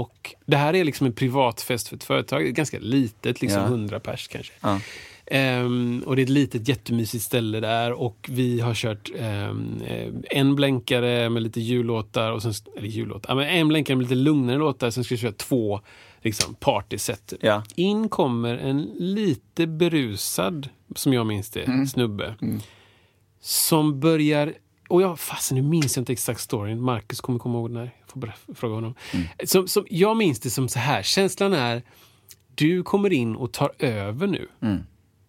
[0.00, 3.66] Och det här är liksom en privatfest för ett företag, ett ganska litet, liksom Ja.
[3.66, 4.52] 100 pers kanske.
[4.60, 4.80] Ja.
[5.26, 9.54] Ehm, och det är ett litet jättemysigt ställe där och vi har kört eh,
[10.30, 14.58] en blänkare med lite jullåtar, och sen, eller jullåtar, men en blänkare med lite lugnare
[14.58, 15.80] låtar, sen ska vi köra två
[16.22, 17.32] liksom, partyset.
[17.40, 17.62] Ja.
[17.74, 22.34] In kommer en lite berusad, som jag minns det, snubbe.
[23.40, 24.54] Som börjar,
[24.88, 27.90] och jag, fasen nu minns jag inte exakt storyn, Marcus kommer komma ihåg den här,
[28.12, 28.94] får bara fråga honom.
[29.44, 31.82] Som, som, jag minns det som så här, känslan är,
[32.54, 34.48] du kommer in och tar över nu.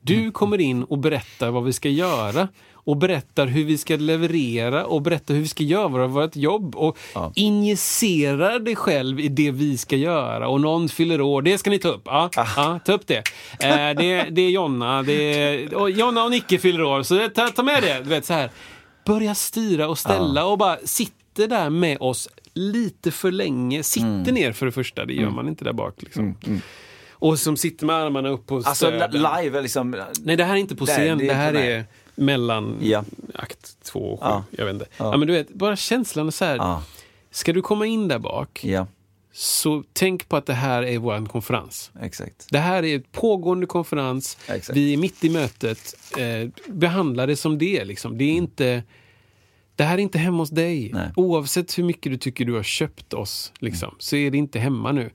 [0.01, 4.85] Du kommer in och berättar vad vi ska göra och berättar hur vi ska leverera
[4.85, 6.97] och berättar hur vi ska göra vårt jobb och
[7.35, 11.79] injicerar dig själv i det vi ska göra och någon fyller år, det ska ni
[11.79, 12.01] ta upp.
[12.05, 13.17] Ja, ja ta upp det.
[13.59, 17.47] Eh, det, det är Jonna, det är, och Jonna och Nicke fyller år, så ta,
[17.47, 17.99] ta med det.
[18.03, 18.51] Du vet, så här.
[19.05, 23.83] Börja styra och ställa och bara sitter där med oss lite för länge.
[23.83, 26.01] Sitter ner för det första, det gör man inte där bak.
[26.01, 26.35] Liksom.
[27.11, 29.95] Och som sitter med armarna upp på Alltså live liksom...
[30.19, 31.17] Nej, det här är inte på scen.
[31.17, 31.85] det Det, här är
[32.15, 33.03] mellan Ja.
[33.33, 34.25] akt två och sju.
[34.29, 34.43] Ja.
[34.51, 34.85] Jag vet inte.
[34.97, 35.17] Ja.
[35.17, 36.55] men du vet, bara känslan är så här.
[36.55, 36.83] Ja.
[37.31, 38.87] Ska du komma in där bak, Ja,
[39.33, 41.91] så tänk på att det här är vår konferens.
[42.01, 42.47] exakt.
[42.49, 44.37] Det här är ett pågående konferens.
[44.47, 44.77] Exakt.
[44.77, 45.95] Vi är mitt i mötet.
[46.17, 47.85] Eh, behandla det som det.
[47.85, 48.17] Liksom.
[48.17, 48.83] Det är inte...
[49.75, 50.91] Det här är inte hemma hos dig.
[50.93, 51.09] Nej.
[51.15, 53.95] Oavsett hur mycket du tycker du har köpt oss, liksom, Mm.
[53.99, 55.09] så är det inte hemma nu.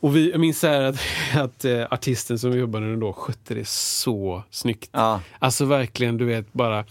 [0.00, 0.96] Och vi, jag minns så att,
[1.36, 4.90] att eh, artisten som vi jobbade med då skötte det så snyggt.
[4.92, 5.20] Ja.
[5.38, 6.84] Alltså verkligen, du vet, bara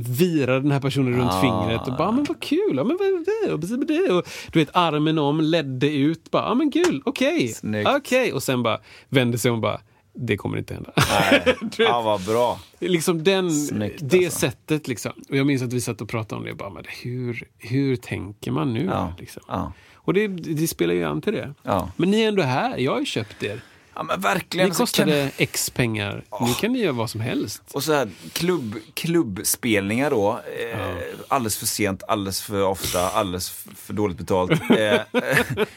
[0.00, 1.40] vira den här personen runt Ja.
[1.40, 3.52] fingret och bara, men vad kul, ja, men vad är det?
[3.52, 4.12] Och, det?
[4.12, 7.88] och du vet, armen om, ledde ut, bara, ja men kul, okej, Snyggt.
[7.96, 8.32] okej.
[8.32, 9.80] Och sen bara vände sig om och bara,
[10.22, 10.92] det kommer inte hända.
[10.96, 11.56] Nej.
[11.78, 12.60] ja, vad bra.
[12.78, 14.38] liksom den, Snyggt, det alltså.
[14.38, 15.12] sättet liksom.
[15.28, 18.50] Och jag minns att vi satt och pratade om det, bara, men hur, hur tänker
[18.50, 18.84] man nu?
[18.84, 19.14] Ja.
[19.18, 19.42] Liksom?
[19.48, 19.72] Ja.
[19.94, 21.54] Och det, det spelar ju an till det.
[21.62, 21.90] Ja.
[21.96, 23.60] Men ni är ändå här, jag har ju köpt er.
[23.94, 24.68] Ja, men verkligen.
[24.68, 27.62] Ni Så kostade kan- X pengar, nu kan ni göra vad som helst.
[27.72, 30.40] Och så här, klubb, klubbspelningar då.
[30.72, 30.96] Eh,
[31.28, 34.50] Alldeles för sent, alldeles för ofta, alldeles för dåligt betalt.
[34.70, 35.00] Eh,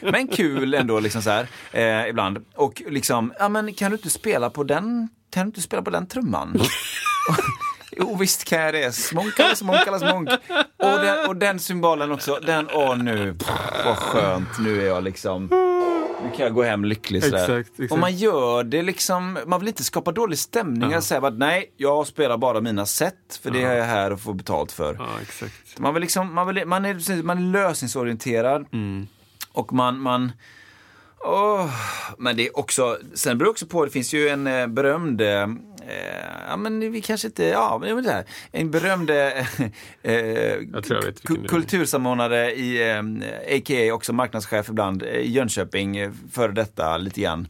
[0.00, 2.44] men kul ändå, liksom så här, eh, ibland.
[2.54, 5.90] Och liksom, ja men kan du inte spela på den, kan du inte spela på
[5.90, 6.60] den trumman?
[7.96, 8.92] Jo visst kan jag det.
[8.94, 9.40] Smonk
[9.86, 10.28] alla smonk.
[10.76, 12.38] Och den, och den symbolen också.
[12.46, 13.48] Den, åh nu, pff,
[13.84, 14.48] vad skönt.
[14.60, 15.48] Nu är jag liksom,
[16.24, 17.38] nu kan jag gå hem lycklig sådär.
[17.38, 17.92] Exakt, exakt.
[17.92, 20.90] Och man gör det liksom, man vill inte skapa dålig stämning.
[20.90, 23.40] Jag säger bara nej, jag spelar bara mina set.
[23.42, 24.94] För det är jag här och får betalt för.
[24.94, 25.78] Ja, exakt.
[25.78, 28.66] Man, vill liksom, man, vill, man, är, man är lösningsorienterad.
[29.52, 30.32] Och man, man
[31.26, 31.70] Åh,
[32.18, 35.20] men det är också, sen beror det också på, det finns ju en eh, berömd,
[35.88, 40.12] eh, ja men vi kanske inte, ja men det är här, en berömd eh, eh,
[40.12, 41.48] är.
[41.48, 42.98] kultursamordnare i, eh,
[43.56, 43.94] a.k.a.
[43.94, 47.48] också marknadschef ibland, eh, i Jönköping, eh, före detta lite grann,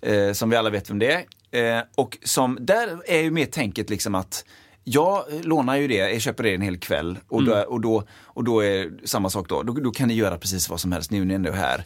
[0.00, 1.76] eh, som vi alla vet vem det är.
[1.76, 4.44] Eh, och som, där är ju mer tänket liksom att
[4.88, 8.44] jag lånar ju det, jag köper det en hel kväll och då, och då, och
[8.44, 9.62] då är samma sak då.
[9.62, 9.72] då.
[9.72, 11.84] Då kan ni göra precis vad som helst, nu är ni ändå här.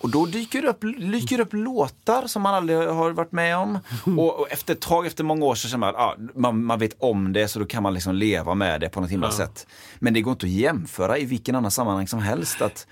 [0.00, 3.78] Och då dyker det upp, dyker upp låtar som man aldrig har varit med om.
[4.18, 6.78] Och, och efter ett tag, efter många år, så känner man att ah, man, man
[6.78, 9.66] vet om det så då kan man liksom leva med det på något himla sätt.
[9.98, 12.62] Men det går inte att jämföra i vilken annan sammanhang som helst.
[12.62, 12.86] Att,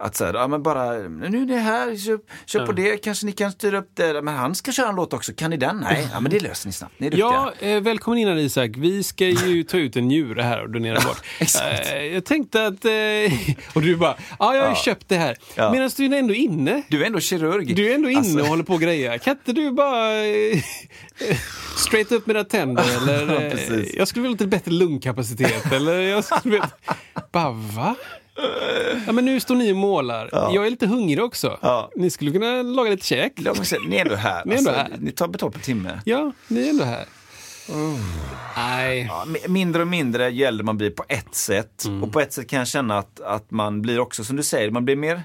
[0.00, 3.32] att säga, ja men bara, nu är det här, köp, köp på det, kanske ni
[3.32, 4.22] kan styra upp det.
[4.22, 5.76] Men han ska köra en låt också, kan ni den?
[5.80, 7.52] Nej, ja men det löser ni snabbt, ni är duktiga.
[7.60, 8.70] Ja, eh, välkommen in här Isak.
[8.76, 11.22] Vi ska ju ta ut en njure här och donera bort.
[11.38, 11.92] exakt.
[11.92, 12.84] Eh, jag tänkte att...
[12.84, 12.92] Eh,
[13.74, 15.36] och du bara, ja jag har ju köpt det här.
[15.54, 15.72] Ja.
[15.72, 16.82] Medan du är ändå inne.
[16.88, 17.74] Du är ändå kirurg.
[17.74, 19.18] Du är ändå inne Alltså- och håller på och grejer.
[19.18, 20.62] Kan inte du bara eh,
[21.76, 22.84] straight upp mina tänder?
[22.96, 25.72] Eller, eh, jag skulle vilja ha lite bättre lungkapacitet.
[25.72, 26.70] Eller jag skulle vilja...
[27.32, 27.96] Bara, va?
[29.06, 30.28] Ja, men nu står ni och målar.
[30.32, 31.58] Jag är lite hungrig också.
[31.62, 31.90] Ja.
[31.96, 33.32] Ni skulle kunna laga lite käk.
[33.88, 34.42] Ni är ändå här.
[34.44, 34.96] Ni är Alltså, här.
[34.98, 36.00] Ni tar betalt per timme.
[36.04, 37.04] Ja, ni är ändå här.
[38.56, 39.06] Nej.
[39.08, 41.84] Ja, mi- mindre och mindre ju äldre man blir på ett sätt.
[41.84, 42.02] Mm.
[42.02, 44.70] Och på ett sätt kan jag känna att, att man blir också, som du säger,
[44.70, 45.22] man blir mer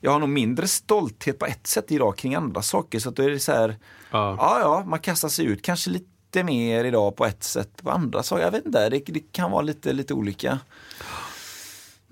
[0.00, 2.98] jag har nog mindre stolthet på ett sätt idag kring andra saker.
[2.98, 3.76] Så att då är det så här,
[4.10, 4.36] Ja.
[4.38, 8.22] ja ja, man kastar sig ut kanske lite mer idag på ett sätt på andra
[8.22, 8.44] saker.
[8.44, 10.58] Jag vet inte, det, det kan vara lite, lite olika.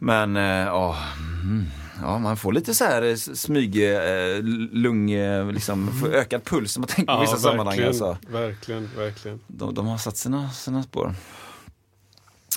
[0.05, 0.97] Men eh, ja,
[1.43, 1.65] mm,
[2.03, 4.43] ja, man får lite så här eh, smyg, eh,
[4.73, 5.11] lung,
[5.53, 7.67] liksom, får ökad puls om man tänker på vissa sammanhang.
[7.67, 8.17] verkligen, Alltså.
[8.29, 9.41] verkligen, verkligen.
[9.47, 11.15] De, de har satt sina, sina spår.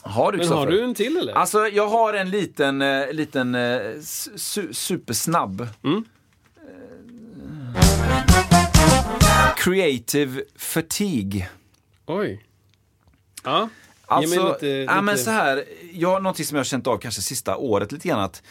[0.02, 1.34] Har du Men har du en till eller?
[1.34, 3.58] Alltså jag har en liten, liten
[4.02, 5.68] su supersnabb.
[5.84, 6.04] Mm.
[9.56, 11.50] Creative fatigue.
[12.06, 12.46] Oj.
[13.44, 13.70] Ja.
[14.07, 15.64] Alltså, mig lite, ja, men lite- så här,
[15.94, 18.44] jag, någonting som jag har känt av kanske sista året lite grann att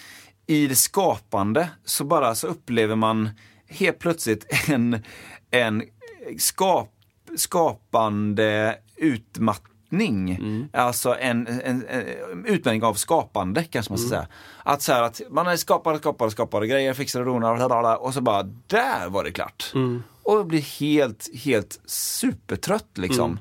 [0.46, 3.30] i det skapande så bara så upplever man
[3.68, 5.02] helt plötsligt en,
[5.50, 5.82] en
[6.38, 6.90] skap,
[7.36, 10.30] skapande utmattning.
[10.30, 10.68] Mm.
[10.72, 14.18] Alltså en, en, en utmattning av skapande kanske man ska Mm.
[14.26, 14.28] säga.
[14.62, 18.20] Att så här att man är skapare, skapare, skapare, grejer, fixar och donar och så
[18.20, 19.72] bara där var det klart.
[19.74, 20.02] Mm.
[20.22, 23.38] Och blir helt, helt supertrött liksom.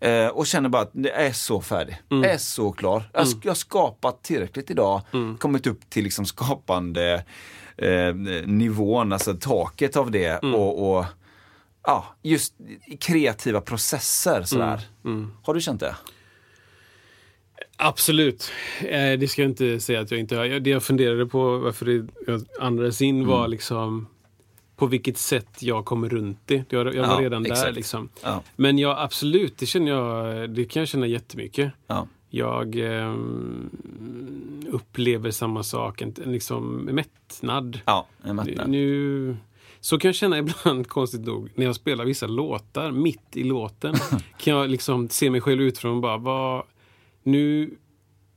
[0.00, 1.96] Eh, och känner bara att det är så färdig.
[2.08, 3.10] Jag är så klar.
[3.12, 5.00] Jag, sk- jag har skapat tillräckligt idag.
[5.38, 7.24] Kommit upp till liksom skapande
[7.76, 8.14] eh,
[8.46, 10.38] nivån, alltså taket av det.
[10.38, 11.04] Och, och
[11.86, 12.54] ja, just
[13.00, 14.80] kreativa processer sådär.
[15.42, 15.96] Har du känt det?
[17.76, 18.50] Absolut.
[18.80, 20.44] Eh, det ska jag inte säga att jag inte har.
[20.44, 23.28] Jag- Det jag funderade på varför det jag andades in Mm.
[23.28, 24.06] var liksom
[24.76, 26.64] på vilket sätt jag kommer runt det.
[26.72, 27.74] Jag, jag var Ja, redan där exakt.
[27.74, 28.08] liksom.
[28.22, 28.42] Ja.
[28.56, 31.72] Men ja, absolut, det känner jag, det kan jag känna jättemycket.
[31.86, 32.06] Ja.
[32.30, 33.70] Jag ehm,
[34.70, 37.80] upplever samma sak, en, liksom mättnad.
[37.84, 38.68] Ja, en Nu, mättnad.
[38.68, 39.36] nu,
[39.80, 43.94] så kan jag känna ibland, konstigt nog, när jag spelar vissa låtar, mitt i låten,
[44.38, 46.62] kan jag liksom se mig själv utifrån och bara, vad,
[47.22, 47.70] nu,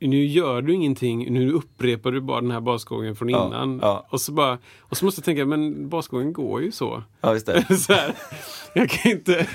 [0.08, 3.78] nu gör du ingenting, nu upprepar du bara den här basgången från Ja, innan.
[3.82, 4.06] ja.
[4.10, 7.02] Och, så bara, och så måste jag tänka, men basgången går ju så.
[7.20, 7.76] Ja, just det.
[7.78, 8.14] så här,
[8.74, 9.46] jag kan inte,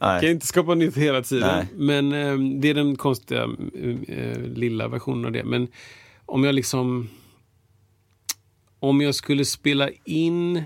[0.00, 0.20] Nej.
[0.20, 1.48] kan inte skapa nytt hela tiden.
[1.56, 1.66] Nej.
[1.74, 3.42] Men eh, det är den konstiga
[4.08, 5.44] eh, lilla versionen av det.
[5.44, 5.68] Men
[6.26, 7.08] om jag liksom...
[8.78, 10.62] Om jag skulle spela in...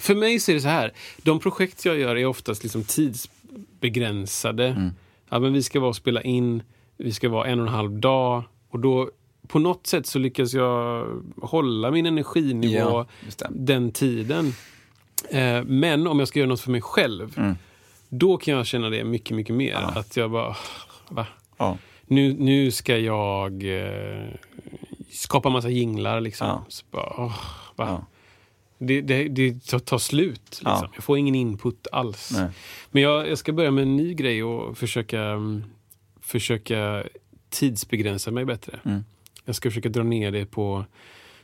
[0.00, 0.92] För mig så är det så här.
[1.22, 4.66] De projekt jag gör är oftast liksom tidsbegränsade.
[4.66, 4.90] Mm.
[5.28, 6.62] Ja, men vi ska vara och spela in,
[6.96, 8.42] vi ska vara en och en halv dag.
[8.70, 9.10] Och då
[9.48, 11.06] på något sätt så lyckas jag
[11.42, 13.06] hålla min energinivå
[13.38, 14.52] Ja, den tiden.
[15.30, 17.56] Eh, men om jag ska göra något för mig själv, Mm.
[18.08, 19.74] då kan jag känna det mycket, mycket mer.
[19.94, 20.56] Att jag bara,
[21.08, 21.26] va?
[21.56, 21.78] Ja.
[22.06, 23.52] Nu, nu ska jag
[23.86, 24.24] eh,
[25.10, 26.46] skapa massa jinglar liksom.
[26.46, 26.64] Ja.
[26.68, 27.38] Så bara, åh,
[27.76, 27.86] va?
[27.88, 28.06] Ja.
[28.78, 30.40] Det, det, det tar, slut.
[30.50, 30.70] Liksom.
[30.70, 30.90] Ja.
[30.94, 32.30] Jag får ingen input alls.
[32.36, 32.48] Nej.
[32.90, 35.64] Men jag, jag ska börja med en ny grej och försöka, mm,
[36.22, 37.04] försöka
[37.50, 38.80] tidsbegränsa mig bättre.
[38.84, 39.04] Mm.
[39.44, 40.84] Jag ska försöka dra ner det på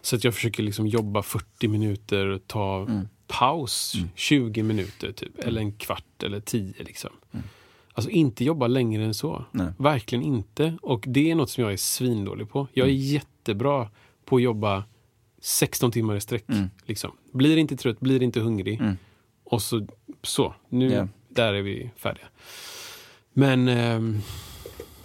[0.00, 3.08] så att jag försöker liksom jobba 40 minuter och ta Mm.
[3.26, 5.38] paus 20 minuter typ.
[5.38, 7.10] Eller en kvart eller 10 liksom.
[7.92, 9.34] Alltså inte jobba längre än så.
[9.36, 9.46] Mm.
[9.52, 9.72] Nej.
[9.78, 10.78] Verkligen inte.
[10.82, 12.68] Och det är något som jag är svindålig på.
[12.72, 13.02] Jag är Mm.
[13.04, 13.90] jättebra
[14.24, 14.84] på att jobba
[15.40, 16.44] 16 timmar i sträck.
[16.86, 17.12] Liksom.
[17.32, 18.80] Blir inte trött, blir inte hungrig.
[18.80, 18.96] Mm.
[19.44, 19.86] Och så,
[20.22, 21.08] så nu, Ja.
[21.28, 22.26] där är vi färdiga.
[23.32, 24.18] Men ehm,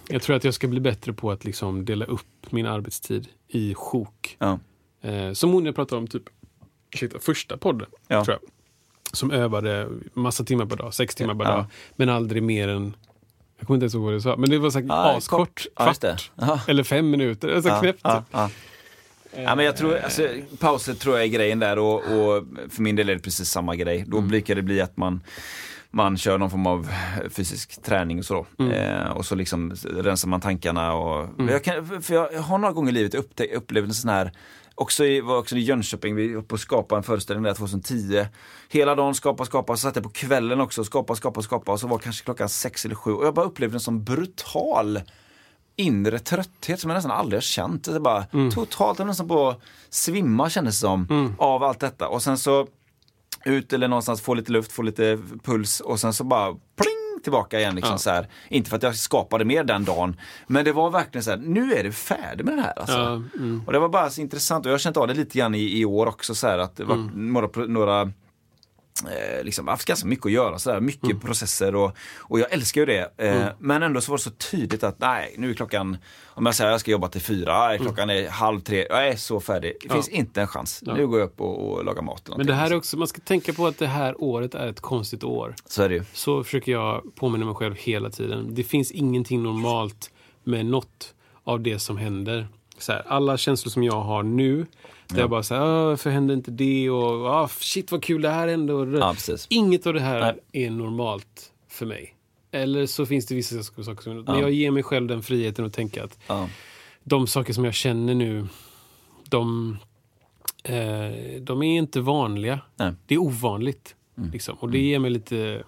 [0.08, 3.74] jag tror att jag ska bli bättre på att liksom dela upp min arbetstid i
[3.74, 4.36] sjok.
[4.38, 4.58] Ja.
[5.02, 6.22] Eh, som hon jag pratade om, typ
[6.94, 7.88] ursäkta, första podden.
[8.08, 8.24] Ja.
[8.24, 8.50] Tror jag.
[9.12, 11.64] Som övade massa timmar per dag, sex timmar per dag.
[11.96, 12.96] Men aldrig mer än,
[13.58, 15.66] jag kommer inte ens ihåg vad det sa, men det var säkert Ja, askort.
[15.76, 16.30] Kvart.
[16.36, 16.60] Ja.
[16.68, 17.48] Eller fem minuter.
[17.54, 18.00] Alltså Ja, knäppt.
[18.02, 18.26] ja, typ.
[18.32, 19.54] ja.
[19.56, 20.28] Men jag tror, alltså,
[20.58, 23.76] pauser tror jag är grejen där och, och för min del är det precis samma
[23.76, 24.04] grej.
[24.06, 25.20] Då brukar det bli att man
[25.94, 26.88] man kör någon form av
[27.30, 28.46] fysisk träning och så.
[28.72, 30.92] Eh, och så liksom rensar man tankarna.
[30.94, 34.32] Och, jag, kan, för jag har några gånger i livet upptä- upplevt en sån här
[34.76, 38.26] Också i, var också i Jönköping, vi var på att skapa en föreställning där 2010.
[38.68, 41.86] Hela dagen skapa, skapa, så satt jag på kvällen också, skapa, skapa, skapa och så
[41.86, 45.00] var kanske klockan sex eller sju och jag bara upplevde en sån brutal
[45.76, 47.84] inre trötthet som jag nästan aldrig har känt.
[47.84, 49.60] Det är bara totalt, jag nästan på att
[49.90, 51.06] svimma kändes det som
[51.38, 52.08] av allt detta.
[52.08, 52.66] Och sen så
[53.44, 57.58] ut eller någonstans, få lite luft, få lite puls och sen så bara pling tillbaka
[57.60, 57.74] igen.
[57.74, 58.28] Liksom, så här.
[58.48, 60.16] Inte för att jag skapade mer den dagen,
[60.46, 62.78] men det var verkligen så här, nu är du färdig med det här.
[62.78, 62.94] Alltså.
[62.96, 63.62] Ja, mm.
[63.66, 65.78] Och det var bara så intressant och jag har känt av det lite grann i,
[65.80, 66.34] i år också.
[66.34, 67.32] Så här, att det var Mm.
[67.32, 68.10] några, några
[69.02, 71.20] eh, liksom, haft ganska mycket att göra, så där, mycket Mm.
[71.20, 73.12] processer och, och jag älskar ju det.
[73.16, 75.96] Eh, Men ändå så var det så tydligt att nej, nu är klockan,
[76.26, 79.08] om jag säger att jag ska jobba till fyra, nej, klockan är halv tre, jag
[79.08, 79.72] är så färdig.
[79.82, 80.82] Det finns inte en chans.
[80.86, 82.30] Nu går jag upp och, och lagar mat.
[82.36, 84.80] Men det här är också, man ska tänka på att det här året är ett
[84.80, 85.54] konstigt år.
[85.66, 86.04] Så är det ju.
[86.12, 88.54] Så försöker jag påminna mig själv hela tiden.
[88.54, 90.10] Det finns ingenting normalt
[90.44, 91.14] med något
[91.44, 92.48] av det som händer.
[92.78, 94.66] Så här, alla känslor som jag har nu,
[95.08, 96.90] där jag bara säger varför hände inte det?
[96.90, 98.72] Och ah, shit vad kul det här hände.
[98.74, 99.14] Och, Ja.
[99.48, 100.20] Inget av det här
[100.52, 100.66] Nej.
[100.66, 102.14] är normalt för mig.
[102.50, 104.20] Eller så finns det vissa saker som...
[104.20, 106.48] Men jag ger mig själv den friheten att tänka att Ja.
[107.04, 108.46] de saker som jag känner nu,
[109.28, 109.76] de,
[110.64, 112.60] eh, de är inte vanliga.
[112.76, 112.88] Nej.
[112.88, 112.98] Mm.
[113.06, 113.96] Det är ovanligt.
[114.32, 114.56] Liksom.
[114.60, 115.64] Och det ger mig lite,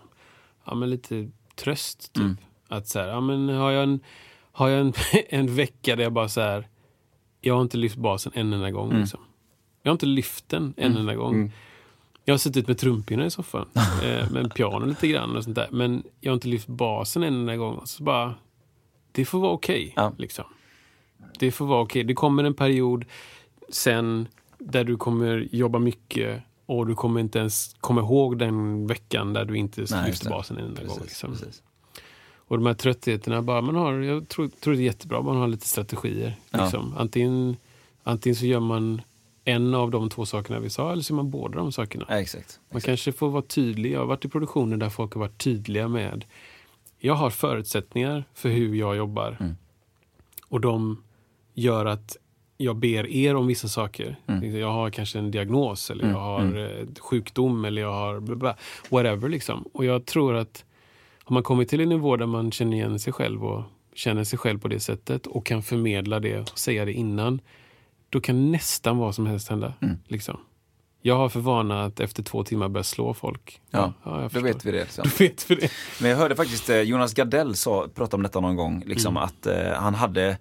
[0.64, 2.12] ja, men lite tröst.
[2.12, 2.22] Typ.
[2.22, 2.36] Mm.
[2.68, 4.00] Att så här, ja, men har jag, en,
[4.52, 4.92] har jag en,
[5.28, 6.68] en vecka där jag bara så här,
[7.40, 8.88] jag har inte lyft basen en enda gång.
[8.90, 9.00] Mm.
[9.00, 9.20] Liksom.
[9.86, 11.52] Jag har inte lyft den en enda gång.
[12.24, 15.56] Jag har suttit med trumpinnar i soffan, eh, med en piano lite grann och sånt
[15.56, 15.68] där.
[15.72, 17.80] Men jag har inte lyft basen en enda gång.
[17.84, 18.34] Så bara,
[19.12, 19.92] det får vara okej.
[19.96, 20.12] Ja.
[20.18, 20.44] liksom.
[21.38, 22.04] Det får vara okej.
[22.04, 23.04] Det kommer en period
[23.68, 29.32] sen där du kommer jobba mycket och du kommer inte ens komma ihåg den veckan
[29.32, 30.30] där du inte Nej, just lyfte det.
[30.30, 30.88] basen en enda gång.
[30.96, 31.30] Precis, Liksom.
[31.32, 31.62] precis.
[32.36, 35.48] Och de här tröttheterna, bara man har, jag tror, tror det är jättebra man har
[35.48, 36.36] lite strategier.
[36.50, 36.62] Ja.
[36.62, 36.94] Liksom.
[36.96, 37.56] Antingen,
[38.02, 39.02] antingen så gör man
[39.48, 42.04] en av de två sakerna vi sa eller så gör man båda de sakerna.
[42.08, 42.60] Ja, exakt.
[42.70, 43.92] Man kanske får vara tydlig.
[43.92, 46.24] Jag har varit i produktioner där folk har varit tydliga med
[46.98, 49.36] jag har förutsättningar för hur jag jobbar.
[49.40, 49.56] Mm.
[50.48, 51.02] Och de
[51.54, 52.16] gör att
[52.56, 54.16] jag ber er om vissa saker.
[54.26, 54.56] Mm.
[54.56, 58.56] Jag har kanske en diagnos eller jag har eh, sjukdom eller jag har bla bla,
[58.90, 59.28] whatever.
[59.28, 59.64] Liksom.
[59.72, 60.64] Och jag tror att
[61.24, 63.62] har man kommit till en nivå där man känner igen sig själv och
[63.94, 67.40] känner sig själv på det sättet och kan förmedla det och säga det innan.
[68.10, 69.74] Då kan nästan vad som helst hända.
[69.82, 69.98] Mm.
[70.06, 70.40] Liksom.
[71.02, 73.60] Jag har för vana att efter två timmar börja slå folk.
[73.70, 74.80] Ja, jag då vet vi det.
[74.80, 75.04] Liksom.
[75.18, 75.70] Då vet vi det.
[76.00, 79.46] Men jag hörde faktiskt eh, Jonas Gardell sa, prata om detta någon gång, liksom att
[79.46, 80.38] eh, han hade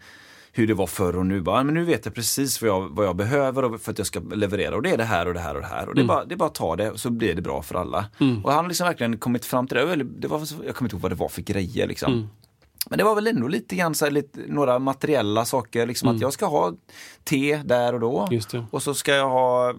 [0.51, 1.41] hur det var förr och nu.
[1.41, 4.19] Bara, men nu vet jag precis vad jag, vad jag behöver för att jag ska
[4.19, 5.89] leverera och det är det här och det här och det här.
[5.89, 7.61] Och det, är, bara, det är bara att ta det och så blir det bra
[7.61, 8.05] för alla.
[8.43, 9.95] Och han har liksom verkligen kommit fram till det.
[9.95, 12.29] Det var, jag kommer inte ihåg vad det var för grejer liksom.
[12.89, 16.21] Men det var väl ändå lite grann så här, lite, några materiella saker, liksom att
[16.21, 16.73] jag ska ha
[17.23, 18.27] te där och då.
[18.31, 18.65] Just det.
[18.71, 19.73] Och så ska jag ha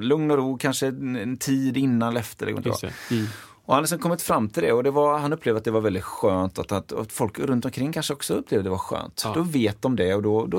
[0.00, 2.46] lugn och ro, kanske en, tid innan eller efter.
[2.46, 3.14] Det det.
[3.14, 3.26] Mm.
[3.68, 5.70] Och han har liksom kommit fram till det och det var, han upplevde att det
[5.70, 8.78] var väldigt skönt att, att, att folk runt omkring kanske också upplevde att det var
[8.78, 9.22] skönt.
[9.24, 9.32] Ja.
[9.34, 10.58] Då vet de det och då, då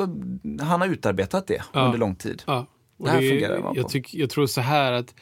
[0.61, 1.85] han har utarbetat det Ja.
[1.85, 2.43] under lång tid.
[2.47, 2.65] Ja.
[2.99, 3.79] Och Det här fungerar man på.
[3.79, 5.15] jag, tyck, jag tror så här att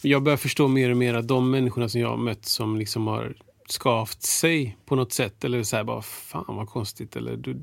[0.00, 3.06] jag börjar förstå mer och mer att de människorna som jag har mött som liksom
[3.06, 3.34] har
[3.72, 7.56] skavt sig på något sätt eller så här bara fan vad konstigt eller du,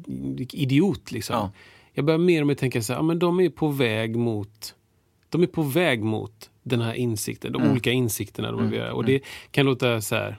[0.54, 1.36] idiot liksom.
[1.36, 1.52] Ja.
[1.94, 4.76] Jag börjar mer och mer tänka så här, ja, men de är på väg mot
[5.30, 8.94] de är på väg mot den här insikten, de olika insikterna de vill göra.
[8.94, 9.22] Och det
[9.52, 10.38] kan låta så här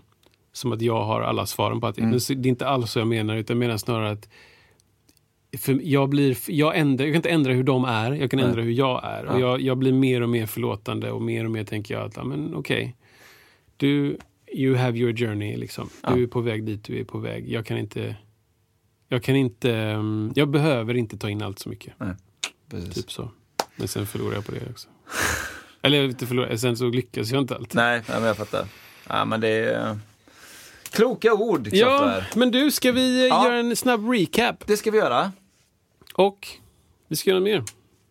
[0.52, 2.04] som att jag har alla svaren på allting.
[2.10, 4.28] Men så- det är inte alls så jag menar, utan jag menar snarare att
[5.58, 8.62] för jag, blir, jag, ändrar, jag kan inte ändra hur de är, jag kan ändra
[8.62, 9.24] hur jag är.
[9.24, 12.16] Och jag, jag blir mer och mer förlåtande och mer och mer tänker jag att,
[12.16, 12.96] ja, men okej,
[13.76, 14.18] du,
[14.54, 15.90] you have your journey liksom.
[16.14, 17.48] Du är på väg dit du är på väg.
[17.52, 18.16] Jag kan inte,
[19.08, 21.94] jag kan inte, mm, jag behöver inte ta in allt så mycket.
[21.98, 22.14] Nej,
[22.70, 22.94] precis.
[22.94, 23.30] Typ så.
[23.76, 24.88] Men sen förlorar jag på det också.
[25.82, 27.76] Eller inte förlorar, sen så lyckas jag inte alltid.
[27.76, 28.66] Nej, nej, men jag fattar.
[29.08, 29.96] Ja, men det är eh,
[30.90, 33.44] kloka ord, Ja, men du, ska vi eh, Ja.
[33.46, 34.66] göra en snabb recap?
[34.66, 35.32] Det ska vi göra.
[36.14, 36.48] Och
[37.08, 37.64] vi ska göra mer?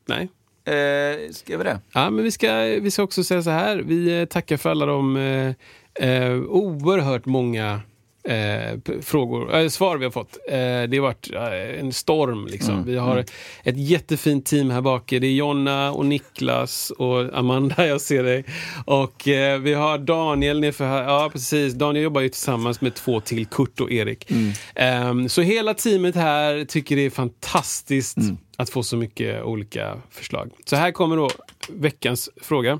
[0.06, 0.30] Nej.
[0.76, 1.80] Eh, ska vi det?
[1.94, 3.78] Ja, men vi ska, vi ska också säga så här.
[3.78, 5.54] Vi eh, tackar för alla de eh,
[6.00, 7.82] eh, oerhört många
[8.28, 10.38] eh, frågor, äh, svar vi har fått.
[10.48, 12.48] Eh, det har varit eh, en storm.
[12.48, 12.86] Liksom.
[12.86, 13.26] Vi har
[13.64, 15.10] ett jättefint team här bak.
[15.10, 18.46] Det är Jonna och Niklas och Amanda, jag ser dig.
[18.86, 21.04] Och eh, vi har Daniel nerför här.
[21.04, 21.74] Ja, precis.
[21.74, 24.32] Daniel jobbar ju tillsammans med två till, Kurt och Erik.
[24.76, 28.18] Ehm, så hela teamet här tycker det är fantastiskt
[28.58, 30.52] att få så mycket olika förslag.
[30.66, 31.30] Så här kommer då
[31.70, 32.80] veckans fråga.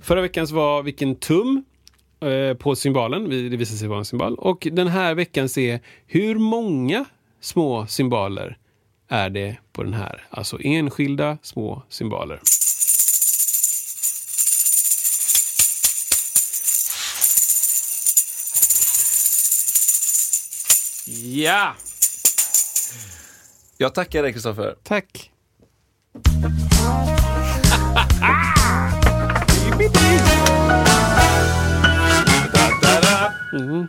[0.00, 1.62] Förra veckans var vilken tum eh,
[2.58, 3.28] på symbolen.
[3.30, 4.34] Vi- Det visade sig vara en symbol.
[4.34, 7.04] Och den här veckans är hur många
[7.40, 8.58] små symboler
[9.08, 10.26] är det på den här?
[10.30, 12.40] Alltså enskilda små symboler.
[21.22, 21.74] Ja!
[23.76, 24.74] Jag tackar dig, Kristoffer.
[24.82, 25.30] Tack.
[33.58, 33.88] 嗯。